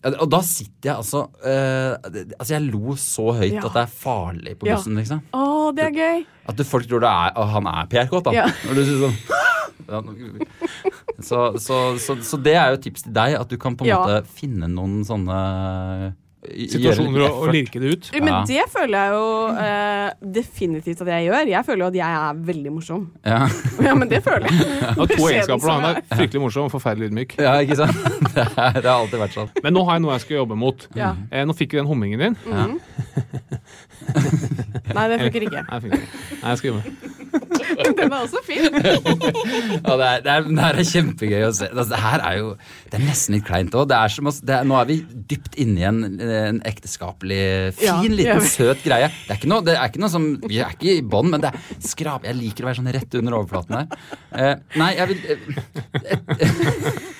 Og 0.00 0.30
da 0.32 0.38
sitter 0.40 0.88
jeg 0.88 0.96
altså 0.96 1.26
eh, 1.44 1.92
Altså, 2.38 2.54
jeg 2.54 2.62
lo 2.70 2.94
så 2.96 3.26
høyt 3.36 3.52
Ja. 3.52 3.64
at 3.66 3.74
det 3.76 3.82
er 3.82 3.90
farlig 3.92 4.54
på 4.58 4.66
Ja. 4.70 4.76
bussen, 4.78 4.94
liksom. 4.96 5.20
Å, 5.36 5.74
det 5.76 5.84
er 5.90 5.92
gøy. 5.98 6.22
At 6.48 6.56
du, 6.56 6.64
folk 6.64 6.88
tror 6.88 7.00
det 7.04 7.10
er, 7.10 7.34
at 7.36 7.48
han 7.52 7.66
er 7.68 7.86
PR-kåt, 7.92 8.24
da. 8.24 8.32
Ja. 8.32 8.46
Når 8.64 8.74
du 8.80 8.84
sier 8.88 9.04
sånn 9.04 9.16
så, 11.20 11.58
så, 11.58 11.76
så, 11.98 12.16
så 12.22 12.38
det 12.40 12.54
er 12.56 12.70
jo 12.72 12.78
et 12.78 12.84
tips 12.86 13.02
til 13.06 13.14
deg, 13.16 13.34
at 13.40 13.48
du 13.50 13.56
kan 13.60 13.76
på 13.76 13.84
en 13.84 13.90
Ja. 13.90 13.98
måte 14.02 14.22
finne 14.38 14.68
noen 14.70 15.00
sånne 15.06 16.14
Situasjoner 16.40 17.20
og, 17.26 17.34
og 17.44 17.50
lirke 17.52 17.76
det 17.82 17.90
ut. 17.92 18.06
Men 18.16 18.30
Ja. 18.30 18.38
det 18.48 18.62
føler 18.72 18.94
jeg 18.96 19.10
jo 19.12 19.24
uh, 19.60 20.30
definitivt 20.36 21.02
at 21.04 21.10
jeg 21.12 21.26
gjør. 21.28 21.50
Jeg 21.52 21.66
føler 21.68 21.82
jo 21.84 21.88
at 21.90 21.98
jeg 21.98 22.16
er 22.20 22.38
veldig 22.48 22.72
morsom. 22.72 23.02
Ja. 23.28 23.42
Ja, 23.90 23.92
men 23.94 24.08
det 24.08 24.22
føler 24.24 24.48
jeg. 24.48 24.70
Han 24.96 25.08
to 25.10 25.28
egenskaper. 25.28 25.68
Han 25.74 25.84
er 25.90 26.00
fryktelig 26.16 26.40
morsom 26.46 26.64
og 26.70 26.72
forferdelig 26.72 27.10
ydmyk. 27.10 27.36
ja, 27.44 27.58
ikke 27.60 27.76
sant? 27.82 27.96
Det, 28.34 28.44
er, 28.46 28.76
det 28.80 28.86
har 28.86 28.96
alltid 29.02 29.18
vært 29.20 29.34
sånn. 29.36 29.48
Men 29.64 29.74
nå 29.74 29.82
har 29.88 29.98
jeg 29.98 30.04
noe 30.06 30.12
jeg 30.16 30.24
skal 30.24 30.36
jobbe 30.40 30.56
mot. 30.56 30.84
Ja. 30.96 31.12
Eh, 31.34 31.44
nå 31.48 31.56
fikk 31.58 31.74
vi 31.74 31.80
den 31.82 31.88
hummingen 31.90 32.20
din. 32.22 32.36
Ja. 32.48 32.66
Nei, 34.94 35.04
det 35.10 35.18
funker 35.24 35.46
ikke. 35.48 35.62
Nei, 35.66 35.80
jeg. 35.90 36.00
Nei, 36.40 36.52
jeg 36.54 36.60
skal 36.60 36.70
jobbe. 36.72 37.19
Den 37.98 38.10
er 38.10 38.16
også 38.20 38.42
fin. 38.46 38.66
Ja, 39.80 39.96
det, 39.96 40.06
er, 40.06 40.22
det, 40.24 40.32
er, 40.32 40.46
det 40.48 40.64
er 40.66 40.88
kjempegøy 40.90 41.44
å 41.46 41.52
se. 41.56 41.68
Altså, 41.70 41.88
det 41.92 42.00
her 42.02 42.24
er 42.26 42.36
jo 42.38 42.48
Det 42.90 42.98
er 42.98 43.04
nesten 43.04 43.36
litt 43.36 43.46
kleint 43.46 43.76
òg. 43.78 43.90
Nå 43.90 44.78
er 44.80 44.88
vi 44.88 44.98
dypt 45.30 45.56
inne 45.60 45.82
i 45.82 45.86
en, 45.88 46.00
en 46.20 46.60
ekteskapelig 46.68 47.42
fin, 47.78 47.86
Ja, 47.86 47.96
liten, 48.02 48.44
søt 48.46 48.84
greie. 48.86 49.10
Det 49.26 49.34
er 49.34 49.40
ikke 49.40 49.52
noe, 49.52 49.64
det 49.66 49.76
er 49.76 49.90
ikke 49.90 50.02
noe 50.02 50.12
som 50.12 50.28
Vi 50.44 50.60
er 50.62 50.74
ikke 50.74 50.98
i 50.98 51.06
bånn, 51.06 51.30
men 51.34 51.44
det 51.44 51.52
er 51.52 51.80
skrap. 51.84 52.26
Jeg 52.28 52.38
liker 52.38 52.66
å 52.66 52.70
være 52.70 52.80
sånn 52.82 52.92
rett 52.96 53.18
under 53.20 53.38
overflaten 53.40 53.80
her. 53.80 54.04
Uh, 54.34 54.54
nei, 54.80 54.92
jeg 54.98 55.10
vil 55.10 55.20
eh, 55.30 57.00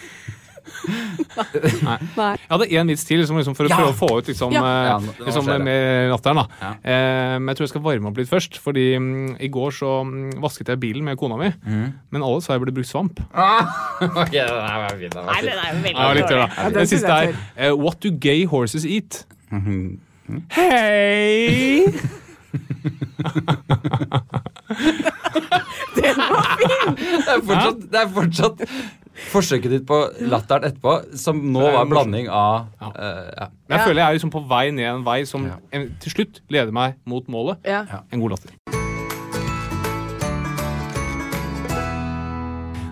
Nei. 1.86 2.36
Jeg 2.40 2.50
hadde 2.50 2.66
én 2.80 2.86
vits 2.90 3.04
til 3.06 3.18
liksom, 3.20 3.36
liksom, 3.40 3.54
for 3.58 3.64
å 3.68 3.70
Ja! 3.70 3.76
prøve 3.80 3.92
å 3.92 3.98
få 3.98 4.08
ut 4.18 4.26
liksom, 4.30 4.48
Ja. 4.54 4.60
eh, 4.96 5.02
liksom, 5.26 5.44
med 5.64 6.10
latteren. 6.10 6.36
da. 6.36 6.44
Ja. 6.60 6.70
Eh, 6.82 7.38
men 7.38 7.46
jeg 7.52 7.56
tror 7.56 7.64
jeg 7.66 7.72
skal 7.74 7.84
varme 7.84 8.06
opp 8.10 8.16
litt 8.20 8.30
først. 8.30 8.52
Fordi 8.60 8.86
um, 8.96 9.36
i 9.40 9.48
går 9.48 9.70
så 9.76 9.90
mm, 10.04 10.30
vasket 10.42 10.68
jeg 10.72 10.80
bilen 10.80 11.04
med 11.04 11.16
kona 11.20 11.36
mi. 11.40 11.50
Mm. 11.66 11.92
Men 12.10 12.22
alle 12.26 12.40
sa 12.42 12.52
jeg 12.54 12.60
burde 12.64 12.74
brukt 12.74 12.88
svamp. 12.90 13.20
Ok, 14.00 14.06
okay, 14.16 14.40
den 14.40 14.40
er 14.40 14.46
jo 16.16 16.22
den 16.72 16.86
siste 16.88 17.12
er 17.12 17.34
eh, 17.56 17.70
What 17.76 18.00
do 18.00 18.10
gay 18.10 18.44
horses 18.46 18.84
eat? 18.84 19.24
Mhm. 19.50 19.98
Hei! 20.50 21.84
Den 25.96 26.16
var 26.16 26.56
fin! 26.58 26.94
Det 27.20 27.28
er 27.34 27.40
fortsatt, 27.44 27.80
det 27.92 27.98
er 28.00 28.08
fortsatt 28.14 28.60
forsøket 29.30 29.70
ditt 29.70 29.86
på 29.86 29.98
latteren 30.30 30.64
etterpå, 30.70 31.16
som 31.18 31.40
nå 31.52 31.60
er 31.66 31.72
var 31.76 31.82
en 31.84 31.92
blanding 31.92 32.28
av 32.28 32.66
Ja. 32.80 32.88
Uh, 32.88 33.30
ja. 33.36 33.46
Men 33.68 33.76
jeg 33.76 33.78
Ja. 33.78 33.84
føler 33.86 34.00
jeg 34.02 34.08
er 34.08 34.18
liksom 34.18 34.30
på 34.32 34.42
vei 34.48 34.70
ned 34.70 34.86
en 34.94 35.04
vei 35.04 35.24
som 35.24 35.46
Ja. 35.46 35.56
en, 35.72 35.96
til 36.00 36.12
slutt 36.12 36.40
leder 36.48 36.72
meg 36.72 36.94
mot 37.06 37.26
målet. 37.28 37.58
Ja. 37.64 37.84
En 38.12 38.20
god 38.20 38.30
latter. 38.30 38.50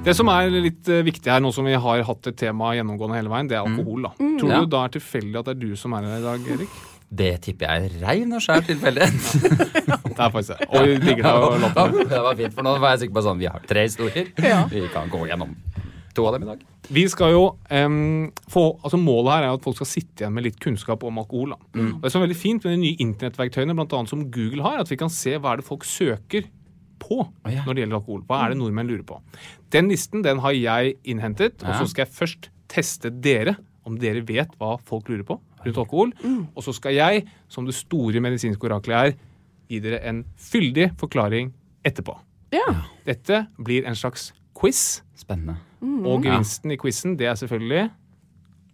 Det 0.09 0.15
som 0.17 0.29
er 0.33 0.49
litt 0.49 0.89
eh, 0.89 1.03
viktig 1.05 1.29
her, 1.29 1.41
nå 1.45 1.51
som 1.53 1.67
vi 1.69 1.75
har 1.77 2.03
hatt 2.07 2.27
et 2.31 2.37
tema 2.41 2.71
gjennomgående 2.77 3.19
hele 3.19 3.29
veien, 3.29 3.49
det 3.51 3.59
er 3.59 3.67
alkohol. 3.67 4.07
da. 4.07 4.13
Tror 4.41 4.51
Ja. 4.55 4.61
du 4.61 4.67
da 4.73 4.85
er 4.87 4.89
tilfeldig 4.95 5.37
at 5.39 5.45
det 5.51 5.57
er 5.57 5.61
du 5.69 5.77
som 5.77 5.93
er 5.93 6.03
her 6.07 6.19
i 6.19 6.23
dag, 6.23 6.41
Erik? 6.55 6.69
Det 7.11 7.41
tipper 7.43 7.67
jeg 7.67 7.85
er 7.85 8.07
rein 8.07 8.33
og 8.33 8.41
skjær 8.41 8.61
tilfeldighet. 8.69 9.21
Det 10.19 10.25
er 10.27 10.31
faktisk 10.35 10.59
det. 10.59 10.67
Og 10.75 10.83
vi 10.85 10.95
digger 10.99 11.23
deg 11.23 11.45
å 11.45 11.51
Ja, 11.77 11.85
det 12.11 12.21
var 12.25 12.35
fint, 12.37 12.55
for 12.55 12.63
nå 12.67 12.73
var 12.83 12.91
jeg 12.97 13.01
sikker 13.05 13.15
på 13.15 13.23
sånn 13.23 13.39
Vi 13.39 13.47
har 13.47 13.61
tre 13.71 13.83
historier. 13.87 14.27
Ja. 14.43 14.65
Vi 14.67 14.83
kan 14.93 15.09
gå 15.09 15.21
gjennom 15.29 15.53
to 16.19 16.27
av 16.29 16.37
dem 16.37 16.45
i 16.45 16.51
dag. 16.51 16.67
Vi 16.95 17.05
skal 17.11 17.33
jo 17.35 17.43
um, 17.55 18.29
få, 18.51 18.65
altså 18.83 19.01
Målet 19.01 19.33
her 19.35 19.47
er 19.47 19.57
at 19.57 19.65
folk 19.65 19.79
skal 19.79 19.91
sitte 19.91 20.25
igjen 20.25 20.37
med 20.37 20.47
litt 20.49 20.61
kunnskap 20.63 21.05
om 21.07 21.21
alkohol. 21.23 21.55
da. 21.55 21.59
Og 21.95 22.05
Det 22.05 22.13
som 22.13 22.21
er 22.21 22.29
veldig 22.29 22.39
fint 22.39 22.65
med 22.65 22.77
de 22.77 22.83
nye 22.85 23.01
internettverktøyene 23.05 23.77
blant 23.79 23.97
annet 23.99 24.13
som 24.13 24.25
Google 24.35 24.65
har, 24.67 24.81
at 24.83 24.93
vi 24.93 25.01
kan 25.01 25.13
se 25.13 25.37
hva 25.37 25.55
er 25.55 25.63
det 25.63 25.69
folk 25.69 25.87
søker 25.89 26.49
på 26.99 27.21
oh, 27.23 27.51
ja. 27.51 27.63
når 27.67 27.77
det 27.77 27.85
gjelder 27.85 28.01
alkohol. 28.01 28.23
Hva 28.29 28.43
er 28.45 28.53
det 28.53 28.61
nordmenn 28.61 28.91
lurer 28.91 29.07
på? 29.07 29.21
Den 29.75 29.91
listen 29.93 30.25
den 30.27 30.43
har 30.43 30.57
jeg 30.57 30.97
innhentet, 31.07 31.63
og 31.63 31.77
så 31.79 31.89
skal 31.91 32.07
jeg 32.07 32.17
først 32.17 32.51
teste 32.69 33.13
dere 33.15 33.57
om 33.89 33.97
dere 34.01 34.25
vet 34.27 34.51
hva 34.61 34.75
folk 34.89 35.09
lurer 35.09 35.25
på 35.29 35.39
rundt 35.65 35.81
alkohol. 35.85 36.13
Og 36.55 36.65
så 36.65 36.75
skal 36.77 36.97
jeg, 36.97 37.27
som 37.51 37.69
det 37.69 37.77
store 37.79 38.23
medisinske 38.25 38.69
oraklet 38.69 38.99
er, 38.99 39.15
gi 39.69 39.81
dere 39.85 40.03
en 40.09 40.25
fyldig 40.41 40.93
forklaring 41.01 41.53
etterpå. 41.87 42.17
Ja. 42.55 42.67
Dette 43.07 43.47
blir 43.61 43.89
en 43.89 43.97
slags 43.99 44.33
quiz. 44.57 45.03
Spennende. 45.19 45.59
Og 45.83 46.23
gevinsten 46.25 46.75
i 46.75 46.77
quizen, 46.81 47.17
det 47.19 47.27
er 47.31 47.35
selvfølgelig 47.39 47.89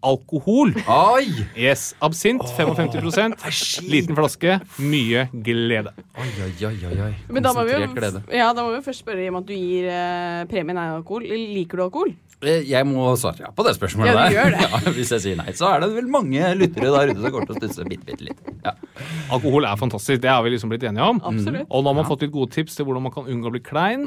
alkohol. 0.05 0.75
Oi! 0.89 1.27
Yes, 1.57 1.95
Absint 2.05 2.43
55% 2.45 3.87
liten 3.89 4.17
flaske, 4.17 4.59
mye 4.85 5.27
glede. 5.33 5.95
Oi, 6.21 6.29
oi, 6.45 6.51
oi, 6.69 6.75
oi, 6.91 6.99
oi. 7.07 7.13
Men 7.33 7.47
da 7.47 7.55
må, 7.57 7.65
vi 7.65 7.73
Konsentrert 7.73 7.97
glede. 7.99 8.23
jo, 8.29 8.37
ja, 8.37 8.51
da 8.53 8.65
må 8.67 8.75
vi 8.75 8.81
jo 8.81 8.85
først 8.85 9.05
spørre 9.05 9.25
i 9.25 9.31
og 9.31 9.37
med 9.39 9.47
at 9.47 9.49
du 9.49 9.55
gir 9.57 9.89
eh, 9.95 10.43
premien 10.51 10.81
er 10.81 10.99
alkohol. 10.99 11.25
Liker 11.31 11.81
du 11.81 11.87
alkohol? 11.87 12.13
Eh, 12.45 12.63
Jeg 12.69 12.87
må 12.87 13.07
svare 13.21 13.41
ja 13.45 13.51
på 13.55 13.65
det 13.67 13.73
spørsmålet 13.77 14.11
Ja, 14.11 14.15
du 14.15 14.23
der. 14.23 14.35
gjør 14.37 14.51
det. 14.55 14.69
Ja, 14.85 14.93
hvis 14.99 15.11
jeg 15.15 15.23
sier 15.25 15.37
nei, 15.41 15.53
så 15.57 15.69
er 15.75 15.81
det 15.85 15.89
vel 15.97 16.09
mange 16.13 16.51
lyttere 16.59 16.91
der 16.95 17.13
ute 17.13 17.21
som 17.23 17.33
kommer 17.35 17.49
til 17.51 17.57
å 17.57 17.61
stusse 17.63 17.87
bitte, 17.89 18.05
bitte 18.11 18.27
litt. 18.29 18.41
Ja. 18.65 18.73
Alkohol 19.35 19.65
er 19.69 19.77
fantastisk, 19.81 20.21
det 20.23 20.31
har 20.31 20.43
vi 20.47 20.53
liksom 20.55 20.71
blitt 20.73 20.85
enige 20.89 21.07
om. 21.15 21.21
Absolutt. 21.25 21.67
Og 21.71 21.85
nå 21.85 21.91
har 21.93 21.99
man 22.01 22.09
fått 22.09 22.23
litt 22.27 22.33
gode 22.35 22.53
tips 22.55 22.77
til 22.79 22.87
hvordan 22.89 23.07
man 23.09 23.15
kan 23.15 23.29
unngå 23.31 23.51
å 23.51 23.55
bli 23.55 23.63
klein. 23.65 24.05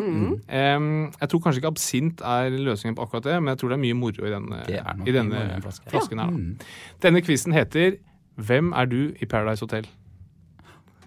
Em, 0.47 0.89
jeg 1.19 1.29
tror 1.31 1.43
kanskje 1.45 1.61
ikke 1.63 1.71
absint 1.73 2.21
er 2.21 2.49
løsningen 2.53 2.95
på 2.97 3.05
akkurat 3.07 3.25
det, 3.29 3.37
men 3.41 3.53
jeg 3.55 3.61
tror 3.63 3.73
det 3.73 3.77
er 3.79 3.83
mye 3.85 3.97
moro 3.97 4.27
i 4.27 4.33
denne, 4.33 4.61
i 5.07 5.15
denne 5.15 5.45
flasken 5.89 6.21
her. 6.21 6.31
Da. 6.31 6.67
Denne 7.07 7.23
quizen 7.25 7.55
heter 7.57 7.97
Hvem 8.37 8.69
er 8.77 8.85
du 8.85 8.99
i 9.17 9.25
Paradise 9.25 9.65
Hotel? 9.65 9.87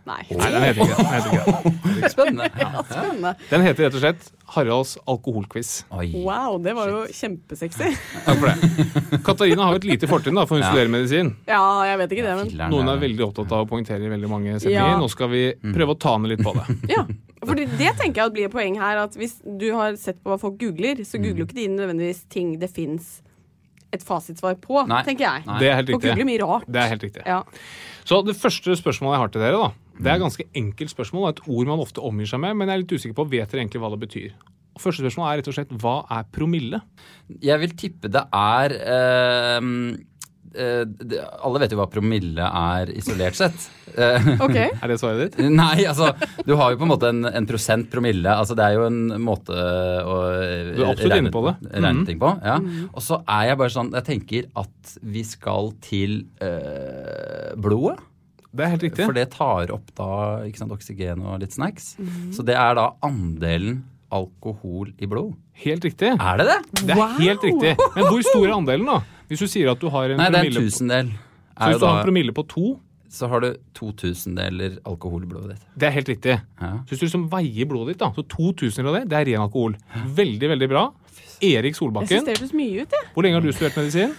Nei. 0.09 0.23
Nei, 0.33 0.49
den 0.51 0.63
heter 0.65 0.81
ikke 0.83 0.97
det. 0.97 1.05
Den 1.05 1.15
heter, 1.15 1.33
ikke 1.37 1.71
det. 2.01 2.11
Spennende. 2.15 2.47
Spennende. 2.89 3.33
Den 3.51 3.65
heter 3.67 3.85
rett 3.87 3.97
og 3.99 4.03
slett 4.03 4.31
Haralds 4.55 4.95
alkoholquiz. 5.07 5.73
Wow, 5.93 6.57
det 6.65 6.73
var 6.75 6.89
jo 6.91 7.03
kjempesexy. 7.15 7.91
Takk 8.27 8.41
for 8.41 8.49
det. 8.49 9.21
Katarina 9.27 9.69
har 9.69 9.77
jo 9.77 9.83
et 9.83 9.89
lite 9.93 10.09
fortrinn, 10.11 10.41
da, 10.41 10.47
for 10.49 10.57
hun 10.59 10.65
Ja. 10.65 10.71
studerer 10.73 10.91
medisin. 10.91 11.35
Ja, 11.47 11.61
jeg 11.87 12.01
vet 12.03 12.15
ikke 12.17 12.27
det, 12.27 12.37
men 12.41 12.51
Filler'n, 12.51 12.75
Noen 12.75 12.91
er 12.95 13.03
veldig 13.05 13.27
opptatt 13.29 13.53
av 13.55 13.67
å 13.67 13.71
poengtere 13.71 14.09
i 14.09 14.13
veldig 14.17 14.31
mange 14.33 14.57
setninger. 14.59 14.91
Ja. 14.95 14.99
Nå 14.99 15.11
skal 15.13 15.31
vi 15.35 15.45
prøve 15.77 15.95
å 15.95 16.01
ta 16.01 16.17
ned 16.19 16.33
litt 16.35 16.43
på 16.47 16.57
det. 16.59 16.67
Ja, 16.97 17.05
fordi 17.47 17.65
det 17.79 17.95
tenker 18.01 18.25
jeg 18.27 18.33
blir 18.37 18.49
et 18.51 18.53
poeng 18.57 18.75
her. 18.81 18.99
At 19.07 19.15
hvis 19.21 19.39
du 19.45 19.69
har 19.77 19.95
sett 20.01 20.19
på 20.25 20.33
hva 20.33 20.41
folk 20.43 20.59
googler, 20.61 21.05
så 21.09 21.21
googler 21.23 21.45
jo 21.45 21.51
ikke 21.51 21.61
de 21.61 21.69
nødvendigvis 21.77 22.25
ting 22.33 22.57
det 22.61 22.69
fins 22.75 23.21
et 23.95 24.03
fasitsvar 24.07 24.55
på, 24.63 24.83
Nei. 24.87 25.01
tenker 25.07 25.25
jeg. 25.27 25.47
Nei. 25.49 25.57
Det 25.59 25.67
er 25.71 25.79
helt 25.81 25.89
Folk 25.91 26.03
googler 26.05 26.19
riktig. 26.21 26.27
mye 26.29 26.43
rart. 26.47 26.67
Det 26.71 26.79
er 26.83 26.91
helt 26.93 27.03
riktig. 27.07 27.23
Ja. 27.27 27.41
Så 28.07 28.21
det 28.27 28.37
første 28.39 28.77
spørsmålet 28.79 29.17
jeg 29.17 29.23
har 29.25 29.33
til 29.35 29.43
dere, 29.43 29.59
da, 29.65 29.71
det 30.01 30.11
er 30.11 30.17
et 30.19 30.25
ganske 30.25 30.47
enkelt 30.57 30.91
spørsmål. 30.95 31.29
Et 31.35 31.43
ord 31.47 31.67
man 31.71 31.83
ofte 31.85 32.01
omgir 32.05 32.27
seg 32.31 32.41
med, 32.41 32.57
men 32.57 32.69
jeg 32.69 32.75
er 32.79 32.83
litt 32.85 32.97
usikker 32.99 33.17
på 33.21 33.29
vet 33.31 33.51
dere 33.53 33.63
egentlig 33.65 33.83
hva 33.85 33.91
det 33.95 34.01
betyr. 34.07 34.31
Første 34.81 35.03
spørsmål 35.05 35.27
er 35.33 35.41
rett 35.43 35.49
og 35.51 35.57
slett 35.59 35.73
hva 35.83 35.97
er 36.17 36.29
promille? 36.33 36.79
Jeg 37.43 37.59
vil 37.61 37.75
tippe 37.77 38.09
det 38.09 38.23
er 38.33 38.73
øh, 38.79 39.67
eh, 40.55 40.85
det, 40.87 41.19
Alle 41.45 41.61
vet 41.61 41.75
jo 41.75 41.79
hva 41.83 41.89
promille 41.91 42.47
er 42.49 42.93
isolert 42.97 43.37
sett. 43.39 43.69
Ok. 44.41 44.55
Er 44.55 44.87
det 44.87 44.97
svaret 45.03 45.33
ditt? 45.35 45.51
Nei, 45.51 45.83
altså 45.91 46.13
Du 46.47 46.53
har 46.55 46.71
jo 46.71 46.79
på 46.79 46.87
en 46.87 46.93
måte 46.93 47.09
en, 47.11 47.25
en 47.27 47.47
prosent 47.51 47.89
promille. 47.91 48.31
Altså 48.31 48.55
Det 48.55 48.63
er 48.69 48.77
jo 48.79 48.85
en 48.87 49.01
måte 49.27 49.51
å 49.57 50.19
eh, 50.31 50.71
Du 50.77 50.85
er 50.85 50.93
absolutt 50.93 51.19
inne 51.19 51.33
på 51.35 51.43
det. 51.49 51.57
regne 51.75 51.91
Mhm. 51.99 52.05
ting 52.07 52.21
på. 52.23 52.31
Ja. 52.47 52.61
Og 52.95 53.03
så 53.03 53.19
er 53.27 53.49
jeg 53.51 53.59
bare 53.59 53.75
sånn 53.75 53.91
Jeg 53.99 54.07
tenker 54.07 54.47
at 54.63 54.95
vi 55.03 55.25
skal 55.27 55.73
til 55.83 56.21
eh, 56.41 57.51
blodet. 57.59 57.99
Det 58.51 58.65
er 58.67 58.73
helt 58.73 58.83
riktig. 58.83 59.05
For 59.07 59.15
det 59.15 59.29
tar 59.31 59.71
opp 59.75 59.93
da 59.99 60.09
ikke 60.49 60.59
sant, 60.59 60.73
oksygen 60.75 61.23
og 61.23 61.39
litt 61.43 61.55
snacks. 61.55 61.93
Så 62.35 62.43
det 62.47 62.57
er 62.59 62.75
da 62.79 62.89
andelen 63.07 63.85
alkohol 64.11 64.91
i 64.99 65.07
blod. 65.07 65.37
Helt 65.63 65.85
riktig. 65.87 66.11
Er 66.19 66.41
det 66.41 66.47
det? 66.49 66.59
Det 66.89 66.97
er 66.97 67.17
helt 67.21 67.45
riktig. 67.47 67.75
Men 67.95 68.09
hvor 68.09 68.23
stor 68.27 68.47
er 68.49 68.55
andelen, 68.57 68.89
da? 68.91 69.01
Hvis 69.31 69.45
du 69.45 69.47
sier 69.53 69.71
at 69.71 69.79
du 69.83 69.87
har 69.95 70.11
en 70.11 70.19
Nei, 70.19 70.31
det 70.35 70.41
er 70.41 70.49
en 70.51 70.57
tusendel. 70.65 71.13
Så 71.61 71.69
hvis 71.71 71.83
du 71.83 71.87
har 71.87 72.01
en 72.01 72.07
promille 72.09 72.35
på 72.35 72.45
to, 72.51 72.73
så 73.11 73.27
har 73.31 73.43
du 73.43 73.49
to 73.75 73.91
tusendeler 73.99 74.79
alkohol 74.87 75.25
i 75.27 75.29
blodet 75.31 75.57
ditt. 75.57 75.63
det 75.79 75.87
er 75.89 75.95
helt 75.97 76.11
riktig. 76.11 76.35
Ja. 76.63 76.71
Så 76.87 76.93
hvis 76.95 77.01
du 77.03 77.07
liksom 77.09 77.25
veier 77.31 77.67
blodet 77.71 77.95
ditt, 77.95 78.03
da, 78.03 78.11
så 78.15 78.23
2000 78.35 78.87
av 78.87 78.99
det, 78.99 79.05
det 79.11 79.19
er 79.19 79.25
ren 79.33 79.45
alkohol. 79.47 79.75
Veldig, 80.19 80.51
veldig 80.55 80.69
bra. 80.71 80.85
Erik 81.43 81.79
Solbakken. 81.79 82.11
Jeg 82.11 82.21
synes 82.23 82.29
det 82.29 82.37
hørtes 82.39 82.55
mye 82.55 82.83
ut, 82.85 82.95
jeg. 82.99 83.09
hvor 83.15 83.27
lenge 83.27 83.39
har 83.39 83.47
du 83.47 83.53
studert 83.55 83.79
medisin? 83.81 84.15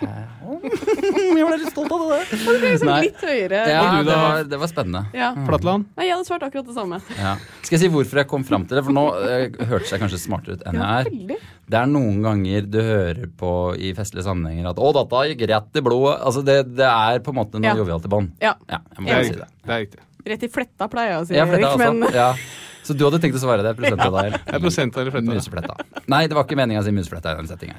Jeg 1.40 1.46
ble 1.46 1.56
litt 1.60 1.70
stolt 1.72 1.92
av 1.94 2.00
det 2.02 2.08
der. 2.10 2.58
Liksom 2.64 2.88
Nei. 2.90 2.98
litt 3.06 3.22
høyere. 3.24 3.60
Ja, 3.70 3.80
Og 3.82 3.90
du 3.90 3.98
det 3.98 4.10
da? 4.10 4.18
var, 4.22 4.44
det 4.52 4.58
var 4.62 4.70
spennende. 4.70 5.02
Ja. 5.16 5.28
Flatland? 5.46 5.86
Nei, 5.98 6.06
jeg 6.08 6.14
hadde 6.16 6.28
svart 6.28 6.44
akkurat 6.46 6.66
det 6.70 6.76
samme. 6.76 6.98
Ja. 7.18 7.34
Skal 7.62 7.76
jeg 7.76 7.82
si 7.84 7.90
hvorfor 7.94 8.20
jeg 8.22 8.28
kom 8.30 8.44
fram 8.48 8.64
til 8.70 8.78
det? 8.80 8.84
For 8.86 8.96
nå 8.96 9.04
eh, 9.28 9.58
hørtes 9.70 9.92
jeg 9.94 10.02
kanskje 10.02 10.20
smartere 10.22 10.56
ut 10.58 10.64
enn 10.70 10.80
Ja, 10.80 10.88
jeg 11.00 11.06
er. 11.06 11.10
veldig. 11.10 11.38
Det 11.70 11.78
er 11.80 11.90
noen 11.92 12.22
ganger 12.24 12.66
du 12.66 12.80
hører 12.82 13.26
på 13.40 13.50
i 13.78 13.92
festlige 13.94 14.26
sammenhenger 14.26 14.70
at 14.72 14.80
'Å, 14.80 14.92
dette 14.96 15.24
gikk 15.30 15.44
rett 15.52 15.76
i 15.80 15.84
blodet'. 15.86 16.16
Altså, 16.26 16.42
det, 16.44 16.58
det 16.76 16.88
er 16.90 17.20
på 17.22 17.30
en 17.34 17.38
måte 17.42 17.60
noe 17.60 17.70
Ja. 17.70 17.76
jovialt 17.78 18.04
i 18.08 18.12
bånn. 18.16 18.30
Ja. 18.42 18.54
Ja, 18.68 18.80
jeg 18.96 19.04
må 19.04 19.06
Det 19.06 19.12
er 19.12 19.20
bare 19.20 19.24
si 19.24 19.30
riktig. 19.30 19.38
det. 19.38 19.66
Det 19.66 19.74
er 19.76 19.84
riktig. 19.86 20.00
Rett 20.30 20.42
i 20.42 20.48
fletta, 20.52 20.88
pleier 20.92 21.10
jeg 21.14 21.20
å 21.22 21.26
si, 21.28 21.34
Ja, 21.38 21.44
fletta, 21.46 21.68
Erik, 21.70 21.80
er 21.80 21.92
men 21.92 22.02
altså, 22.02 22.14
ja. 22.14 22.34
Så 22.82 22.96
du 22.96 23.04
hadde 23.04 23.20
tenkt 23.22 23.36
å 23.36 23.40
svare 23.40 23.62
det? 23.62 23.76
Det 23.76 23.92
er 23.92 24.58
prosent 24.60 24.96
eller 24.96 25.10
fletta. 25.12 25.28
Musefletta. 25.30 25.74
Nei, 26.08 26.26
det 26.26 26.34
var 26.34 26.44
ikke 26.48 26.56
meninga 26.58 26.80
å 26.80 26.84
si 26.84 26.90
musefletta 26.96 27.32
i 27.32 27.36
den 27.36 27.46
settinga. 27.46 27.76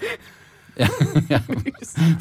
Ja, 0.79 0.87
ja. 1.29 1.39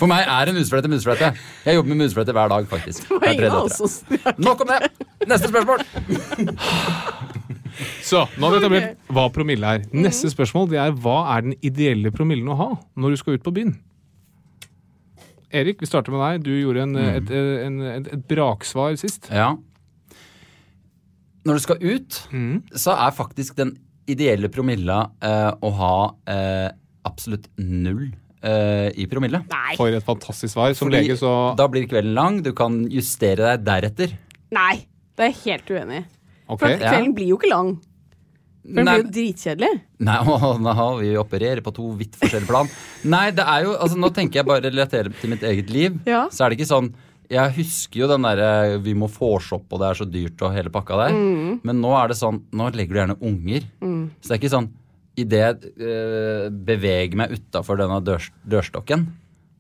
For 0.01 0.09
meg 0.11 0.25
er 0.27 0.51
en 0.51 0.57
museflette 0.59 0.89
museflette. 0.91 1.29
Jeg 1.65 1.77
jobber 1.79 1.93
med 1.95 2.01
museflette 2.03 2.35
hver 2.35 2.51
dag, 2.51 2.67
faktisk. 2.71 3.07
Nok 4.43 4.65
om 4.65 4.73
det! 4.73 4.81
Neste 5.31 5.51
spørsmål. 5.53 5.85
Så, 8.05 8.25
nå 8.37 8.49
har 8.49 8.53
vi 8.57 8.59
etablert 8.61 9.13
hva 9.15 9.29
promille 9.33 9.71
er. 9.77 9.85
Neste 9.95 10.31
spørsmål 10.33 10.69
det 10.73 10.81
er 10.83 10.97
hva 11.01 11.19
er 11.37 11.47
den 11.47 11.55
ideelle 11.65 12.11
promillen 12.15 12.51
å 12.53 12.57
ha 12.59 12.69
når 13.01 13.15
du 13.15 13.21
skal 13.21 13.39
ut 13.39 13.45
på 13.47 13.53
byen? 13.57 13.77
Erik, 15.51 15.81
vi 15.83 15.89
starter 15.89 16.15
med 16.15 16.21
deg. 16.23 16.45
Du 16.47 16.51
gjorde 16.55 16.85
en, 16.87 16.97
et, 17.01 17.31
en, 17.67 17.79
et, 17.97 18.11
et 18.15 18.27
braksvar 18.31 18.95
sist. 19.01 19.31
Ja. 19.35 19.53
Når 21.47 21.57
du 21.59 21.65
skal 21.65 21.81
ut, 21.83 22.21
Mm. 22.35 22.61
så 22.77 22.93
er 22.95 23.15
faktisk 23.17 23.57
den 23.59 23.73
ideelle 24.11 24.51
promilla 24.53 25.05
eh, 25.23 25.51
å 25.63 25.71
ha 25.79 25.95
eh, 26.31 26.69
absolutt 27.09 27.47
null 27.59 28.11
eh, 28.43 28.89
i 28.97 29.07
promille. 29.11 29.43
Nei. 29.51 29.75
For 29.79 29.89
et 29.95 30.05
fantastisk 30.07 30.55
svar. 30.55 30.73
Som 30.75 30.89
Fordi 30.89 31.03
lege 31.03 31.17
så 31.21 31.35
Da 31.59 31.67
blir 31.69 31.87
kvelden 31.91 32.15
lang. 32.17 32.41
Du 32.43 32.53
kan 32.57 32.83
justere 32.91 33.57
deg 33.57 33.65
deretter. 33.67 34.17
Nei. 34.53 34.87
Det 35.17 35.27
er 35.27 35.33
jeg 35.35 35.41
helt 35.45 35.71
uenig 35.77 36.01
i. 36.01 36.05
Okay. 36.51 36.59
For 36.59 36.79
kvelden 36.81 37.11
Ja. 37.11 37.15
blir 37.21 37.29
jo 37.35 37.37
ikke 37.39 37.51
lang. 37.53 37.73
For 38.61 38.77
den 38.77 38.87
blir 38.87 39.03
jo 39.05 39.11
dritkjedelig. 39.17 39.71
nei, 40.05 40.17
å, 40.29 40.51
nå, 40.61 40.73
vi 41.01 41.13
opererer 41.17 41.63
på 41.65 41.73
to 41.75 41.91
vidt 41.97 42.17
forskjellige 42.21 42.49
plan. 42.51 42.69
Nei, 43.05 43.31
det 43.33 43.45
er 43.49 43.65
jo 43.65 43.77
altså 43.77 43.97
Nå 44.01 44.11
tenker 44.17 44.41
jeg 44.41 44.47
bare 44.51 44.65
relatere 44.69 45.13
til 45.21 45.31
mitt 45.33 45.43
eget 45.43 45.71
liv. 45.73 45.97
Ja. 46.09 46.27
Så 46.33 46.45
er 46.45 46.51
det 46.53 46.59
ikke 46.61 46.69
sånn 46.73 46.91
Jeg 47.31 47.53
husker 47.61 48.01
jo 48.03 48.09
den 48.11 48.23
derre 48.27 48.79
vi 48.83 48.93
må 48.99 49.07
vorse-opp, 49.09 49.69
og 49.71 49.79
det 49.81 49.87
er 49.89 49.99
så 50.01 50.07
dyrt 50.11 50.43
og 50.43 50.53
hele 50.57 50.73
pakka 50.75 50.97
der. 50.99 51.15
Mm. 51.15 51.61
Men 51.63 51.81
nå 51.81 51.93
er 51.95 52.09
det 52.11 52.17
sånn 52.19 52.41
Nå 52.53 52.71
legger 52.75 52.93
du 52.97 53.01
gjerne 53.05 53.19
unger. 53.23 53.69
Så 54.21 54.27
det 54.29 54.35
er 54.35 54.41
ikke 54.43 54.55
sånn 54.57 54.71
Idet 55.19 55.41
jeg 55.43 55.73
øh, 55.83 56.47
beveger 56.51 57.17
meg 57.19 57.33
utafor 57.35 57.77
denne 57.81 57.99
dør, 58.07 58.23
dørstokken, 58.47 59.09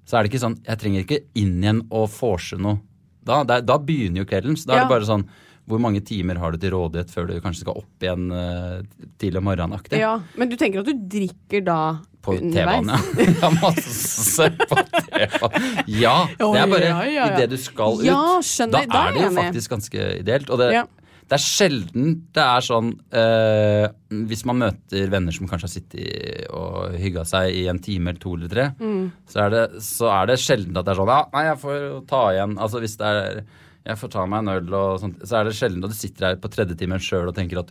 så 0.07 0.16
er 0.16 0.22
det 0.24 0.30
ikke 0.32 0.42
sånn 0.42 0.57
Jeg 0.66 0.78
trenger 0.80 1.03
ikke 1.05 1.18
inn 1.38 1.59
igjen 1.62 1.80
og 1.90 2.09
vorse 2.14 2.57
noe. 2.59 2.78
Da, 3.26 3.42
da, 3.44 3.61
da 3.61 3.76
begynner 3.78 4.22
jo 4.22 4.28
kvelden. 4.30 4.57
Så 4.57 4.70
da 4.70 4.78
er 4.78 4.84
det 4.86 4.92
bare 4.94 5.07
sånn 5.07 5.26
Hvor 5.68 5.78
mange 5.82 6.01
timer 6.03 6.38
har 6.40 6.55
du 6.55 6.59
til 6.62 6.72
rådighet 6.72 7.11
før 7.12 7.28
du 7.28 7.34
kanskje 7.44 7.62
skal 7.66 7.76
opp 7.82 8.03
igjen 8.07 8.30
øh, 8.32 8.80
tidlig 9.20 9.38
om 9.42 9.44
morgenen? 9.51 9.76
aktig? 9.76 10.01
Ja. 10.01 10.14
Men 10.40 10.48
du 10.51 10.57
tenker 10.59 10.80
at 10.80 10.88
du 10.88 10.94
drikker 11.18 11.62
da 11.66 11.76
På? 12.24 12.34
T-banen, 12.40 12.90
ja. 12.94 13.26
ja. 13.42 13.51
Masse 13.61 14.48
på 14.64 14.80
T-banen. 14.80 15.68
Ja, 15.90 16.16
det 16.40 16.48
er 16.62 16.72
bare 16.72 16.88
Ja, 16.88 16.96
ja, 17.05 17.12
ja. 17.18 17.28
idet 17.36 17.51
du 17.53 17.59
skal 17.61 18.01
ut. 18.01 18.07
Ja, 18.09 18.22
skjønner. 18.44 18.88
Da 18.90 19.05
er 19.11 19.14
det 19.18 19.26
jo 19.26 19.30
faktisk 19.36 19.76
ganske 19.76 20.09
ideelt. 20.22 20.51
Og 20.51 20.62
det, 20.62 20.72
Ja. 20.78 20.86
Det 21.31 21.37
er 21.39 21.45
sjelden 21.45 22.11
det 22.35 22.43
er 22.43 22.64
sånn 22.66 22.89
eh, 23.14 23.85
Hvis 24.26 24.43
man 24.51 24.59
møter 24.64 25.12
venner 25.12 25.31
som 25.37 25.47
kanskje 25.47 25.68
har 25.68 25.72
sittet 25.76 26.51
og 26.51 26.97
hygga 26.99 27.22
seg 27.31 27.55
i 27.55 27.64
en 27.70 27.78
time 27.83 28.11
eller 28.11 28.20
to 28.22 28.35
eller 28.35 28.51
tre, 28.51 28.68
Mm. 28.81 29.09
så, 29.31 29.45
er 29.47 29.51
det, 29.55 29.64
så 29.87 30.11
er 30.11 30.26
det 30.33 30.41
sjelden 30.43 30.76
at 30.76 30.85
det 30.89 30.95
er 30.97 31.01
sånn 31.05 31.12
Ja, 31.14 31.22
nei, 31.33 31.45
jeg 31.53 31.61
får 31.62 31.89
ta 32.11 32.22
igjen 32.35 32.59
Altså 32.59 32.83
hvis 32.83 32.99
det 33.01 33.11
er 33.16 33.43
jeg 33.81 33.97
får 33.97 34.11
ta 34.12 34.22
meg 34.28 34.43
en 34.43 34.51
øl, 34.53 34.74
og 34.76 34.99
sånt, 35.01 35.22
så 35.24 35.39
er 35.39 35.47
det 35.49 35.55
sjelden 35.57 35.87
at 35.87 35.91
du 35.91 35.97
sitter 35.97 36.26
her 36.26 36.35
på 36.43 36.51
tredje 36.53 36.74
timen 36.76 37.01
sjøl 37.01 37.31
og 37.31 37.33
tenker 37.35 37.62
at 37.62 37.70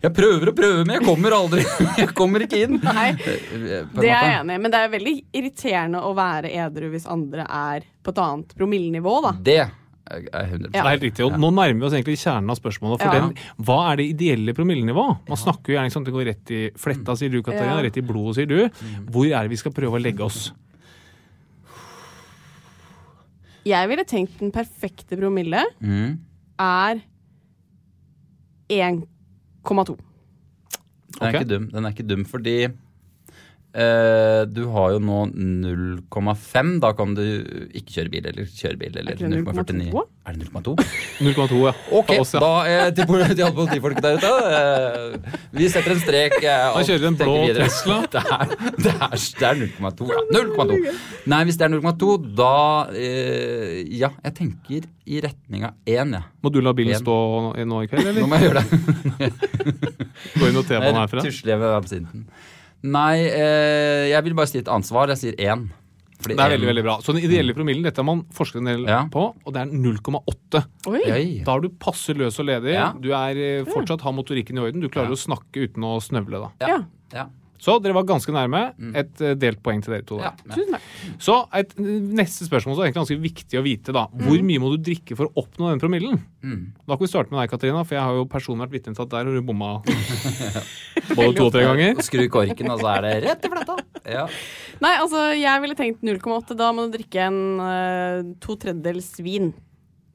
jeg 0.00 0.14
prøver 0.16 0.48
og 0.48 0.56
prøver, 0.56 0.86
men 0.88 0.94
jeg 0.96 1.04
kommer 1.04 1.34
aldri. 1.36 1.64
Jeg 2.00 2.14
kommer 2.16 2.46
ikke 2.46 2.62
inn. 2.64 2.78
Nei, 2.80 3.10
det 3.20 4.06
er 4.06 4.06
jeg 4.08 4.38
enig 4.38 4.56
i. 4.56 4.62
Men 4.64 4.72
det 4.72 4.80
er 4.80 4.92
veldig 4.94 5.14
irriterende 5.36 6.00
å 6.00 6.14
være 6.16 6.48
edru 6.64 6.88
hvis 6.94 7.04
andre 7.12 7.44
er 7.44 7.84
på 8.02 8.14
et 8.14 8.22
annet 8.24 8.56
promillenivå, 8.56 9.14
da. 9.28 9.34
Det 9.50 9.58
er 10.08 10.44
100 10.48 10.70
Det 10.72 10.80
er 10.80 10.88
helt 10.88 11.02
riktig. 11.04 11.24
Og 11.26 11.38
nå 11.38 11.50
nærmer 11.52 11.80
vi 11.82 11.86
oss 11.88 11.92
egentlig 11.96 12.18
kjernen 12.22 12.50
av 12.50 12.56
spørsmålet. 12.58 13.02
For 13.02 13.12
Ja. 13.12 13.20
den, 13.20 13.34
hva 13.64 13.78
er 13.92 13.96
det 14.00 14.06
ideelle 14.14 14.54
promillenivået? 14.56 15.18
Man 15.28 15.36
snakker 15.40 15.72
jo 15.72 15.76
gjerne 15.78 15.92
sånn 15.92 16.02
at 16.06 16.08
det 16.10 16.14
går 16.16 16.26
rett 16.30 16.50
i 16.56 16.62
fletta, 16.76 17.16
sier 17.16 17.30
du, 17.30 17.42
Katarina. 17.42 17.76
Ja. 17.76 17.82
Rett 17.88 17.96
i 18.00 18.04
blodet, 18.08 18.36
sier 18.36 18.46
du. 18.46 18.68
Hvor 19.12 19.26
er 19.26 19.42
det 19.42 19.50
vi 19.50 19.56
skal 19.60 19.72
prøve 19.72 19.98
å 19.98 20.02
legge 20.02 20.24
oss? 20.24 20.52
Jeg 23.68 23.88
ville 23.90 24.04
tenkt 24.08 24.38
den 24.40 24.52
perfekte 24.54 25.16
promille 25.18 25.64
Mm. 25.82 26.18
er 26.58 27.02
1,2. 28.70 29.96
Den 31.18 31.26
er 31.26 31.28
okay. 31.28 31.40
ikke 31.42 31.48
dum. 31.48 31.68
Den 31.72 31.84
er 31.84 31.90
ikke 31.92 32.06
dum 32.08 32.24
fordi 32.24 32.68
eh, 33.74 34.42
du 34.48 34.62
har 34.72 34.94
jo 34.94 35.00
nå 35.02 35.18
0,5. 35.32 36.70
Da 36.82 36.92
kan 36.96 37.14
du 37.16 37.22
ikke 37.76 37.98
kjøre 37.98 38.12
bil 38.12 38.28
eller 38.30 38.48
kjøre 38.48 38.78
bil. 38.80 38.96
Eller 38.96 39.12
Er 39.12 39.20
det 39.20 39.42
0,49. 39.44 39.90
0,2? 39.92 40.04
Er 40.28 40.36
det 40.36 40.48
0,2? 40.52 40.74
0,2, 41.24 41.60
ja. 41.64 41.72
Ok, 41.96 42.10
oss, 42.20 42.34
ja. 42.36 42.40
da 42.44 42.50
eh, 42.68 42.90
til, 42.92 43.08
alle 43.08 43.54
politifolk 43.56 44.00
der 44.04 44.18
ute. 44.18 44.32
eh, 44.52 45.38
vi 45.56 45.68
setter 45.72 45.94
en 45.96 46.02
strek. 46.02 46.36
Han 46.44 46.76
og 46.76 46.84
kjører 46.88 47.04
vi 47.04 47.08
en 47.12 47.18
blå 47.22 47.36
videre. 47.46 47.68
Tesla. 47.68 48.00
Det 48.08 48.92
er, 48.92 49.08
er, 49.08 49.16
er 49.48 49.62
0,2. 49.64 50.10
Ja, 50.12 50.20
0,2. 50.36 50.94
Nei, 51.32 51.40
hvis 51.48 51.56
det 51.58 51.66
er 51.68 51.72
0,2, 51.74 52.12
da 52.38 52.52
eh, 52.92 53.80
Ja, 53.98 54.12
jeg 54.24 54.36
tenker 54.36 54.86
i 55.08 55.22
retning 55.24 55.64
av 55.64 55.72
1, 55.88 56.12
jeg. 56.18 56.24
Må 56.44 56.52
du 56.52 56.60
la 56.60 56.74
bilen 56.76 56.92
1. 56.96 57.00
stå 57.00 57.16
nå 57.64 57.80
i 57.84 57.88
kveld, 57.88 58.10
Nå 58.20 58.28
må 58.28 58.36
jeg 58.38 58.50
gjøre 58.50 58.60
det. 58.60 59.32
Gå 60.36 60.50
inn 60.50 60.60
og 60.60 60.68
te 60.68 60.76
banen 60.82 61.00
herfra. 61.00 61.24
Tusler 61.24 61.54
jeg 61.54 61.62
med 61.64 61.72
absinten. 61.72 62.26
Nei, 62.82 63.16
eh, 63.26 64.08
jeg 64.12 64.24
vil 64.24 64.34
bare 64.38 64.46
si 64.46 64.58
et 64.58 64.68
annet 64.70 64.86
svar. 64.86 65.08
Jeg 65.08 65.18
sier 65.18 65.32
én. 65.50 65.68
Fordi 66.18 66.34
Det 66.34 66.40
er 66.40 66.50
en- 66.50 66.60
veldig 66.60 66.68
veldig 66.74 66.82
bra. 66.82 66.96
Så 66.98 67.14
den 67.14 67.22
ideelle 67.22 67.54
promillen 67.54 67.82
dette 67.84 67.96
har 67.98 68.04
man 68.04 68.24
forsket 68.34 68.56
en 68.58 68.64
del 68.64 68.86
Ja. 68.86 69.04
på, 69.06 69.34
og 69.46 69.52
det 69.54 69.60
er 69.62 69.66
0,8. 69.66 70.64
Oi! 70.88 71.00
Oi. 71.12 71.42
Da 71.44 71.54
er 71.54 71.60
du 71.60 71.68
passe 71.70 72.12
løs 72.14 72.38
og 72.40 72.46
ledig. 72.46 72.72
Ja. 72.74 72.92
Du 72.92 73.10
er 73.12 73.36
eh, 73.38 73.64
fortsatt 73.64 74.00
har 74.02 74.12
motorikken 74.12 74.56
i 74.58 74.60
orden. 74.60 74.80
Du 74.80 74.88
klarer 74.88 75.10
Ja. 75.10 75.14
å 75.14 75.16
snakke 75.16 75.68
uten 75.68 75.82
å 75.84 76.00
snøvle. 76.02 76.50
da. 76.58 76.66
Ja. 77.14 77.26
Ja. 77.58 77.64
Ja. 77.64 77.64
Så 77.64 77.74
dere 77.82 77.94
var 77.96 78.04
ganske 78.06 78.30
nærme. 78.34 78.60
Et 78.94 79.20
eh, 79.20 79.34
delt 79.34 79.58
poeng 79.66 79.80
til 79.82 79.92
dere 79.96 80.04
to. 80.06 80.18
Ja. 80.22 80.30
der. 80.46 80.80
Så 81.18 81.34
et 81.58 81.72
neste 81.78 82.46
spørsmål 82.46 82.76
så 82.76 82.82
er 82.84 82.88
egentlig 82.88 83.02
ganske 83.02 83.18
viktig 83.24 83.58
å 83.58 83.64
vite. 83.66 83.92
da. 83.92 84.06
Hvor 84.14 84.42
mye 84.46 84.62
må 84.62 84.70
du 84.76 84.78
drikke 84.90 85.16
for 85.18 85.26
å 85.26 85.42
oppnå 85.42 85.72
den 85.72 85.82
promillen? 85.82 86.20
Mm. 86.42 86.72
Da 86.86 86.94
kan 86.96 87.02
vi 87.02 87.10
starte 87.10 87.34
med 87.34 87.40
deg, 87.42 87.50
Katarina, 87.50 87.82
for 87.84 87.98
jeg 87.98 88.04
har 88.06 88.14
jo 88.14 88.28
personlig 88.30 88.68
vært 88.68 88.76
vitne 88.78 88.94
til 88.94 89.02
at 89.02 89.10
der 89.10 89.26
har 89.26 89.34
du 89.34 89.42
bomma 89.42 89.72
både 91.18 91.34
to 91.34 91.48
og 91.48 91.52
tre 91.54 91.64
ganger. 91.66 91.98
Skru 92.06 92.24
korken, 92.32 92.70
og 92.72 92.80
så 92.82 92.92
er 92.94 93.06
det 93.08 93.14
rett 93.26 93.44
i 93.48 93.52
fletta. 93.52 93.78
Ja. 94.08 94.24
Nei, 94.84 94.94
altså, 95.02 95.24
jeg 95.34 95.64
ville 95.64 95.76
tenkt 95.78 96.04
0,8. 96.06 96.54
Da 96.58 96.70
må 96.72 96.86
du 96.86 96.94
drikke 96.96 97.26
en 97.26 97.40
uh, 97.58 98.34
to 98.44 98.54
tredjedels 98.60 99.10
vin. 99.24 99.50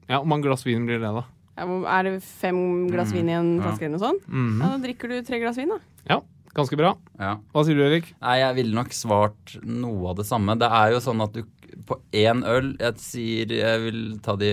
Ja, 0.08 0.18
Hvor 0.20 0.28
mange 0.32 0.48
glass 0.48 0.64
vin 0.66 0.84
blir 0.88 1.00
det, 1.00 1.12
da? 1.12 1.24
Ja, 1.54 1.66
Er 1.98 2.08
det 2.08 2.14
fem 2.26 2.88
glass 2.90 3.12
vin 3.14 3.28
i 3.30 3.36
en 3.36 3.58
flaske 3.62 3.86
eller 3.86 3.94
noe 3.98 4.02
sånt? 4.02 4.24
Mhm. 4.28 4.56
Ja, 4.64 4.70
da 4.74 4.80
drikker 4.88 5.12
du 5.12 5.20
tre 5.26 5.38
glass 5.44 5.60
vin, 5.60 5.70
da. 5.70 5.78
Ja, 6.10 6.18
ganske 6.54 6.78
bra. 6.78 6.94
ja. 7.20 7.34
Hva 7.52 7.64
sier 7.66 7.78
du, 7.78 7.84
Erik? 7.86 8.12
Nei, 8.22 8.38
jeg 8.40 8.56
ville 8.60 8.76
nok 8.78 8.94
svart 8.96 9.56
noe 9.62 10.12
av 10.12 10.18
det 10.20 10.26
samme. 10.28 10.56
Det 10.60 10.70
er 10.70 10.94
jo 10.94 11.02
sånn 11.04 11.22
at 11.24 11.34
du 11.36 11.44
på 11.84 11.96
én 12.14 12.44
øl 12.46 12.68
Jeg 12.78 13.00
sier 13.02 13.50
jeg 13.50 13.80
vil 13.82 14.02
ta 14.22 14.36
de 14.38 14.50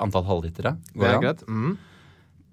antall 0.00 0.24
halvlitere. 0.28 0.76
Går 0.94 1.02
Det 1.02 1.10
er 1.10 1.24
greit. 1.24 1.42
Mm. 1.50 1.72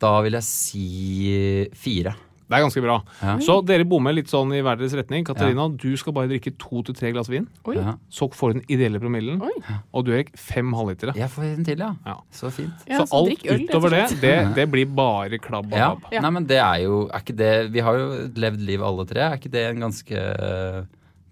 Da 0.01 0.13
vil 0.25 0.37
jeg 0.37 0.45
si 0.47 1.69
fire. 1.77 2.15
Det 2.47 2.55
er 2.55 2.61
ganske 2.63 2.81
bra. 2.81 2.93
Ja. 3.21 3.33
Så 3.43 3.57
dere 3.67 3.83
bommer 3.83 4.13
litt 4.15 4.29
sånn 4.31 4.53
i 4.55 4.61
hver 4.63 4.77
deres 4.79 4.93
retning. 4.95 5.25
Katarina, 5.27 5.65
du 5.75 5.89
skal 5.99 6.13
bare 6.15 6.29
drikke 6.31 6.53
to 6.57 6.79
til 6.87 6.95
tre 6.95 7.11
glass 7.11 7.27
vin. 7.27 7.47
Oi. 7.67 7.75
Så 8.09 8.29
får 8.31 8.53
du 8.53 8.59
den 8.61 8.65
ideelle 8.71 9.01
promillen. 9.03 9.41
Oi. 9.43 9.51
Og 9.93 10.05
du, 10.07 10.13
Erik, 10.15 10.31
fem 10.39 10.71
halvlitere. 10.77 11.11
Jeg 11.19 11.27
får 11.33 11.43
en 11.49 11.65
til, 11.67 11.83
ja. 11.83 11.89
Ja. 12.07 12.15
Så 12.31 12.51
fint. 12.55 12.87
Ja, 12.87 13.01
så 13.03 13.19
alt 13.19 13.43
øl, 13.51 13.65
utover 13.67 13.89
det, 13.97 14.05
det, 14.23 14.35
det 14.55 14.67
blir 14.71 14.87
bare 14.95 15.41
klabb 15.43 15.67
og 15.73 15.77
Ja. 15.77 15.89
klabb. 15.97 16.13
Ja. 16.15 16.21
Nei, 16.23 16.31
men 16.39 16.47
det 16.47 16.61
er 16.63 16.83
jo 16.85 17.01
Er 17.11 17.19
ikke 17.19 17.35
det 17.37 17.51
Vi 17.75 17.79
har 17.83 17.97
jo 17.99 18.07
levd 18.39 18.63
liv 18.63 18.81
alle 18.81 19.05
tre. 19.05 19.19
Er 19.27 19.35
ikke 19.37 19.51
det 19.51 19.65
en 19.69 19.83
ganske 19.83 20.23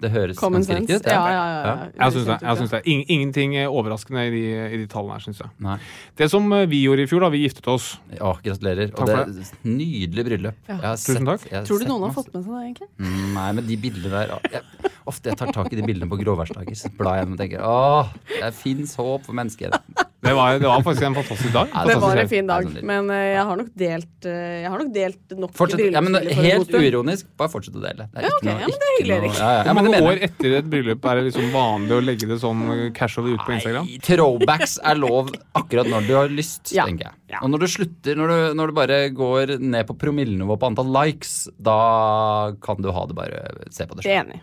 Det 0.01 0.09
høres 0.11 0.35
Common 0.37 0.59
ganske 0.59 0.73
sense. 0.75 0.81
riktig 0.81 0.95
ut? 0.99 1.05
Ja, 1.07 1.21
ja, 1.31 1.43
ja. 1.47 1.59
ja. 1.65 1.85
Jeg 2.03 2.13
syns 2.15 2.25
det. 2.27 2.35
jeg 2.43 2.57
synes 2.59 2.71
det. 2.73 2.81
In 2.91 3.03
ingenting 3.15 3.53
er 3.61 3.71
overraskende 3.71 4.25
i 4.27 4.31
de, 4.33 4.41
i 4.75 4.79
de 4.81 4.87
tallene 4.91 5.15
her, 5.15 5.23
syns 5.23 5.39
jeg. 5.39 5.49
Nei. 5.63 5.77
Det 6.19 6.27
som 6.33 6.51
eh, 6.57 6.65
vi 6.67 6.81
gjorde 6.83 7.05
i 7.05 7.09
fjor, 7.09 7.23
da 7.23 7.29
vi 7.31 7.43
giftet 7.45 7.69
oss 7.71 7.87
Ja, 8.17 8.33
gratulerer. 8.43 8.91
Takk 8.91 9.05
Og 9.05 9.11
det 9.13 9.45
er 9.45 9.69
Nydelig 9.71 10.25
bryllup. 10.27 10.59
Tusen 10.67 11.29
takk. 11.31 11.47
jeg 11.51 11.63
Tror 11.69 11.79
du 11.79 11.87
noen 11.89 12.03
har 12.09 12.15
fått 12.17 12.33
med 12.35 12.43
seg 12.43 12.51
det, 12.57 12.63
egentlig? 12.67 12.89
Mm, 12.99 13.29
Nei, 13.37 13.47
men 13.59 13.69
de 13.71 13.77
bildene 13.85 14.11
der 14.25 14.35
jeg, 14.57 14.91
Ofte 15.05 15.31
jeg 15.31 15.39
tar 15.39 15.53
tak 15.55 15.71
i 15.71 15.79
de 15.79 15.85
bildene 15.85 16.09
på 16.11 16.17
gråværsdager, 16.19 16.75
så 16.75 16.89
blar 16.97 17.19
jeg 17.19 17.23
gjennom 17.23 17.37
og 17.37 17.41
tenker 17.43 17.65
åh, 17.65 18.13
det 18.41 18.51
fins 18.57 18.95
håp 18.99 19.27
for 19.27 19.37
menneskeheten. 19.37 20.05
Det 20.25 20.33
var, 20.33 20.55
det 20.59 20.65
var 20.67 20.81
faktisk 20.85 21.05
en 21.05 21.15
fantastisk 21.15 21.53
dag. 21.53 21.67
Ja, 21.69 21.83
Det 21.85 21.93
Fantastisk 21.95 22.05
var 22.15 22.21
en 22.23 22.29
fin 22.31 22.47
dag, 22.49 22.69
men 22.89 23.09
eh, 23.13 23.23
jeg 23.35 23.43
har 23.49 23.59
nok 23.59 23.67
delt 23.77 24.25
eh, 24.25 24.55
Jeg 24.63 24.71
har 24.73 24.81
nok 24.81 24.91
delt 24.95 25.35
nok 25.43 25.51
Fortsett, 25.59 25.83
ja, 25.93 26.01
men 26.01 26.17
helt 26.39 26.73
uironisk, 26.73 27.27
bare 27.37 27.51
fortsett 27.53 27.77
å 27.77 27.83
dele. 27.83 28.07
Det 28.09 28.23
er 28.23 28.25
Ja, 28.25 28.31
ikke 28.31 28.39
ok. 28.39 28.47
noe, 28.49 28.55
Ja, 28.63 28.69
men 28.71 28.79
det 28.81 28.87
er 28.89 28.95
hyggelig, 28.97 29.17
Erik. 29.19 29.37
Ja, 29.69 29.75
mange 29.77 30.01
år 30.09 30.23
etter 30.29 30.57
et 30.59 30.69
bryllup 30.71 31.05
er 31.11 31.19
det 31.21 31.27
liksom 31.29 31.51
vanlig 31.53 31.93
å 31.97 32.01
legge 32.07 32.29
det 32.31 32.39
sånn 32.41 32.63
casually 32.97 33.35
ut 33.37 33.45
på 33.45 33.53
Instagram? 33.59 33.85
Nei, 33.91 33.99
Throwbacks 34.09 34.77
er 34.81 34.97
lov 35.01 35.29
akkurat 35.61 35.91
når 35.93 36.09
du 36.09 36.13
har 36.17 36.33
lyst, 36.33 36.73
Ja. 36.73 36.87
tenker 36.89 37.11
jeg. 37.11 37.15
Ja. 37.35 37.39
Og 37.43 37.49
når 37.53 37.59
du 37.65 37.67
slutter, 37.73 38.17
når 38.17 38.27
du, 38.33 38.39
når 38.57 38.67
du 38.67 38.73
bare 38.77 38.97
går 39.09 39.55
ned 39.59 39.87
på 39.89 39.95
promillenivå 39.97 40.57
på 40.61 40.67
antall 40.69 40.89
likes, 40.93 41.47
da 41.59 42.51
kan 42.65 42.81
du 42.81 42.91
ha 42.93 43.05
det 43.09 43.15
bare 43.17 43.39
Se 43.73 43.85
på 43.89 43.95
det 43.97 44.03
Det 44.05 44.11
er 44.13 44.23
enig. 44.25 44.41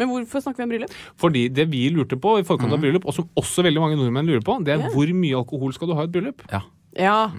Men 0.00 0.08
hvorfor 0.14 0.42
snakker 0.44 0.62
vi 0.62 0.66
om 0.66 0.72
bryllup? 0.74 0.94
Fordi 1.20 1.44
det 1.52 1.68
vi 1.70 1.84
lurte 1.92 2.16
på 2.20 2.38
i 2.40 2.44
forkant 2.48 2.70
Mhm. 2.70 2.78
av 2.78 2.80
bryllup, 2.84 3.06
og 3.06 3.14
som 3.14 3.28
også 3.36 3.62
veldig 3.66 3.80
mange 3.84 3.96
nordmenn 4.00 4.26
lurer 4.32 4.44
på, 4.46 4.58
det 4.64 4.74
er 4.74 4.82
Ja. 4.86 4.90
hvor 4.94 5.06
mye 5.12 5.36
alkohol 5.36 5.72
skal 5.76 5.88
du 5.88 5.94
ha 5.94 6.02
i 6.02 6.08
et 6.08 6.12
bryllup? 6.12 6.40
Ja. 6.50 6.62
Ja. 6.96 7.30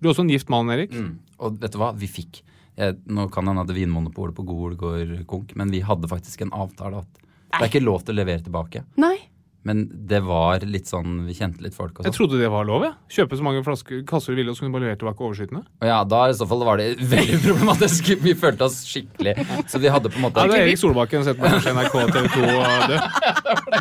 Du 0.00 0.08
er 0.08 0.12
også 0.14 0.24
en 0.24 0.30
gift 0.32 0.48
mann, 0.48 0.70
Erik. 0.70 0.90
Mm. 0.96 1.18
Og 1.38 1.60
vet 1.60 1.72
du 1.72 1.78
hva, 1.78 1.92
vi 1.96 2.06
fikk 2.08 2.42
jeg, 2.78 2.96
Nå 3.06 3.30
kan 3.30 3.44
han 3.46 3.56
hende 3.58 3.68
at 3.70 3.76
Vinmonopolet 3.76 4.34
på 4.34 4.44
Gol 4.46 4.74
går 4.74 5.26
konk, 5.26 5.54
men 5.56 5.70
vi 5.70 5.80
hadde 5.80 6.08
faktisk 6.08 6.40
en 6.42 6.50
avtale 6.50 6.98
at 6.98 7.06
det 7.52 7.60
er 7.60 7.68
ikke 7.80 7.84
lov 7.84 8.02
til 8.04 8.14
å 8.14 8.24
levere 8.24 8.40
tilbake. 8.42 8.84
Nei. 8.96 9.18
Men 9.62 9.82
det 10.08 10.22
var 10.24 10.62
litt 10.64 10.86
sånn 10.88 11.26
Vi 11.26 11.34
kjente 11.36 11.60
litt 11.60 11.74
folk 11.76 11.98
og 12.00 12.06
Jeg 12.06 12.14
sånn. 12.14 12.16
trodde 12.16 12.38
det 12.40 12.48
var 12.48 12.64
lov. 12.64 12.80
jeg. 12.86 12.94
Kjøpe 13.12 13.36
så 13.36 13.44
mange 13.44 13.60
flasker, 13.66 13.98
kasser 14.08 14.32
du 14.32 14.38
ville, 14.40 14.48
og 14.48 14.56
så 14.56 14.62
kunne 14.64 14.72
du 14.72 14.76
bare 14.78 14.86
levere 14.86 15.00
tilbake 15.02 15.20
overskytende. 15.26 15.60
Og 15.82 15.86
ja, 15.90 15.98
da 16.08 16.20
i 16.30 16.36
så 16.38 16.46
fall 16.48 16.64
var 16.64 16.80
det 16.80 16.86
veldig 16.96 17.40
problematisk. 17.46 18.08
Vi 18.24 18.32
følte 18.40 18.64
oss 18.64 18.78
skikkelig 18.88 19.34
Så 19.68 19.78
vi 19.82 19.92
hadde 19.92 20.08
på 20.08 20.16
en 20.16 20.24
måte 20.24 20.40
Ja, 20.40 20.48
det 20.48 20.62
er 20.62 20.64
Erik 20.70 20.80
Solbakken 20.80 21.26
sett 21.28 21.36
på 21.36 21.44
kanskje 21.52 21.74
NRK 21.76 21.92
TV 22.08 22.30
2. 22.38 22.48
og 22.56 22.88
du. 22.88 22.96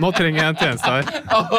Nå 0.03 0.11
trenger 0.19 0.41
jeg 0.43 0.49
en 0.49 0.59
tjeneste 0.59 0.91
her. 0.91 1.03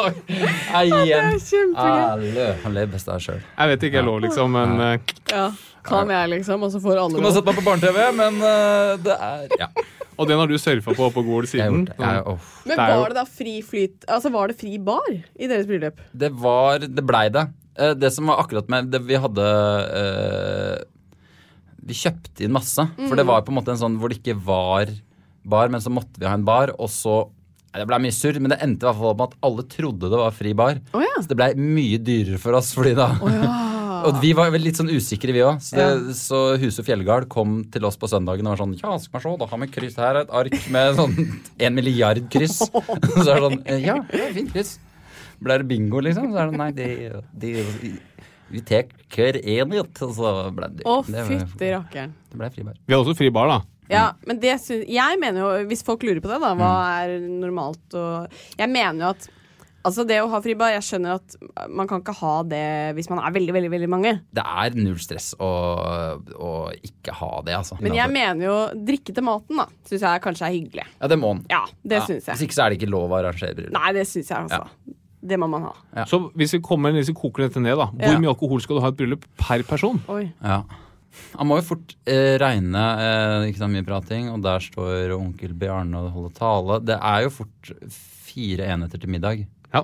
Nei, 0.75 0.85
igjen. 1.01 1.33
Kjempegøy. 1.41 2.05
Alle, 2.05 2.47
Han 2.63 2.77
ler 2.77 2.93
best 2.93 3.09
av 3.09 3.17
seg 3.17 3.25
sjøl. 3.39 3.41
Jeg 3.57 3.73
vet 3.73 3.87
ikke 3.89 4.01
er 4.03 4.07
lov, 4.11 4.21
liksom, 4.27 4.53
men 4.53 4.77
eh, 4.85 5.15
Ja. 5.33 5.49
Kan 5.81 6.11
jeg, 6.13 6.29
liksom? 6.29 6.61
Og 6.61 6.69
så 6.69 6.77
får 6.77 6.93
alle 7.01 7.17
Kunne 7.17 7.25
ha 7.25 7.31
lov. 7.31 7.39
sett 7.39 7.47
meg 7.49 7.57
på 7.57 7.65
barne-TV, 7.65 8.03
men 8.21 8.37
eh, 8.45 8.91
det 9.01 9.15
er 9.17 9.47
Ja, 9.63 9.71
Og 10.21 10.29
den 10.29 10.37
har 10.37 10.49
du 10.51 10.53
surfa 10.61 10.93
på 10.97 11.07
på 11.15 11.23
Gol 11.25 11.47
siden. 11.49 11.87
Jeg, 11.97 12.21
oh. 12.29 12.37
Men 12.69 12.77
var 12.77 13.09
det 13.11 13.17
da 13.17 13.25
fri 13.25 13.55
flyt 13.65 14.05
Altså 14.05 14.29
var 14.33 14.51
det 14.51 14.57
fri 14.59 14.77
bar 14.77 15.09
i 15.11 15.49
deres 15.49 15.65
bryllup? 15.69 15.99
Det 16.13 16.29
var 16.37 16.85
Det 16.85 17.03
blei 17.07 17.25
det. 17.33 17.47
Eh, 17.79 17.93
Det 17.97 18.11
som 18.13 18.29
var 18.29 18.43
akkurat 18.43 18.69
med 18.69 18.91
det 18.93 19.01
Vi 19.07 19.17
hadde 19.23 19.47
eh, 20.01 20.79
Vi 21.89 21.97
kjøpte 21.97 22.45
inn 22.45 22.53
masse. 22.53 22.85
For 23.01 23.17
det 23.17 23.25
var 23.25 23.41
på 23.41 23.51
en 23.53 23.57
måte 23.59 23.73
en 23.73 23.81
sånn 23.81 23.97
hvor 23.99 24.11
det 24.13 24.19
ikke 24.21 24.37
var 24.45 24.91
bar, 25.41 25.71
men 25.73 25.81
så 25.81 25.89
måtte 25.89 26.21
vi 26.21 26.27
ha 26.29 26.35
en 26.37 26.45
bar, 26.45 26.69
og 26.77 26.89
så 26.93 27.23
Det 27.73 27.87
blei 27.89 27.97
mye 28.03 28.13
surr, 28.13 28.37
men 28.43 28.51
det 28.53 28.59
endte 28.61 28.83
i 28.85 28.87
hvert 28.91 28.99
fall 28.99 29.15
med 29.17 29.31
at 29.31 29.37
alle 29.47 29.63
trodde 29.71 30.09
det 30.11 30.19
var 30.19 30.33
fri 30.35 30.51
bar. 30.53 30.77
Oh, 30.93 31.01
ja. 31.01 31.15
Så 31.23 31.31
det 31.31 31.37
blei 31.39 31.47
mye 31.57 31.97
dyrere 32.03 32.37
for 32.37 32.53
oss, 32.59 32.73
fordi 32.77 32.91
da 32.99 33.07
Og 34.07 34.19
vi 34.21 34.31
var 34.37 34.51
litt 34.57 34.77
sånn 34.79 34.89
usikre, 34.91 35.33
vi 35.35 35.43
òg. 35.45 35.59
Så, 35.63 35.75
det- 35.77 36.15
så 36.17 36.39
Huset 36.61 36.85
Fjellgard 36.87 37.27
kom 37.29 37.63
til 37.71 37.85
oss 37.85 37.97
på 37.97 38.09
søndagen 38.11 38.45
og 38.47 38.55
var 38.57 38.61
sånn 38.65 38.75
Ja, 38.81 38.97
skal 38.97 39.19
vi 39.19 39.23
se, 39.29 39.35
da 39.41 39.45
har 39.51 39.57
vi 39.63 39.67
kryss 39.67 39.95
her, 40.01 40.21
et 40.23 40.29
ark 40.41 40.57
med 40.73 40.95
sånn 40.95 41.41
en 41.59 41.75
milliard 41.75 42.21
kryss. 42.33 42.59
så 42.69 43.27
er 43.27 43.35
det 43.35 43.41
sånn 43.47 43.59
«Eh, 43.65 43.83
Ja, 43.85 43.97
det 44.11 44.21
er 44.29 44.33
fint 44.33 44.53
kryss. 44.53 44.77
Ble 45.41 45.57
det 45.57 45.67
bingo, 45.67 45.99
liksom? 46.05 46.31
Så 46.33 46.37
er 46.37 46.51
det 46.51 46.57
nei, 46.61 46.71
det, 46.77 46.89
det 47.33 47.53
Vi 48.51 48.61
tar 48.67 48.83
hver 49.15 49.37
enhet, 49.41 50.01
og 50.05 50.11
så 50.17 50.31
ble 50.53 50.67
det 50.75 50.85
Å, 50.85 50.99
fytti 51.07 51.71
rakkeren. 51.73 52.11
Det 52.29 52.37
ble 52.41 52.49
fribar. 52.53 52.75
Vi 52.85 52.93
har 52.93 53.01
også 53.05 53.15
fri 53.17 53.29
bar, 53.33 53.47
da. 53.47 53.59
Ja, 53.91 54.03
men 54.27 54.37
det 54.39 54.53
syns 54.63 54.85
Jeg 54.87 55.17
mener 55.19 55.41
jo, 55.41 55.67
hvis 55.67 55.81
folk 55.83 56.03
lurer 56.07 56.21
på 56.23 56.29
det, 56.31 56.37
da, 56.43 56.53
hva 56.55 56.71
er 57.03 57.17
normalt 57.19 57.95
og 57.99 58.29
Jeg 58.59 58.69
mener 58.71 59.03
jo 59.03 59.09
at 59.15 59.25
Altså, 59.87 60.05
det 60.05 60.19
å 60.21 60.27
ha 60.29 60.39
fribar, 60.43 60.71
jeg 60.75 60.83
skjønner 60.85 61.15
at 61.17 61.35
man 61.73 61.87
kan 61.89 62.03
ikke 62.03 62.13
ha 62.19 62.33
det 62.45 62.63
hvis 62.97 63.09
man 63.09 63.21
er 63.25 63.33
veldig, 63.33 63.53
veldig, 63.55 63.71
veldig 63.73 63.89
mange. 63.89 64.13
Det 64.35 64.43
er 64.45 64.75
null 64.77 64.99
stress 65.01 65.31
å, 65.41 65.49
å 66.37 66.51
ikke 66.77 67.15
ha 67.17 67.31
det, 67.47 67.55
altså. 67.57 67.79
Men 67.81 67.97
jeg 67.97 68.13
mener 68.13 68.45
jo 68.45 68.57
drikke 68.91 69.15
til 69.17 69.25
maten, 69.25 69.57
da, 69.57 69.65
syns 69.89 70.05
jeg 70.05 70.23
kanskje 70.25 70.47
er 70.47 70.55
hyggelig. 70.57 70.85
Ja, 70.99 71.09
det 71.11 71.17
må 71.21 71.33
den. 71.33 71.45
Ja, 71.49 71.63
det 71.81 72.01
Ja, 72.01 72.07
jeg 72.13 72.21
Hvis 72.29 72.45
ikke 72.45 72.57
så 72.59 72.65
er 72.65 72.73
det 72.73 72.81
ikke 72.81 72.91
lov 72.93 73.09
å 73.09 73.19
arrangere 73.23 73.57
bryllup. 73.57 73.73
Nei, 73.79 73.93
det 73.97 74.05
syns 74.09 74.29
jeg 74.29 74.37
altså. 74.45 74.95
Det 75.21 75.37
må 75.37 75.45
man 75.49 75.67
ha. 75.69 75.73
Ja. 75.99 76.05
Så 76.09 76.17
hvis 76.37 76.55
vi 76.55 76.61
kommer 76.65 76.93
hvis 76.95 77.11
vi 77.11 77.17
koker 77.17 77.45
dette 77.45 77.61
ned, 77.61 77.75
da. 77.77 77.89
Hvor 77.93 78.13
Ja. 78.15 78.21
mye 78.21 78.31
alkohol 78.33 78.61
skal 78.63 78.77
du 78.79 78.81
ha 78.81 78.89
i 78.89 78.93
et 78.95 78.97
bryllup 79.01 79.25
per 79.37 79.61
person? 79.69 79.99
Oi. 80.09 80.31
Ja. 80.41 80.63
Han 81.37 81.47
må 81.49 81.57
jo 81.59 81.65
fort 81.67 81.93
eh, 82.09 82.37
regne 82.41 82.81
eh, 83.03 83.49
ikke 83.51 83.61
så 83.61 83.69
mye 83.69 83.85
prating, 83.85 84.29
og 84.31 84.41
der 84.45 84.63
står 84.63 85.11
onkel 85.17 85.53
Bjarne 85.59 85.99
og 86.05 86.13
holder 86.15 86.37
tale. 86.37 86.77
Det 86.87 86.97
er 86.97 87.25
jo 87.27 87.33
fort 87.41 87.71
fire 88.31 88.69
enheter 88.73 89.01
til 89.01 89.11
middag. 89.11 89.43
Ja. 89.73 89.83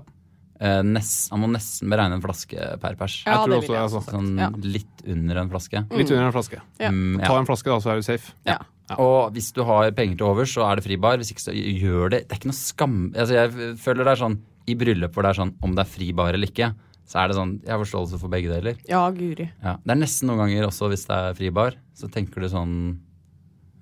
Eh, 0.60 0.80
nest, 0.84 1.30
han 1.30 1.44
må 1.44 1.50
nesten 1.54 1.92
beregne 1.94 2.18
en 2.18 2.24
flaske 2.24 2.58
per 2.82 2.96
pers. 2.98 3.20
Ja, 3.28 3.36
jeg 3.36 3.44
tror 3.44 3.52
det 3.52 3.58
også 3.60 3.68
vil 3.68 3.78
jeg 3.78 3.86
altså. 3.86 4.02
Sånn 4.10 4.32
Ja. 4.42 4.50
litt 4.64 5.04
under 5.06 5.38
en 5.44 5.50
flaske. 5.52 5.84
Litt 5.92 6.12
under 6.12 6.26
en 6.26 6.34
flaske. 6.34 6.62
Ja. 6.82 6.90
Mm, 6.90 7.20
Ta 7.24 7.38
en 7.38 7.46
flaske, 7.46 7.70
da, 7.70 7.78
så 7.80 7.92
er 7.94 7.96
du 8.02 8.08
safe. 8.08 8.34
Ja. 8.46 8.58
Og 8.98 9.34
hvis 9.36 9.52
du 9.54 9.64
har 9.68 9.92
penger 9.92 10.18
til 10.18 10.28
overs, 10.32 10.54
så 10.56 10.64
er 10.72 10.76
det 10.80 10.86
fribar. 10.88 11.18
Hvis 11.20 11.32
ikke, 11.34 11.44
så 11.44 11.54
gjør 11.54 12.10
det. 12.10 12.28
Det 12.28 12.32
er 12.38 12.40
ikke 12.40 12.52
noe 12.54 12.58
skam... 12.58 12.98
Altså, 13.14 13.34
jeg 13.36 13.78
føler 13.84 14.04
det 14.08 14.14
er 14.16 14.22
sånn 14.24 14.38
i 14.68 14.76
bryllup 14.76 15.14
hvor 15.16 15.24
det 15.24 15.32
er 15.32 15.40
sånn 15.42 15.54
om 15.64 15.76
det 15.76 15.84
er 15.86 15.92
fribar 15.92 16.34
eller 16.36 16.50
ikke, 16.50 16.74
så 17.08 17.22
er 17.22 17.30
det 17.32 17.38
sånn 17.38 17.54
Jeg 17.64 17.72
har 17.72 17.80
forståelse 17.80 18.18
for 18.20 18.32
begge 18.34 18.52
deler. 18.52 18.76
Ja, 18.90 19.06
guri. 19.16 19.48
Ja. 19.64 19.78
Det 19.80 19.94
er 19.94 20.00
nesten 20.02 20.28
noen 20.28 20.42
ganger 20.44 20.68
også 20.68 20.90
hvis 20.92 21.06
det 21.08 21.16
er 21.16 21.38
fribar, 21.38 21.78
så 21.96 22.10
tenker 22.12 22.44
du 22.44 22.50
sånn 22.52 22.74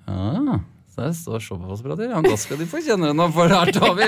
ah, 0.07 0.59
så 0.93 1.07
det 1.09 1.15
står 1.17 1.41
showpostbrader. 1.43 2.11
Ja, 2.13 2.21
da 2.23 2.35
skal 2.39 2.61
de 2.61 2.67
få 2.69 2.79
kjenne 2.85 3.09
det 3.09 3.17
nå, 3.17 3.25
for 3.35 3.49
her 3.51 3.71
tar 3.75 3.95
vi 3.97 4.05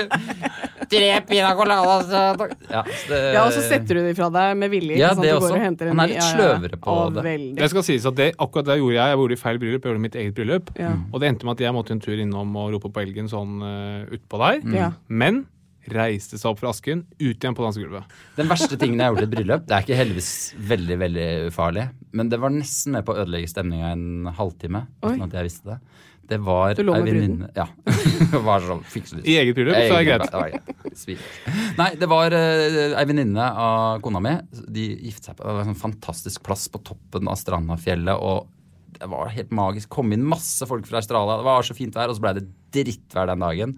tre 0.90 1.10
pina 1.28 1.50
coladas. 1.58 2.08
Ja, 2.12 2.84
det, 3.08 3.20
Ja, 3.34 3.44
og 3.44 3.52
så 3.56 3.64
setter 3.64 4.00
du 4.00 4.02
det 4.06 4.14
fra 4.18 4.30
deg 4.34 4.56
med 4.60 4.72
vilje. 4.72 4.96
Ja, 5.00 5.12
det 5.18 5.34
også. 5.34 5.52
og 5.54 5.62
henter 5.62 5.90
en 5.90 5.96
Han 5.96 6.04
er 6.06 6.14
litt 6.14 6.26
sløvere 6.30 6.80
på 6.80 6.96
ja, 6.96 7.10
det. 7.16 7.26
Veldig. 7.28 7.58
Det 7.60 7.70
skal 7.74 7.86
sies 7.90 8.08
at 8.08 8.18
det, 8.18 8.30
akkurat 8.38 8.70
det 8.70 8.80
gjorde 8.80 8.96
jeg. 8.96 9.12
Jeg 9.12 9.22
gjorde 9.22 9.38
i 9.38 9.42
feil 9.42 9.62
bryllup. 9.62 9.78
Jeg 9.84 9.92
gjorde 9.92 10.06
mitt 10.06 10.18
eget 10.22 10.34
bryllup. 10.38 10.72
Ja. 10.78 10.94
Og 11.12 11.22
det 11.22 11.32
endte 11.32 11.48
med 11.48 11.58
at 11.58 11.66
jeg 11.68 11.76
måtte 11.76 11.94
en 11.96 12.02
tur 12.04 12.24
innom 12.26 12.58
og 12.58 12.74
rope 12.76 12.92
på 12.94 13.04
elgen 13.04 13.30
sånn 13.30 13.62
uh, 13.62 14.18
utpå 14.18 14.42
der. 14.44 14.60
Ja. 14.74 14.90
Men 15.08 15.46
reiste 15.92 16.38
seg 16.38 16.50
opp 16.50 16.60
fra 16.62 16.72
asken, 16.72 17.04
ut 17.20 17.36
igjen 17.36 17.56
på 17.56 17.64
dansegulvet. 17.64 18.16
Den 18.36 18.50
verste 18.50 18.78
tingen 18.80 19.00
jeg 19.00 19.12
gjorde 19.12 19.24
i 19.24 19.28
et 19.28 19.34
bryllup, 19.36 19.64
det 19.68 19.76
er 19.76 19.86
ikke 19.86 19.98
heldigvis 19.98 20.32
veldig 20.70 20.98
veldig 21.04 21.28
ufarlig, 21.48 21.86
men 22.16 22.32
det 22.32 22.40
var 22.42 22.52
nesten 22.54 22.96
med 22.96 23.06
på 23.06 23.14
å 23.14 23.22
ødelegge 23.22 23.52
stemninga 23.52 23.94
en 23.94 24.28
halvtime. 24.38 24.84
Oi. 25.02 25.14
uten 25.14 25.26
at 25.28 25.38
jeg 25.38 25.48
visste 25.48 25.72
det. 25.72 25.78
Det 26.28 26.38
var 26.44 26.74
Du 26.76 26.82
lå 26.84 26.94
med 26.98 27.08
bruden? 27.08 27.46
Ja. 27.56 27.66
Var 28.48 28.64
sånn. 28.66 28.82
I 29.24 29.38
eget 29.40 29.56
bryllup, 29.56 29.78
så 29.78 29.96
er 29.96 30.02
det 30.02 30.08
greit. 30.10 30.26
Det 30.28 30.36
var 30.36 31.24
Nei, 31.78 31.88
det 31.96 32.08
var 32.10 32.34
uh, 32.34 32.96
ei 32.98 33.04
venninne 33.08 33.46
av 33.62 34.02
kona 34.04 34.20
mi. 34.20 34.34
De 34.52 34.84
giftet 35.06 35.30
seg 35.30 35.38
på 35.38 35.46
det 35.46 35.54
var 35.54 35.64
en 35.64 35.70
sånn 35.70 35.80
fantastisk 35.86 36.44
plass 36.44 36.66
på 36.72 36.82
toppen 36.84 37.30
av 37.30 37.38
Strandafjellet. 37.40 38.20
Og 38.20 38.98
det 38.98 39.08
var 39.08 39.32
helt 39.32 39.54
magisk. 39.56 39.88
Kom 39.94 40.12
inn 40.12 40.26
masse 40.26 40.68
folk 40.68 40.88
fra 40.88 41.00
Australia. 41.00 41.38
Det 41.40 41.48
var 41.48 41.64
så 41.64 41.76
fint 41.78 41.96
vær, 41.96 42.12
og 42.12 42.18
så 42.18 42.26
ble 42.26 42.34
det 42.40 42.46
drittvær 42.76 43.30
den 43.32 43.44
dagen. 43.46 43.76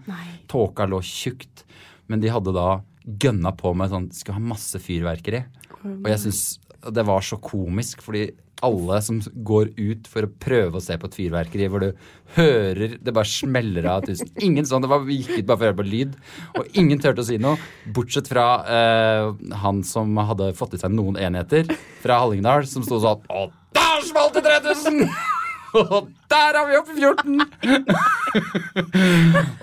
Tåka 0.51 0.89
lå 0.89 0.99
tjukt. 1.05 1.63
Men 2.11 2.23
de 2.23 2.33
hadde 2.33 2.55
da 2.57 2.81
gønna 3.01 3.53
på 3.57 3.71
med 3.73 3.89
sånn 3.89 4.11
Skulle 4.13 4.37
ha 4.37 4.49
masse 4.51 4.81
fyrverkeri. 4.83 5.45
Og 5.85 6.09
jeg 6.11 6.23
syns 6.25 6.43
det 6.81 7.05
var 7.05 7.21
så 7.25 7.37
komisk, 7.41 8.01
fordi 8.01 8.31
alle 8.65 8.99
som 9.05 9.19
går 9.47 9.71
ut 9.77 10.09
for 10.11 10.27
å 10.27 10.31
prøve 10.41 10.79
å 10.79 10.83
se 10.83 10.97
på 10.99 11.09
et 11.09 11.17
fyrverkeri 11.17 11.69
hvor 11.71 11.83
du 11.83 11.89
hører 12.37 12.95
det 13.01 13.13
bare 13.15 13.27
smeller 13.27 13.87
av 13.91 14.05
tusen 14.07 14.29
Ingen 14.41 14.67
sånn, 14.67 14.85
det 14.85 14.91
var, 14.91 15.03
Vi 15.07 15.19
gikk 15.21 15.41
ut 15.41 15.49
bare 15.49 15.57
for 15.57 15.65
å 15.65 15.71
høre 15.71 15.79
på 15.81 15.87
lyd, 15.87 16.15
og 16.59 16.79
ingen 16.79 17.01
turte 17.01 17.25
å 17.25 17.27
si 17.27 17.39
noe. 17.41 17.59
Bortsett 17.95 18.29
fra 18.31 18.47
eh, 18.77 19.51
han 19.63 19.83
som 19.87 20.15
hadde 20.31 20.53
fått 20.57 20.77
i 20.77 20.81
seg 20.81 20.93
noen 20.95 21.19
enheter 21.19 21.69
fra 22.03 22.21
Hallingdal, 22.23 22.67
som 22.69 22.85
sto 22.87 23.01
sånn 23.03 23.27
Å, 23.31 23.45
der 23.75 24.07
smalt 24.07 24.37
det 24.37 24.45
3000! 24.47 25.40
Og 25.79 26.09
der 26.31 26.57
har 26.57 26.65
vi 26.67 26.77
oppe 26.79 26.95
14! 26.95 27.41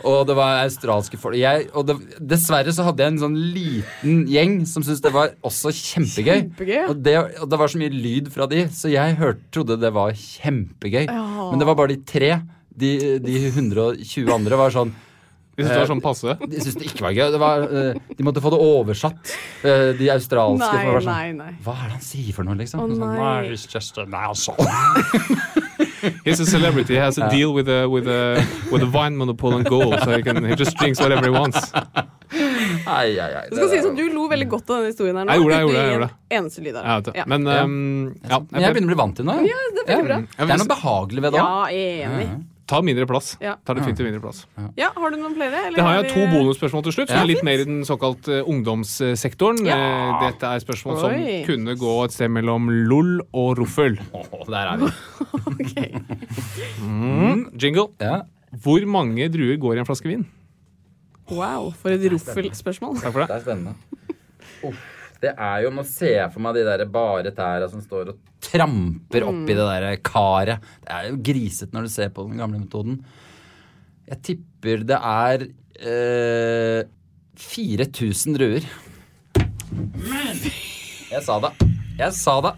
og 0.09 0.21
det 0.29 0.37
var 0.39 0.63
australske 0.63 1.19
folk. 1.21 1.37
Jeg, 1.41 1.69
og 1.77 1.87
det, 1.89 1.97
dessverre 2.33 2.73
så 2.75 2.87
hadde 2.87 3.05
jeg 3.05 3.15
en 3.15 3.21
sånn 3.25 3.37
liten 3.55 4.23
gjeng 4.31 4.61
som 4.69 4.85
syntes 4.85 5.03
det 5.05 5.13
var 5.15 5.35
også 5.47 5.73
kjempegøy. 5.75 6.35
Kjempegøy. 6.45 6.85
Og, 6.89 7.03
det, 7.05 7.17
og 7.43 7.51
det 7.53 7.61
var 7.61 7.73
så 7.73 7.81
mye 7.83 7.93
lyd 7.95 8.31
fra 8.35 8.49
de, 8.51 8.65
så 8.75 8.93
jeg 8.93 9.19
hørte, 9.21 9.45
trodde 9.55 9.81
det 9.83 9.93
var 9.97 10.15
kjempegøy. 10.17 11.05
Men 11.09 11.61
det 11.61 11.69
var 11.69 11.79
bare 11.83 11.95
de 11.95 12.01
tre. 12.09 12.33
De, 12.79 12.95
de 13.25 13.39
120 13.51 14.29
andre 14.33 14.59
var 14.61 14.75
sånn 14.75 14.95
de 15.59 15.65
syntes 15.65 15.75
det 15.75 15.81
var 15.83 15.89
sånn 15.91 16.03
passe. 16.05 16.35
De 16.39 16.61
syntes 16.63 16.77
det 16.79 16.85
ikke 16.87 17.03
var 17.03 17.15
gøy. 17.17 17.25
Det 17.35 17.39
var, 17.43 17.65
eh, 17.67 17.97
de 18.15 18.23
måtte 18.23 18.39
få 18.45 18.53
det 18.55 18.61
oversatt, 18.63 19.33
eh, 19.67 19.89
de 19.99 20.07
australske. 20.15 20.69
Nei, 20.71 21.01
sånn, 21.03 21.09
nei, 21.11 21.33
nei. 21.35 21.49
Hva 21.65 21.75
er 21.75 21.89
det 21.89 21.97
han 21.97 22.05
sier 22.07 22.37
for 22.37 22.47
noe, 22.47 22.55
liksom? 22.61 22.79
Å, 22.79 22.87
Sånn, 22.93 23.17
nei. 23.19 23.51
it's 23.51 23.67
just 23.67 23.99
an 23.99 24.15
asshole. 24.15 25.67
He's 26.25 26.41
a 26.41 26.47
celebrity. 26.47 26.95
He 26.95 27.01
has 27.01 27.19
a 27.19 27.29
deal 27.31 27.53
with 27.55 27.69
a, 27.69 27.87
with 27.89 28.07
a, 28.09 28.45
with 28.71 28.83
a 28.83 28.91
wine 28.95 29.17
monopole 29.17 29.57
and 29.57 29.65
gold, 29.69 29.99
so 30.05 30.11
he, 30.17 30.23
can, 30.23 30.45
he 30.45 30.55
just 30.55 30.77
drinks 30.77 31.01
whatever 31.01 31.25
he 31.25 31.31
wants. 31.31 31.73
Ai, 32.87 33.19
ai, 33.19 33.31
ai. 33.41 33.45
Det 33.49 33.57
skal 33.57 33.71
sies 33.73 33.87
at 33.89 33.97
du 33.97 34.05
lo 34.13 34.27
veldig 34.31 34.49
godt 34.53 34.69
av 34.71 34.77
denne 34.83 34.93
historien 34.93 35.17
her 35.17 35.25
nå. 35.29 35.33
Jeg 35.33 35.41
gjorde 35.43 35.55
det, 35.55 35.59
jeg 35.59 35.67
gjorde 35.67 35.79
det, 35.79 35.85
jeg 35.89 35.95
gjorde 35.97 36.11
en 36.11 36.39
Eneste 36.43 36.65
lyd 36.67 36.77
av 36.83 37.03
det. 37.09 37.15
Ja. 37.19 37.25
Men 37.33 37.49
Ja. 37.49 37.63
um, 37.65 37.75
ja, 38.29 38.39
jeg 38.61 38.75
begynner 38.77 38.89
å 38.89 38.93
bli 38.93 39.01
vant 39.03 39.17
til 39.19 39.25
det 39.25 39.33
nå. 39.33 39.49
Ja, 39.49 39.65
det 39.79 39.85
er. 39.89 40.13
Det 40.37 40.51
er 40.53 40.61
noe 40.63 40.71
behagelig 40.75 41.25
ved 41.27 41.33
det 41.33 41.41
Ja, 41.41 41.49
òg. 41.65 41.73
enig. 41.73 42.29
Tar 42.69 42.83
mindre 42.85 43.07
plass. 43.09 43.33
Ja. 43.41 43.55
fint 43.65 43.79
definitivt 43.81 44.07
mindre 44.11 44.21
plass. 44.21 44.43
Ja, 44.77 44.91
Har 44.95 45.11
du 45.11 45.17
noen 45.17 45.35
flere? 45.35 45.65
eller 45.67 45.77
Det 45.77 45.85
har 45.87 45.95
jeg 46.03 46.13
to 46.13 46.27
bonusspørsmål 46.35 46.85
til 46.87 46.93
slutt, 46.99 47.09
som 47.13 47.23
er 47.23 47.29
litt 47.31 47.43
mer 47.47 47.63
i 47.63 47.67
den 47.69 47.81
såkalt 47.89 48.29
eh, 48.29 48.43
ungdomssektoren. 48.45 49.63
Ja. 49.67 49.79
Eh, 49.79 50.27
Dette 50.27 50.51
er 50.53 50.65
spørsmål 50.65 50.99
Oi. 50.99 51.03
som 51.03 51.47
kunne 51.49 51.77
gå 51.81 51.95
et 52.05 52.13
sted 52.17 52.29
mellom 52.35 52.69
LOL 52.89 53.15
og 53.33 53.55
ruffel. 53.63 53.99
Åh, 54.13 54.45
der 54.47 54.75
er 54.75 54.83
vi. 54.85 54.93
Ok. 55.59 55.75
Mm. 56.85 57.47
Jingle. 57.59 57.89
Ja. 58.01 58.21
Hvor 58.65 58.85
mange 58.89 59.27
druer 59.33 59.57
går 59.61 59.77
i 59.77 59.83
en 59.83 59.89
flaske 59.89 60.09
vin? 60.09 60.27
Wow, 61.29 61.73
for 61.77 61.93
et 61.93 62.05
ruffelspørsmål. 62.13 63.01
Takk 63.03 63.13
for 63.13 63.25
det. 63.25 63.29
Det 63.29 63.37
er 63.37 63.45
spennende. 63.45 63.75
Uff, 64.65 64.87
det 65.23 65.33
er 65.35 65.63
jo, 65.65 65.71
Nå 65.75 65.85
ser 65.87 66.15
jeg 66.15 66.33
for 66.35 66.45
meg 66.45 66.59
de 66.59 66.67
der 66.67 66.85
bare 66.93 67.33
tæra 67.35 67.69
som 67.71 67.83
står 67.83 68.13
og 68.13 68.21
tramper 68.45 69.27
oppi 69.27 69.57
det 69.57 69.65
der 69.67 69.97
karet. 70.05 70.69
Det 70.85 70.93
er 70.95 71.09
jo 71.11 71.19
grisete 71.27 71.75
når 71.75 71.89
du 71.89 71.93
ser 71.93 72.13
på 72.15 72.27
den 72.29 72.39
gamle 72.39 72.61
metoden. 72.63 73.01
Jeg 74.09 74.23
tipper 74.25 74.85
det 74.89 74.99
er 74.99 75.49
eh, 75.83 76.87
4000 77.39 78.39
druer. 78.39 78.69
Jeg 81.09 81.25
sa 81.27 81.39
det. 81.43 81.53
Jeg 81.99 82.15
sa 82.17 82.39
det. 82.47 82.55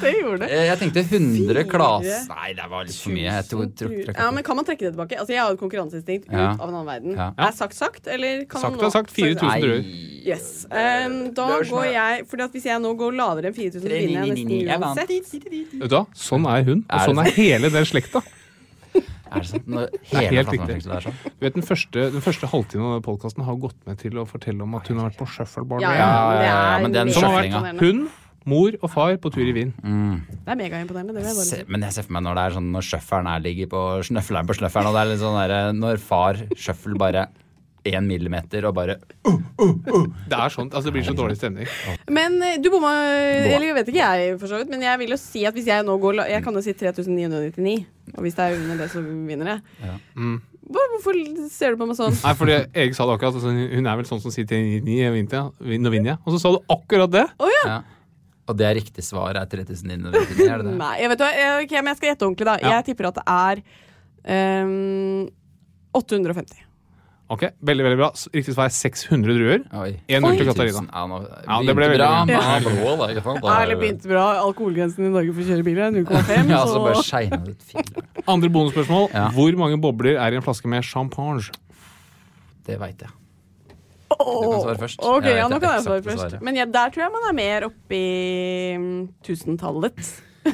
Det 0.00 0.12
gjorde 0.20 0.38
det. 0.44 0.48
Eh, 0.54 0.64
Jeg 0.68 0.78
tenkte 0.78 1.02
100 1.02 1.64
klas... 1.70 2.06
Nei, 2.30 2.52
det 2.54 2.66
var 2.70 2.84
litt 2.86 2.94
for 2.94 3.10
mye. 3.16 3.24
Jeg 3.26 3.46
tror, 3.50 3.64
tror, 3.74 3.94
tror, 4.04 4.14
Ja, 4.20 4.28
men 4.30 4.44
Kan 4.46 4.56
man 4.60 4.64
trekke 4.68 4.84
det 4.86 4.92
tilbake? 4.94 5.18
Altså, 5.18 5.34
Jeg 5.34 5.40
har 5.42 5.50
jo 5.50 5.56
et 5.58 5.62
konkurranseinstinkt 5.64 6.28
ut 6.28 6.36
Ja. 6.36 6.52
av 6.54 6.68
en 6.68 6.74
annen 6.74 6.86
verden. 6.86 7.16
Ja. 7.18 7.30
Er 7.48 7.52
sagt 7.58 7.74
sagt, 7.74 8.06
eller 8.06 8.44
kan 8.46 8.60
Sagt 8.62 8.76
man 8.76 8.80
er 8.80 8.86
nå- 8.86 8.92
sagt. 8.94 9.10
4000 9.10 9.48
Nei. 9.48 9.60
druer. 9.64 9.82
Yes. 10.24 10.46
Um, 10.70 11.34
da 11.34 11.48
Det 11.50 11.58
er 11.66 11.70
går 11.74 11.84
jeg- 11.92 12.26
Fordi 12.30 12.42
at 12.46 12.52
Hvis 12.54 12.64
jeg 12.70 12.80
nå 12.80 12.94
går 12.96 13.12
lavere 13.18 13.46
enn 13.50 13.54
4000, 13.58 13.82
så 13.82 13.88
vinner 13.88 14.26
jeg 14.26 14.46
nesten 14.46 14.80
uansett. 14.80 15.08
Vet 15.82 15.90
du 15.90 15.96
hva? 15.98 16.06
Sånn 16.14 16.46
er 16.54 16.62
hun, 16.70 16.84
og 16.88 16.94
Er 17.00 17.06
sånn 17.10 17.18
er 17.26 17.30
hele 17.34 17.70
den 17.70 17.84
slekta. 17.84 18.22
Er 19.34 19.40
det 19.42 19.48
sant? 19.50 19.64
Når 19.66 19.88
hele 20.12 20.28
helt 20.36 20.50
riktig 20.52 20.74
er 20.86 21.00
sånn? 21.02 21.14
Du 21.26 21.42
vet, 21.42 21.54
Den 21.56 21.64
første, 21.66 22.04
den 22.14 22.22
første 22.22 22.46
halvtimen 22.46 22.92
av 22.94 23.00
podkasten 23.02 23.42
har 23.42 23.56
gått 23.58 23.74
med 23.88 23.98
til 23.98 24.12
å 24.20 24.26
fortelle 24.28 24.62
om 24.62 24.76
at 24.78 24.86
hun 24.86 25.00
har 25.00 25.08
vært 25.10 25.18
på 25.18 25.26
Shuffleboard. 25.26 25.82
Ja, 25.82 25.90
Ja, 25.90 26.10
ja, 26.38 26.42
ja, 26.44 26.78
men 26.84 26.92
den 26.94 27.10
Som 27.10 27.24
har 27.24 27.42
vært 27.42 27.80
hun, 27.80 28.04
mor 28.48 28.74
og 28.80 28.90
far 28.92 29.14
på 29.20 29.32
tur 29.32 29.44
i 29.44 29.54
Wien. 29.56 29.72
Det 29.80 30.52
er 30.52 30.58
megaimponerende. 30.60 31.14
Det 31.16 31.24
vil 31.24 31.54
jeg 31.58 31.68
men 31.70 31.86
jeg 31.86 31.96
ser 31.96 32.08
for 32.08 32.16
meg 32.16 32.26
når 32.26 32.38
det 32.38 32.44
er 32.44 32.58
sånn 32.58 32.68
når 32.74 32.88
sjøfferen 32.90 33.30
her 33.30 33.40
ligger 33.44 33.70
på 33.72 33.84
snøffelen 34.10 34.50
på 34.50 34.58
snøffelen, 34.58 34.90
og 34.90 34.96
det 34.98 35.02
er 35.04 35.10
litt 35.12 35.24
sånn 35.24 35.40
der, 35.40 35.56
når 35.78 36.02
far 36.02 36.44
sjøffel 36.52 36.98
bare 37.00 37.28
én 37.84 38.06
millimeter 38.08 38.64
og 38.64 38.74
bare 38.76 38.96
Det 39.20 40.36
er 40.36 40.52
sånn, 40.52 40.70
altså 40.70 40.88
det 40.88 40.94
blir 40.96 41.04
så 41.06 41.14
dårlig 41.16 41.36
stemning. 41.36 41.68
Men 42.08 42.38
eh, 42.42 42.56
du 42.62 42.70
bomma 42.72 42.94
Eller 43.04 43.68
jeg 43.68 43.76
vet 43.76 43.92
ikke 43.92 44.00
jeg, 44.00 44.38
for 44.40 44.50
så 44.50 44.60
vidt. 44.60 44.72
Men 44.72 44.84
jeg 44.86 45.00
vil 45.02 45.14
jo 45.14 45.20
si 45.20 45.44
at 45.48 45.56
hvis 45.56 45.68
jeg 45.68 45.84
nå 45.86 45.98
går 46.00 46.24
Jeg 46.32 46.40
kan 46.46 46.56
jo 46.56 46.64
si 46.64 46.72
3999. 46.72 47.76
Og 48.16 48.24
hvis 48.24 48.36
det 48.38 48.46
er 48.46 48.58
under 48.58 48.82
det, 48.84 48.90
så 48.92 49.04
vinner 49.04 49.52
jeg. 49.54 49.96
Mm. 50.16 50.36
Hvorfor 50.74 51.18
ser 51.52 51.74
du 51.74 51.80
på 51.80 51.88
meg 51.88 51.98
sånn? 51.98 52.14
Nei, 52.22 52.32
fordi 52.38 52.54
Erik 52.72 52.96
sa 52.96 53.04
det 53.08 53.18
akkurat. 53.18 53.36
Altså, 53.36 53.52
hun 53.52 53.88
er 53.90 53.98
vel 54.00 54.08
sånn 54.08 54.22
som 54.22 54.32
sier 54.32 54.48
til 54.48 54.80
99, 54.84 55.42
nå 55.76 55.92
vinner 55.92 56.14
jeg. 56.14 56.20
Og 56.24 56.36
så 56.36 56.40
sa 56.40 56.54
du 56.54 56.62
akkurat 56.72 57.12
det! 57.12 57.26
ja. 57.68 57.82
Og 58.48 58.58
det 58.60 58.66
er 58.68 58.74
riktig 58.76 59.04
svar 59.06 59.38
er 59.40 59.46
3999, 59.48 60.44
er 60.44 60.58
det 60.60 60.66
det? 60.68 60.76
Nei, 60.84 60.92
jeg 61.00 61.08
vet 61.14 61.22
hva, 61.24 61.30
okay, 61.62 61.80
men 61.80 61.92
jeg 61.94 62.00
skal 62.02 62.10
gjette 62.12 62.26
ordentlig, 62.28 62.48
da. 62.50 62.56
Ja. 62.60 62.74
Jeg 62.76 62.90
tipper 62.90 63.08
at 63.08 63.16
det 63.20 63.24
er 63.32 64.64
um, 64.66 65.24
850. 65.96 66.60
Ok, 67.32 67.40
Veldig 67.64 67.84
veldig 67.86 67.96
bra. 67.96 68.10
Riktig 68.36 68.52
svar 68.52 68.68
er 68.68 68.74
600 68.76 69.32
druer. 69.38 69.62
Oi. 69.80 69.94
En 70.12 70.20
null 70.26 70.36
til 70.36 70.44
1000. 70.44 70.50
Katarina. 70.52 70.82
Ja, 70.92 71.04
nå, 71.08 71.20
Ja, 71.24 71.56
det 71.64 71.74
ble 71.78 71.86
veldig 71.88 72.02
bra. 72.02 72.10
bra. 72.28 72.42
men 72.52 72.66
blå, 72.68 72.90
da, 73.00 73.06
ikke 73.14 73.22
sant? 73.24 73.40
Da- 73.40 73.54
Ærlig 73.62 73.78
begynte 73.80 74.10
bra. 74.12 74.24
Alkoholgrensen 74.42 75.06
i 75.08 75.12
Norge 75.14 75.32
for 75.32 75.40
å 75.40 75.48
kjøre 75.48 75.64
bil 75.64 75.80
er 75.80 75.94
0,5. 75.96 76.52
Ja, 76.52 76.60
så 76.68 76.82
bare 76.84 77.00
skeina 77.00 77.40
ut 77.48 77.64
fire. 77.72 78.04
Andre 78.28 78.52
bonusspørsmål. 78.52 79.08
Ja. 79.16 79.24
Hvor 79.32 79.56
mange 79.64 79.80
bobler 79.80 80.20
er 80.20 80.36
i 80.36 80.40
en 80.42 80.44
flaske 80.44 80.68
med 80.68 80.84
champagne? 80.84 81.48
Det 82.68 82.76
veit 82.84 83.00
jeg. 83.08 83.10
Du 84.18 84.50
kan 84.50 84.60
svare 84.64 84.78
først. 84.82 84.98
Ok, 85.02 85.26
ja, 85.28 85.48
nå 85.50 85.58
kan 85.62 85.76
jeg 85.76 85.84
svare 85.86 86.02
først. 86.04 86.20
svaret. 86.20 86.42
Men 86.46 86.58
ja, 86.60 86.64
der 86.64 86.92
tror 86.94 87.06
jeg 87.06 87.12
man 87.14 87.24
er 87.30 87.36
mer 87.36 87.66
oppi 87.68 88.02
mm, 88.78 89.00
tusentallet. 89.26 89.98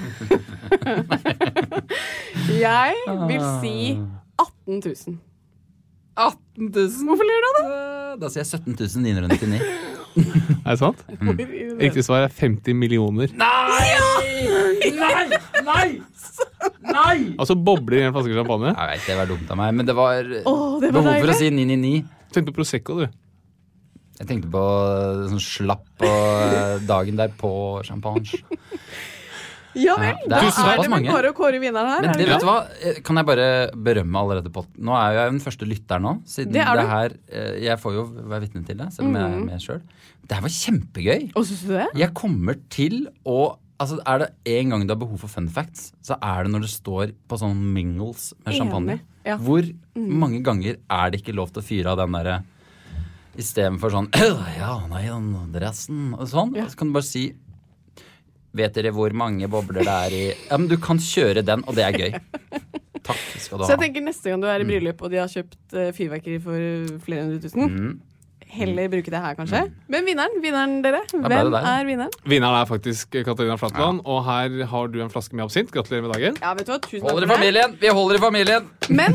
jeg 2.61 2.95
vil 3.31 3.43
si 3.63 3.77
18 4.39 4.81
000. 4.81 5.19
18 6.17 6.71
000. 6.75 7.07
Hvorfor 7.09 7.27
ler 7.27 7.45
du 7.45 7.49
av 7.51 7.57
det? 7.61 7.71
Da 8.23 8.31
sier 8.33 8.45
jeg 8.45 8.61
17 8.61 9.03
999. 9.03 9.61
Er 10.67 10.75
det 10.75 10.79
sant? 10.81 11.03
Riktig 11.81 12.03
svar 12.05 12.25
er 12.27 12.33
50 12.35 12.75
millioner. 12.75 13.31
Nei! 13.39 13.91
Nei! 14.99 15.39
Nei! 15.65 15.87
Nei! 16.91 17.17
Altså 17.39 17.55
bobler 17.55 18.03
i 18.03 18.07
en 18.09 18.15
flaske 18.15 18.35
champagne. 18.35 18.73
Jeg 18.75 18.91
vet 18.91 19.07
det 19.07 19.19
var 19.21 19.31
dumt 19.31 19.53
av 19.55 19.61
meg, 19.61 19.75
men 19.79 19.89
det 19.89 19.95
var 19.97 20.21
Åh, 20.27 20.81
det 20.83 20.91
var 20.91 20.99
behov 20.99 21.21
for 21.23 21.33
å 21.33 21.39
si 21.39 21.51
999. 21.55 22.03
Tenk 22.35 22.51
på 22.51 22.57
Prosecco, 22.59 22.99
du. 23.01 23.07
Jeg 24.21 24.29
tenkte 24.29 24.51
på 24.53 24.65
sånn 25.31 25.41
slapp 25.41 26.05
og 26.05 26.85
dagen 26.85 26.91
dagen 26.91 27.17
derpå 27.21 27.51
champagne. 27.87 28.43
Ja 29.79 29.95
vel. 30.01 30.17
Ja, 30.27 30.27
Da 30.27 30.39
er 30.43 30.81
det 30.81 30.91
vel 30.91 31.05
kåre 31.05 31.13
bare 31.15 31.31
å 31.31 31.37
kåre 31.37 31.61
vinneren 31.63 31.91
her. 31.93 32.03
Men 32.03 32.19
det, 32.19 32.27
vet 32.27 32.43
du 32.43 32.49
hva? 32.49 32.57
Eh, 32.83 33.01
Kan 33.07 33.21
jeg 33.21 33.29
bare 33.29 33.47
berømme 33.71 34.19
allerede 34.19 34.51
på 34.51 34.65
Nå 34.83 34.97
er 34.99 35.15
jeg 35.15 35.29
jo 35.29 35.35
den 35.37 35.43
første 35.45 35.69
lytteren 35.71 36.07
nå, 36.07 36.15
siden 36.27 36.53
Det 36.57 36.65
det, 36.65 36.67
er 36.67 36.91
her 36.91 37.15
eh, 37.31 37.53
Jeg 37.69 37.79
får 37.79 37.95
jo 37.95 38.05
være 38.19 38.43
vitne 38.49 38.65
til 38.67 38.81
det, 38.81 38.89
selv 38.97 39.09
om 39.09 39.19
jeg 39.21 39.29
er 39.29 39.45
med 39.47 39.63
sjøl. 39.65 39.81
Det 40.27 40.39
her 40.39 40.45
var 40.47 40.55
kjempegøy. 40.57 41.29
Og 41.39 41.47
synes 41.47 41.63
du 41.69 41.75
det? 41.77 41.89
Jeg 42.03 42.15
kommer 42.19 42.63
til 42.71 43.05
å 43.25 43.41
Altså, 43.81 43.97
Er 44.05 44.19
det 44.21 44.59
en 44.59 44.75
gang 44.75 44.83
du 44.85 44.93
har 44.93 44.99
behov 45.01 45.23
for 45.23 45.33
fun 45.33 45.47
facts, 45.49 45.95
så 46.05 46.19
er 46.21 46.45
det 46.45 46.51
når 46.53 46.67
det 46.67 46.73
står 46.75 47.13
på 47.31 47.39
sånn 47.41 47.57
mingles 47.73 48.35
med 48.45 48.59
champagne. 48.59 48.99
Ja. 49.25 49.39
Mm. 49.39 49.47
Hvor 49.47 49.71
mange 50.21 50.43
ganger 50.45 50.77
er 50.77 51.13
det 51.15 51.23
ikke 51.23 51.33
lov 51.39 51.55
til 51.55 51.63
å 51.63 51.65
fyre 51.65 51.95
av 51.95 52.03
den 52.03 52.13
derre 52.19 52.43
Istedenfor 53.41 53.93
sånn 53.95 54.09
Ja, 54.59 54.75
nei, 54.91 55.07
dressen 55.55 56.11
og 56.17 56.27
sånn. 56.31 56.53
Ja. 56.59 56.67
Så 56.69 56.77
kan 56.81 56.91
du 56.91 56.97
bare 56.99 57.09
si 57.09 57.31
Vet 58.57 58.75
dere 58.75 58.91
hvor 58.95 59.13
mange 59.15 59.47
bobler 59.51 59.87
det 59.87 59.95
er 59.95 60.15
i 60.17 60.23
Ja, 60.33 60.57
men 60.59 60.67
du 60.71 60.77
kan 60.83 60.99
kjøre 60.99 61.45
den, 61.47 61.63
og 61.71 61.77
det 61.79 61.85
er 61.87 61.95
gøy. 61.95 62.17
Takk 63.07 63.21
skal 63.39 63.61
du 63.61 63.63
ha. 63.63 63.69
Så 63.69 63.75
jeg 63.77 63.83
tenker 63.85 64.03
neste 64.05 64.33
gang 64.33 64.43
du 64.43 64.49
er 64.51 64.65
i 64.65 64.67
bryllup 64.67 65.03
og 65.07 65.13
de 65.13 65.21
har 65.23 65.31
kjøpt 65.31 65.77
uh, 65.79 65.91
fyrverkeri 65.97 66.41
for 66.43 66.97
flere 67.07 67.27
hundre 67.29 67.39
tusen, 67.45 67.71
Mm. 67.71 67.93
heller 68.51 68.89
bruke 68.91 69.13
det 69.15 69.21
her, 69.23 69.37
kanskje. 69.39 69.61
Men 69.95 70.09
vinneren, 70.09 70.41
vinneren 70.43 70.73
dere. 70.83 71.05
Hvem 71.13 71.55
er 71.55 71.87
vinneren? 71.87 72.17
Vinneren 72.27 72.59
er 72.59 72.67
faktisk 72.67 73.15
Katarina 73.23 73.55
Flatland, 73.61 74.03
og 74.05 74.25
her 74.27 74.65
har 74.73 74.91
du 74.91 74.99
en 75.05 75.13
flaske 75.15 75.39
med 75.39 75.47
absint. 75.47 75.71
Gratulerer 75.71 76.09
med 76.09 76.17
dagen. 76.17 76.41
Ja, 76.43 76.51
vet 76.59 76.67
du 76.67 76.75
hva, 76.75 76.81
tusen 76.83 77.07
Holder 77.07 77.29
i 77.29 77.31
takk 77.31 77.37
familien! 77.39 77.79
Vi 77.79 77.95
holder 77.95 78.19
i 78.19 78.25
familien! 78.27 78.67
Men 78.91 79.15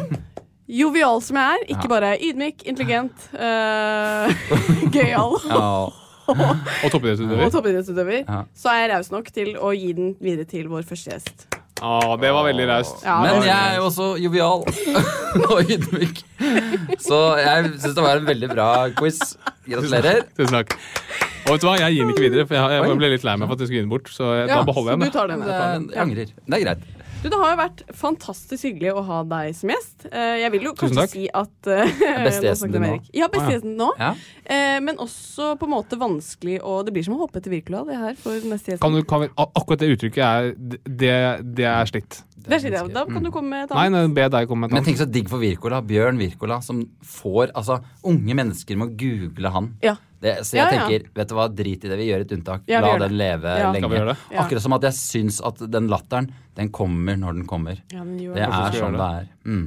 jovial 0.68 1.22
som 1.22 1.38
jeg 1.38 1.58
er, 1.60 1.66
ikke 1.76 1.86
Ja. 1.88 1.92
bare 1.92 2.14
ydmyk, 2.20 2.64
intelligent, 2.66 3.28
uh, 3.34 4.32
gøyal 4.96 5.38
Ja. 5.50 5.68
Og 6.26 6.90
toppidrettsutøver. 6.90 7.52
Topp 7.54 7.68
Ja. 8.26 8.44
så 8.58 8.72
er 8.74 8.80
jeg 8.88 8.90
raus 8.96 9.12
nok 9.14 9.28
til 9.32 9.52
å 9.62 9.70
gi 9.78 9.92
den 9.94 10.16
videre 10.20 10.46
til 10.50 10.66
vår 10.72 10.82
første 10.90 11.12
gjest. 11.14 11.46
Ah, 11.84 12.16
det 12.18 12.32
var 12.34 12.46
veldig 12.48 12.66
raust. 12.70 13.04
Ja, 13.04 13.20
Men 13.22 13.44
jeg 13.44 13.52
er 13.54 13.76
jo 13.78 13.84
også 13.92 14.08
jovial 14.18 14.64
og 15.52 15.70
ydmyk. 15.70 16.24
Så 17.04 17.20
jeg 17.38 17.68
syns 17.76 17.94
det 17.94 18.02
var 18.06 18.18
en 18.22 18.26
veldig 18.26 18.50
bra 18.56 18.70
quiz. 18.98 19.20
Gratulerer. 19.68 20.24
Tusen 20.40 20.56
takk. 20.56 20.74
Og 21.46 21.52
vet 21.52 21.62
du 21.62 21.68
hva, 21.68 21.76
jeg 21.78 21.94
gir 21.94 22.06
den 22.08 22.14
ikke 22.16 22.24
videre, 22.26 22.48
for 22.50 22.58
jeg, 22.58 22.80
jeg 22.90 22.98
ble 22.98 23.10
litt 23.12 23.26
lei 23.28 23.36
meg 23.38 23.46
for 23.52 23.54
at 23.54 23.60
jeg 23.62 23.68
skulle 23.70 23.82
gi 23.82 23.86
den 23.86 23.92
bort. 23.94 24.08
Så 24.10 24.30
jeg, 24.34 24.48
Ja, 24.50 24.56
da 24.56 24.64
beholder 24.66 24.96
jeg 24.96 25.00
den. 25.04 25.44
er- 25.46 25.94
Jeg 25.94 26.02
angrer. 26.08 26.32
Det 26.48 26.58
er 26.58 26.64
greit. 26.66 26.88
Du, 27.24 27.30
det 27.32 27.38
har 27.42 27.54
jo 27.54 27.58
vært 27.58 27.82
fantastisk 27.98 28.68
hyggelig 28.68 28.92
å 28.94 29.02
ha 29.08 29.20
deg 29.26 29.56
som 29.58 29.72
gjest. 29.74 30.06
Eh, 30.12 30.36
jeg 30.44 30.52
vil 30.54 30.68
jo 30.68 30.74
kanskje 30.78 31.06
si 31.10 31.24
at 31.34 31.70
eh, 31.74 31.90
beste 32.28 32.46
gjesten 32.46 32.74
din 32.76 32.86
nå. 32.86 32.92
Ja, 33.18 33.30
beste 33.34 33.48
Ah, 33.48 33.54
gjesten 33.56 33.74
nå. 33.80 33.88
Ja. 33.98 34.12
Eh, 34.46 34.78
men 34.86 35.00
også 35.02 35.56
på 35.58 35.66
en 35.66 35.74
måte 35.74 35.98
vanskelig 35.98 36.60
Og 36.62 36.84
det 36.86 36.94
blir 36.94 37.02
som 37.08 37.16
å 37.16 37.24
hoppe 37.24 37.40
etter 37.42 37.50
Wirkola, 37.50 37.82
det 37.88 37.98
her, 37.98 38.14
for 38.22 38.46
neste 38.52 38.76
gjest. 38.76 38.84
Kan 38.84 38.94
du, 38.94 39.02
kan 39.10 39.24
vi, 39.26 39.30
akkurat 39.42 39.82
det 39.82 39.90
uttrykket 39.96 40.22
er 40.28 40.52
Det, 40.86 41.16
det 41.58 41.66
er 41.72 41.90
slitt. 41.90 42.20
Det 42.46 42.60
er 42.60 42.62
slitt, 42.62 42.78
ja. 42.78 42.84
Da 42.94 43.08
kan 43.10 43.26
du 43.26 43.32
komme 43.34 43.56
med 43.56 43.66
et 43.66 43.74
annet. 43.74 43.96
nei, 43.96 44.06
be 44.20 44.28
deg 44.36 44.50
komme 44.52 44.68
med 44.68 44.70
et 44.70 44.76
annet. 44.76 44.84
Men 44.84 44.90
tenk 44.92 45.02
så 45.02 45.10
digg 45.10 45.32
for 45.32 45.42
Wirkola. 45.42 45.82
Bjørn 45.82 46.22
Wirkola, 46.22 46.60
som 46.62 46.84
får 47.02 47.56
Altså, 47.58 47.80
unge 48.06 48.38
mennesker 48.38 48.78
må 48.78 48.92
google 48.94 49.50
han. 49.56 49.72
Ja. 49.82 49.96
Det, 50.26 50.34
så 50.48 50.58
jeg 50.58 50.64
Ja, 50.64 50.66
ja. 50.66 50.82
tenker, 50.88 51.08
vet 51.20 51.30
du 51.30 51.36
hva, 51.38 51.46
drit 51.54 51.86
i 51.86 51.90
det, 51.92 51.98
vi 52.02 52.08
gjør 52.10 52.24
et 52.26 52.32
unntak. 52.34 52.64
Ja, 52.72 52.80
La 52.82 52.96
den 53.06 53.14
leve 53.20 53.52
Ja. 53.62 53.72
lenge. 53.76 54.18
Akkurat 54.34 54.64
som 54.66 54.74
at 54.74 54.88
jeg 54.90 54.98
syns 54.98 55.38
at 55.46 55.62
den 55.70 55.88
latteren, 55.92 56.32
den 56.58 56.70
kommer 56.74 57.16
når 57.20 57.34
den 57.40 57.46
kommer. 57.46 57.78
Gjør 57.94 58.34
Det 58.34 58.42
det. 58.42 58.50
Er 58.50 58.80
sånn 58.80 58.98
det 58.98 59.10
er. 59.22 59.28
Mm. 59.46 59.66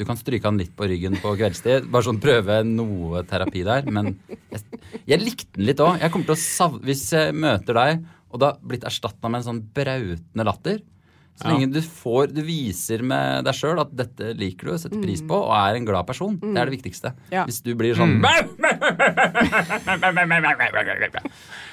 Du 0.00 0.04
kan 0.08 0.16
stryke 0.16 0.44
han 0.48 0.56
litt 0.58 0.74
på 0.74 0.86
ryggen 0.88 1.14
på 1.20 1.34
kveldstid. 1.36 1.90
Bare 1.92 2.02
sånn 2.06 2.20
prøve 2.22 2.64
noe 2.64 3.22
terapi 3.28 3.62
der. 3.66 3.84
Men 3.90 4.16
jeg, 4.50 4.62
jeg 5.06 5.20
likte 5.20 5.52
den 5.58 5.66
litt 5.66 5.82
òg. 5.84 6.00
Hvis 6.80 7.10
jeg 7.12 7.34
møter 7.34 7.74
deg, 7.74 8.04
og 8.32 8.40
det 8.40 8.46
har 8.48 8.58
blitt 8.64 8.84
erstatta 8.88 9.28
med 9.28 9.42
en 9.42 9.48
sånn 9.52 9.62
brautende 9.74 10.46
latter 10.46 10.80
Så 11.40 11.48
Ja. 11.48 11.54
lenge 11.56 11.72
du 11.72 11.80
får 11.80 12.34
Du 12.34 12.42
viser 12.44 13.00
med 13.02 13.44
deg 13.46 13.54
sjøl 13.56 13.80
at 13.80 13.94
dette 13.96 14.34
liker 14.36 14.66
du 14.68 14.78
setter 14.78 15.00
pris 15.00 15.22
på, 15.22 15.32
og 15.48 15.54
er 15.56 15.74
en 15.78 15.86
glad 15.88 16.06
person. 16.06 16.36
Det 16.36 16.56
er 16.60 16.66
det 16.68 16.74
viktigste. 16.82 17.14
Ja. 17.32 17.46
Hvis 17.48 17.62
du 17.64 17.74
blir 17.74 17.94
sånn 17.96 18.20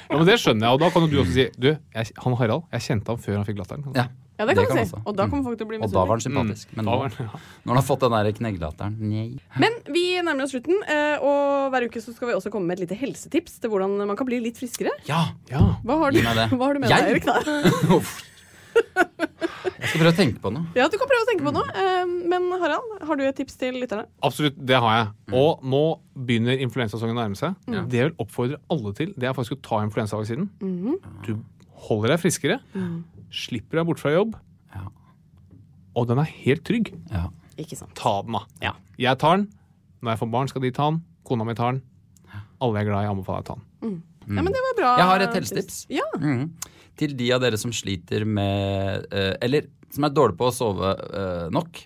Ja, 0.07 0.15
men 0.15 0.25
Det 0.25 0.37
skjønner 0.39 0.67
jeg, 0.67 0.71
og 0.71 0.79
da 0.79 0.89
kan 0.93 1.03
jo 1.03 1.09
du 1.11 1.17
også 1.23 1.33
si 1.35 1.45
Du, 1.59 1.67
jeg, 1.75 2.11
han 2.23 2.37
Harald, 2.39 2.63
jeg 2.71 2.81
kjente 2.85 3.11
han 3.11 3.17
før 3.19 3.35
han 3.41 3.45
fikk 3.49 3.59
latteren. 3.59 3.83
Ja. 3.95 4.07
Ja, 4.37 4.45
det 4.45 4.53
kan 4.53 4.65
Det 4.65 4.69
du 4.69 4.75
kan 4.75 4.77
si. 4.85 4.93
også. 4.93 5.01
Og 5.09 5.15
da 5.17 5.23
Mm. 5.25 5.29
kommer 5.31 5.43
folk 5.49 5.57
til 5.57 5.65
å 5.65 5.69
bli 5.69 5.77
Og 5.81 5.91
da 5.91 5.99
var 6.05 6.13
han 6.13 6.19
sympatisk. 6.21 6.67
Men 6.77 6.85
nå, 6.85 6.91
ja. 7.09 7.09
når 7.65 7.67
han 7.73 7.75
har 7.75 7.87
fått 7.87 7.99
den 8.05 8.11
der 8.11 8.31
knegglateren 8.37 8.99
Nei. 9.01 9.39
Men 9.57 9.71
vi 9.91 10.03
nærmer 10.21 10.43
oss 10.43 10.51
slutten, 10.53 10.77
eh, 10.87 11.17
og 11.19 11.71
hver 11.73 11.87
uke 11.89 11.97
så 11.99 12.13
skal 12.15 12.27
vi 12.29 12.33
også 12.35 12.51
komme 12.53 12.67
med 12.67 12.79
et 12.79 12.87
lite 12.87 12.99
helsetips 13.01 13.59
til 13.59 13.69
hvordan 13.71 13.97
man 14.05 14.15
kan 14.15 14.27
bli 14.27 14.39
litt 14.39 14.55
friskere. 14.61 14.91
Ja! 15.09 15.31
ja. 15.49 15.77
Hva 15.83 15.97
har 15.97 16.11
du, 16.11 16.19
hva 16.55 16.65
har 16.67 16.73
du 16.75 16.79
med 16.79 16.89
Jeg? 16.89 17.01
deg, 17.01 17.09
Erik? 17.09 17.25
Da? 17.25 17.41
Jeg 19.77 19.91
skal 19.91 20.01
prøve 20.01 20.11
å 20.11 20.17
tenke 20.17 20.41
på 20.43 20.49
noe. 20.51 20.65
Ja, 20.75 20.87
du 20.91 20.97
kan 20.99 21.07
prøve 21.09 21.23
å 21.23 21.27
tenke 21.29 21.45
på 21.45 21.51
noe. 21.55 21.67
Eh, 21.79 22.05
men 22.31 22.47
Harald, 22.59 22.95
har 23.07 23.15
du 23.19 23.23
et 23.27 23.37
tips 23.37 23.55
til 23.61 23.77
lytterne? 23.79 24.07
Absolutt, 24.25 24.57
det 24.67 24.79
har 24.83 24.95
jeg. 24.97 25.35
Og 25.37 25.61
nå 25.63 25.81
begynner 26.27 26.59
influensasongen 26.65 27.15
å 27.15 27.21
nærme 27.21 27.37
seg. 27.39 27.55
Det 27.67 27.99
jeg 28.01 28.09
vil 28.09 28.15
oppfordre 28.23 28.59
alle 28.73 28.93
til, 28.97 29.13
det 29.15 29.29
er 29.29 29.35
faktisk 29.37 29.57
å 29.59 29.61
ta 29.69 29.79
influensavaksinen. 29.85 30.49
Du 31.27 31.31
holder 31.87 32.15
deg 32.15 32.23
friskere, 32.25 32.59
slipper 33.31 33.79
deg 33.81 33.87
bort 33.91 34.01
fra 34.01 34.11
jobb, 34.15 34.35
Ja. 34.73 34.87
og 35.95 36.07
den 36.09 36.19
er 36.19 36.29
helt 36.43 36.65
trygg. 36.67 36.91
Ja. 37.13 37.27
Ikke 37.57 37.77
sant. 37.77 37.93
Ta 37.97 38.21
den, 38.25 38.33
da. 38.37 38.43
Ja. 38.61 38.73
Jeg 39.01 39.17
tar 39.21 39.37
den. 39.37 39.47
Når 40.01 40.11
jeg 40.13 40.19
får 40.19 40.31
barn, 40.31 40.47
skal 40.51 40.61
de 40.61 40.71
ta 40.71 40.89
den. 40.91 40.99
Kona 41.25 41.45
mi 41.47 41.53
tar 41.57 41.71
den. 41.77 41.81
Alle 42.61 42.79
jeg 42.81 42.87
er 42.87 42.91
glad 42.91 43.05
i, 43.05 43.09
anbefaler 43.13 43.41
jeg 43.41 43.45
å 43.45 43.49
ta 43.53 43.55
den. 43.87 44.03
Ja, 44.27 44.43
men 44.43 44.51
det 44.53 44.63
var 44.65 44.75
bra. 44.79 44.93
Jeg 44.99 45.09
har 45.11 45.23
et 45.23 45.37
helsetips. 45.39 45.77
Ja. 45.93 46.07
Mm. 46.19 46.49
Til 46.97 47.13
de 47.17 47.29
av 47.35 47.43
dere 47.43 47.59
som 47.61 47.71
sliter 47.75 48.25
med 48.25 49.05
eh, 49.13 49.35
Eller 49.45 49.67
som 49.93 50.07
er 50.07 50.13
dårlige 50.15 50.39
på 50.39 50.49
å 50.49 50.55
sove 50.55 50.93
eh, 50.97 51.45
nok. 51.53 51.83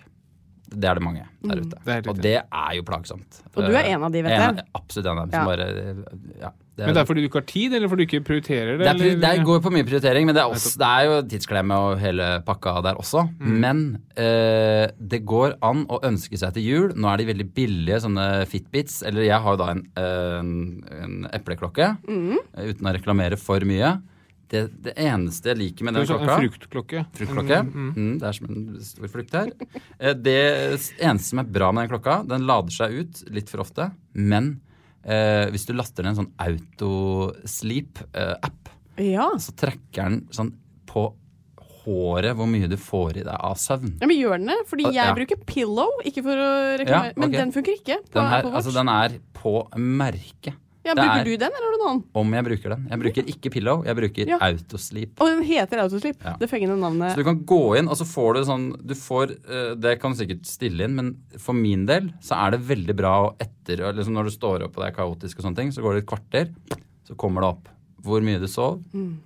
Det 0.72 0.88
er 0.88 0.98
det 0.98 1.02
mange 1.04 1.26
der 1.42 1.60
ute. 1.62 1.76
Det 1.84 1.94
er 1.94 2.08
og 2.10 2.18
det 2.22 2.34
er 2.40 2.72
jo 2.78 2.82
plagsomt. 2.88 3.42
Og 3.56 3.62
du 3.68 3.76
er 3.76 3.92
en 3.92 4.02
av 4.08 4.12
de, 4.14 4.22
vet 4.24 4.32
jeg. 4.38 4.66
Absolutt 4.78 5.06
en 5.12 5.18
av 5.18 5.30
dem 5.30 5.32
Ja. 5.32 5.42
som 5.42 5.50
bare 5.52 5.66
ja, 6.40 6.50
det, 6.72 6.86
Men 6.86 6.94
det 6.96 7.00
er 7.02 7.04
fordi 7.04 7.20
du 7.20 7.26
ikke 7.28 7.40
har 7.42 7.48
tid, 7.50 7.74
eller 7.76 7.88
fordi 7.92 8.06
du 8.06 8.08
ikke 8.16 8.24
prioriterer 8.24 8.78
det? 8.80 8.86
det, 8.98 9.08
er, 9.12 9.18
det 9.20 9.44
går 9.44 9.58
på 9.60 9.72
mye 9.74 9.84
prioritering, 9.84 10.24
men 10.24 10.34
det 10.34 10.40
er, 10.40 10.48
også, 10.54 10.72
det 10.80 10.88
er 10.88 11.04
jo 11.04 11.18
tidsklemme 11.28 11.76
og 11.76 11.98
hele 12.00 12.28
pakka 12.46 12.72
der 12.86 12.96
også. 13.02 13.26
Mm. 13.42 13.58
Men 13.60 13.82
eh, 14.16 14.86
det 14.96 15.20
går 15.28 15.58
an 15.68 15.84
å 15.92 15.98
ønske 16.08 16.38
seg 16.40 16.54
til 16.56 16.64
jul. 16.64 16.86
Nå 16.96 17.10
er 17.12 17.20
de 17.20 17.28
veldig 17.28 17.48
billige, 17.54 18.00
sånne 18.06 18.46
Fitbits. 18.48 19.02
Eller 19.04 19.26
jeg 19.28 19.36
har 19.44 19.52
jo 19.58 19.60
da 19.60 19.68
en, 19.74 19.84
eh, 20.00 20.38
en, 20.40 20.54
en 21.02 21.18
epleklokke, 21.36 21.90
Mm. 22.08 22.38
eh, 22.56 22.70
uten 22.72 22.88
å 22.88 22.94
reklamere 22.96 23.36
for 23.38 23.60
mye. 23.68 23.92
Det, 24.52 24.60
det 24.84 24.92
eneste 25.00 25.48
jeg 25.48 25.56
liker 25.62 25.86
med 25.88 25.94
den 25.96 26.04
klokka 26.04 26.34
En 26.36 26.42
fruktklokke. 26.42 27.02
Fruktklokke. 27.16 27.60
Mm, 27.72 28.18
det 28.20 28.26
er 28.28 28.36
som 28.36 28.50
en 28.52 28.80
stor 28.84 29.08
frukt 29.08 29.32
her. 29.38 29.48
Eh, 29.98 30.12
Det 30.12 30.36
eneste 31.00 31.30
som 31.32 31.40
er 31.40 31.48
bra 31.48 31.70
med 31.72 31.86
den 31.88 31.92
klokka, 31.94 32.18
den 32.28 32.44
lader 32.46 32.70
seg 32.76 32.98
ut 33.00 33.22
litt 33.32 33.48
for 33.48 33.64
ofte. 33.64 33.88
Men 34.12 34.60
eh, 35.04 35.48
hvis 35.54 35.64
du 35.66 35.72
laster 35.72 36.04
ned 36.04 36.12
en 36.12 36.20
sånn 36.26 36.34
autosleep-app, 37.32 38.68
Ja. 38.98 39.30
så 39.38 39.52
trekker 39.56 40.02
den 40.04 40.20
sånn 40.30 40.52
på 40.86 41.14
håret 41.82 42.36
hvor 42.38 42.46
mye 42.46 42.68
du 42.70 42.76
får 42.78 43.16
i 43.16 43.22
deg 43.24 43.34
av 43.34 43.56
søvn. 43.58 43.96
ja, 44.00 44.06
men 44.06 44.16
gjør 44.16 44.36
den 44.38 44.46
det? 44.52 44.58
Fordi 44.68 44.84
Ja. 44.92 45.06
jeg 45.08 45.14
bruker 45.16 45.44
pillow, 45.46 45.88
ikke 46.04 46.22
for 46.22 46.36
å 46.36 46.78
reklamere. 46.78 47.06
Ja, 47.08 47.12
Men 47.16 47.30
den 47.32 47.52
funker 47.52 47.72
ikke. 47.74 47.96
På 48.10 48.20
Den, 48.20 48.28
her, 48.30 48.42
altså, 48.44 48.72
den 48.72 48.88
er 48.88 49.18
på 49.34 49.68
merket. 49.76 50.54
Ja, 50.84 50.94
bruker 50.94 51.20
er- 51.20 51.24
du 51.24 51.36
den, 51.36 51.50
eller 51.50 51.66
har 51.68 51.74
du 51.76 51.82
noen? 51.84 52.04
Om 52.14 52.32
jeg 52.34 52.44
bruker 52.44 52.68
den. 52.74 52.86
Jeg 52.90 52.98
bruker 53.02 53.28
ikke 53.34 53.50
pillow, 53.52 53.82
jeg 53.86 53.96
bruker 53.96 54.26
Ja. 54.28 54.38
autosleep. 54.40 55.12
Og 55.20 55.26
den 55.30 55.42
heter 55.44 55.78
Autosleep. 55.84 56.16
Ja. 56.24 56.36
Det 56.40 56.48
fengende 56.50 56.78
navnet. 56.78 57.12
Så 57.12 57.16
du 57.16 57.24
kan 57.24 57.40
gå 57.44 57.78
inn, 57.78 57.88
og 57.88 57.96
så 57.96 58.04
får 58.04 58.34
du 58.34 58.40
sånn 58.50 58.86
du 58.86 58.94
får, 58.94 59.30
eh, 59.48 59.74
Det 59.74 60.00
kan 60.00 60.12
du 60.12 60.18
sikkert 60.18 60.42
stille 60.46 60.80
inn, 60.84 60.94
men 60.94 61.16
for 61.38 61.52
min 61.54 61.86
del 61.86 62.12
så 62.20 62.36
er 62.46 62.50
det 62.56 62.60
veldig 62.66 62.96
bra 62.96 63.12
å 63.30 63.36
etter 63.38 63.78
liksom 63.94 64.12
Når 64.14 64.24
du 64.24 64.30
står 64.30 64.62
opp 64.64 64.76
og 64.76 64.84
det 64.84 64.92
er 64.92 64.96
kaotisk 64.98 65.38
og 65.38 65.44
sånne 65.46 65.56
ting, 65.56 65.68
så 65.70 65.82
går 65.82 65.94
det 65.94 66.02
et 66.02 66.10
kvarter, 66.10 66.54
så 67.08 67.14
kommer 67.16 67.40
det 67.42 67.48
opp 67.54 67.68
hvor 68.02 68.20
mye 68.20 68.40
du 68.40 68.48
sov. 68.48 68.82
Mm. 68.92 69.18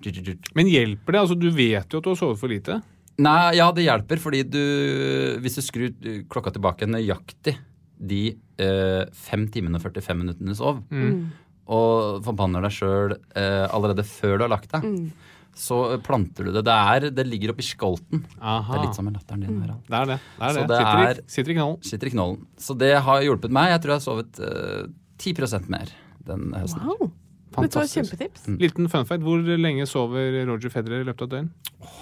Men 0.53 0.67
hjelper 0.67 1.11
det? 1.11 1.19
Altså, 1.19 1.39
du 1.39 1.49
vet 1.49 1.89
jo 1.89 1.97
at 1.97 2.03
du 2.03 2.09
har 2.11 2.15
sovet 2.15 2.37
for 2.37 2.47
lite. 2.47 2.83
Nei, 3.17 3.55
ja, 3.55 3.71
det 3.71 3.83
hjelper, 3.87 4.19
fordi 4.21 4.43
du 4.47 5.39
Hvis 5.41 5.55
du 5.55 5.61
skrur 5.61 5.89
eh, 6.05 6.21
klokka 6.29 6.53
tilbake 6.53 6.85
nøyaktig 6.85 7.57
de 7.99 8.37
eh, 8.59 9.05
fem 9.11 9.47
timene 9.49 9.75
og 9.75 9.81
45 9.81 10.15
minuttene 10.21 10.47
du 10.49 10.53
sov, 10.55 10.83
Mm. 10.91 11.31
Og 11.67 12.21
forbanner 12.25 12.63
deg 12.67 12.71
sjøl 12.75 13.15
eh, 13.35 13.65
allerede 13.73 14.05
før 14.07 14.37
du 14.39 14.45
har 14.47 14.53
lagt 14.55 14.71
deg, 14.71 14.83
Mm. 14.87 15.11
så 15.57 15.77
planter 16.05 16.45
du 16.45 16.51
det. 16.53 16.63
Det, 16.67 16.73
er, 16.93 17.07
det 17.11 17.25
ligger 17.27 17.51
oppi 17.53 17.65
skolten. 17.65 18.23
Aha. 18.39 18.73
Det 18.73 18.79
er 18.79 18.85
litt 18.85 18.95
som 18.99 19.05
med 19.09 19.15
latteren 19.17 19.41
din. 19.45 19.61
Harald. 19.61 19.81
Det 19.87 19.97
er 20.01 20.05
det. 20.11 20.17
det, 20.37 20.47
er 20.47 20.53
det. 20.53 20.65
det 20.67 20.77
sitter, 20.77 20.97
i, 21.01 21.07
er- 21.11 21.21
sitter 21.35 21.51
i 21.51 21.55
knollen. 21.57 21.79
Sitter 21.91 22.07
i 22.07 22.13
knollen. 22.13 22.43
Så 22.61 22.77
det 22.77 22.91
har 23.07 23.21
hjulpet 23.25 23.51
meg. 23.57 23.71
Jeg 23.73 23.81
tror 23.83 23.95
jeg 23.95 24.01
har 24.01 24.05
sovet 24.05 24.41
eh, 24.47 24.83
10 25.17 25.69
mer 25.73 25.95
den 26.27 26.51
høsten. 26.53 26.83
her. 26.83 26.93
Wow. 27.01 27.11
Dette 27.57 27.79
var 27.79 27.87
et 27.87 27.95
Fantastisk. 27.95 28.59
Liten 28.61 28.89
fun 28.91 29.05
fact. 29.09 29.23
Hvor 29.25 29.41
lenge 29.57 29.87
sover 29.89 30.45
Roger 30.45 30.69
Federer 30.69 31.01
i 31.01 31.07
løpet 31.07 31.23
av 31.25 31.27
et 31.31 31.35
døgn? 31.37 31.49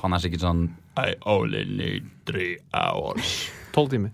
Han 0.01 0.13
er 0.17 0.19
sikkert 0.23 0.41
sånn 0.43 0.63
I 0.99 1.13
only 1.29 1.63
need 1.69 2.09
three 2.27 2.57
hours. 2.75 3.49
Tolv 3.75 3.89
timer. 3.93 4.11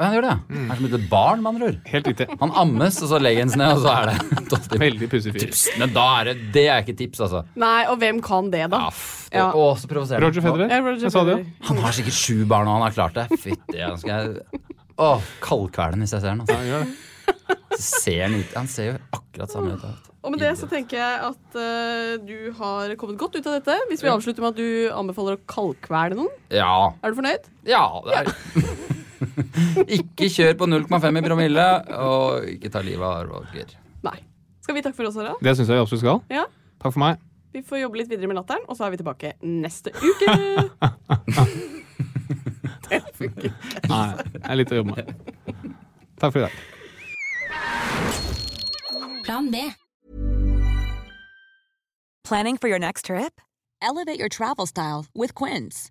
Han 0.00 0.14
gjør 0.16 0.24
det, 0.24 0.30
ja. 0.32 0.38
Han 0.56 0.70
er 0.72 0.78
som 0.78 0.86
et 0.86 0.92
lite 0.94 1.08
barn, 1.10 1.42
med 1.44 1.50
andre 1.52 1.66
ord. 1.68 1.78
Helt 1.92 2.06
riktig. 2.08 2.26
Han 2.40 2.52
ammes, 2.62 2.96
og 3.04 3.10
så 3.10 3.18
legger 3.20 3.44
han 3.44 3.50
seg 3.52 3.60
ned, 3.60 3.72
og 3.76 3.82
så 3.84 3.92
er 3.92 4.08
det 4.08 4.46
tolv. 4.52 4.78
Veldig 4.82 5.08
pussig 5.12 5.32
fyr. 5.36 5.52
Men 5.82 5.92
da 5.94 6.06
er 6.20 6.30
det 6.30 6.34
Det 6.54 6.64
er 6.72 6.80
ikke 6.86 6.96
tips, 7.02 7.20
altså. 7.26 7.42
Nei, 7.60 7.82
og 7.92 7.98
hvem 8.00 8.22
kan 8.24 8.48
det, 8.54 8.64
da? 8.72 8.80
Ja, 8.86 8.92
f, 8.94 9.02
det, 9.28 9.36
Ja. 9.36 9.46
Å, 9.52 9.66
så 9.80 9.90
provoserende. 9.90 10.26
Roger 10.26 10.46
Federer. 10.46 10.72
Ja, 10.72 10.80
Roger 10.86 11.06
Jeg 11.08 11.14
sa 11.14 11.24
det 11.28 11.36
jo. 11.36 11.44
Han 11.68 11.82
har 11.84 11.96
sikkert 11.98 12.18
sju 12.18 12.38
barn, 12.48 12.70
og 12.72 12.78
han 12.78 12.86
har 12.88 12.96
klart 12.96 13.18
det. 13.20 13.26
Fytti, 13.44 13.78
han 13.82 14.00
skal 14.00 14.12
jeg 14.12 14.62
Å, 15.02 15.10
kaldkvelen 15.44 16.02
hvis 16.04 16.16
jeg 16.16 16.24
ser 16.24 16.32
han. 16.34 16.42
Altså. 16.46 16.56
Ja, 16.56 16.72
gjør 16.72 16.88
det. 16.88 17.58
Så 17.72 18.02
ser 18.02 18.18
han 18.26 18.34
ut 18.36 18.50
Han 18.58 18.66
ser 18.68 18.88
jo 18.90 18.96
akkurat 19.16 19.52
samme 19.52 19.76
ut. 19.76 19.84
vet. 19.84 20.08
Og 20.22 20.30
med 20.34 20.42
det 20.44 20.50
så 20.60 20.66
tenker 20.70 21.00
jeg 21.00 21.14
at 21.28 21.56
uh, 21.58 22.12
du 22.22 22.52
har 22.58 22.92
kommet 23.00 23.18
godt 23.18 23.34
ut 23.40 23.46
av 23.48 23.56
dette. 23.58 23.74
Hvis 23.90 24.04
vi 24.04 24.10
avslutter 24.12 24.44
med 24.44 24.52
at 24.52 24.60
du 24.60 24.92
anbefaler 24.94 25.38
å 25.38 25.42
kaldkvele 25.50 26.18
noen. 26.18 26.30
Ja. 26.54 26.92
Er 27.02 27.10
du 27.14 27.18
fornøyd? 27.18 27.48
Ja, 27.66 27.82
det 28.06 28.20
er 28.20 28.30
Ikke 29.98 30.28
kjør 30.32 30.56
på 30.60 30.68
0,5 30.70 31.18
i 31.18 31.22
promille, 31.24 31.66
og 31.98 32.48
ikke 32.52 32.70
ta 32.72 32.82
livet 32.84 33.06
av 33.06 33.26
Roger. 33.28 33.74
Nei. 34.06 34.18
Skal 34.62 34.76
vi 34.76 34.82
takke 34.84 34.96
for 34.98 35.08
oss, 35.10 35.18
Harald? 35.18 35.40
Det 35.42 35.56
syns 35.58 35.68
jeg 35.70 35.78
vi 35.78 35.82
absolutt 35.82 36.04
skal. 36.04 36.18
Ja. 36.32 36.44
Takk 36.82 36.92
for 36.94 37.02
meg. 37.02 37.22
Vi 37.52 37.60
får 37.66 37.82
jobbe 37.82 38.00
litt 38.00 38.10
videre 38.10 38.30
med 38.30 38.38
latteren, 38.38 38.64
og 38.68 38.78
så 38.78 38.86
er 38.86 38.94
vi 38.94 39.00
tilbake 39.02 39.34
neste 39.44 39.92
uke. 39.92 40.26
Nei, 43.92 44.08
det 44.32 44.42
er 44.42 44.56
litt 44.58 44.72
å 44.72 44.78
jobbe 44.80 44.96
med. 44.96 45.06
Takk 46.20 46.32
for 46.32 46.40
i 46.40 46.46
dag. 46.46 46.54
Plan 49.26 49.50
B. 49.52 49.56
Planning 52.24 52.56
for 52.56 52.68
your 52.68 52.78
next 52.78 53.06
trip? 53.06 53.40
Elevate 53.82 54.18
your 54.18 54.28
travel 54.28 54.66
style 54.66 55.06
with 55.14 55.34
Quince. 55.34 55.90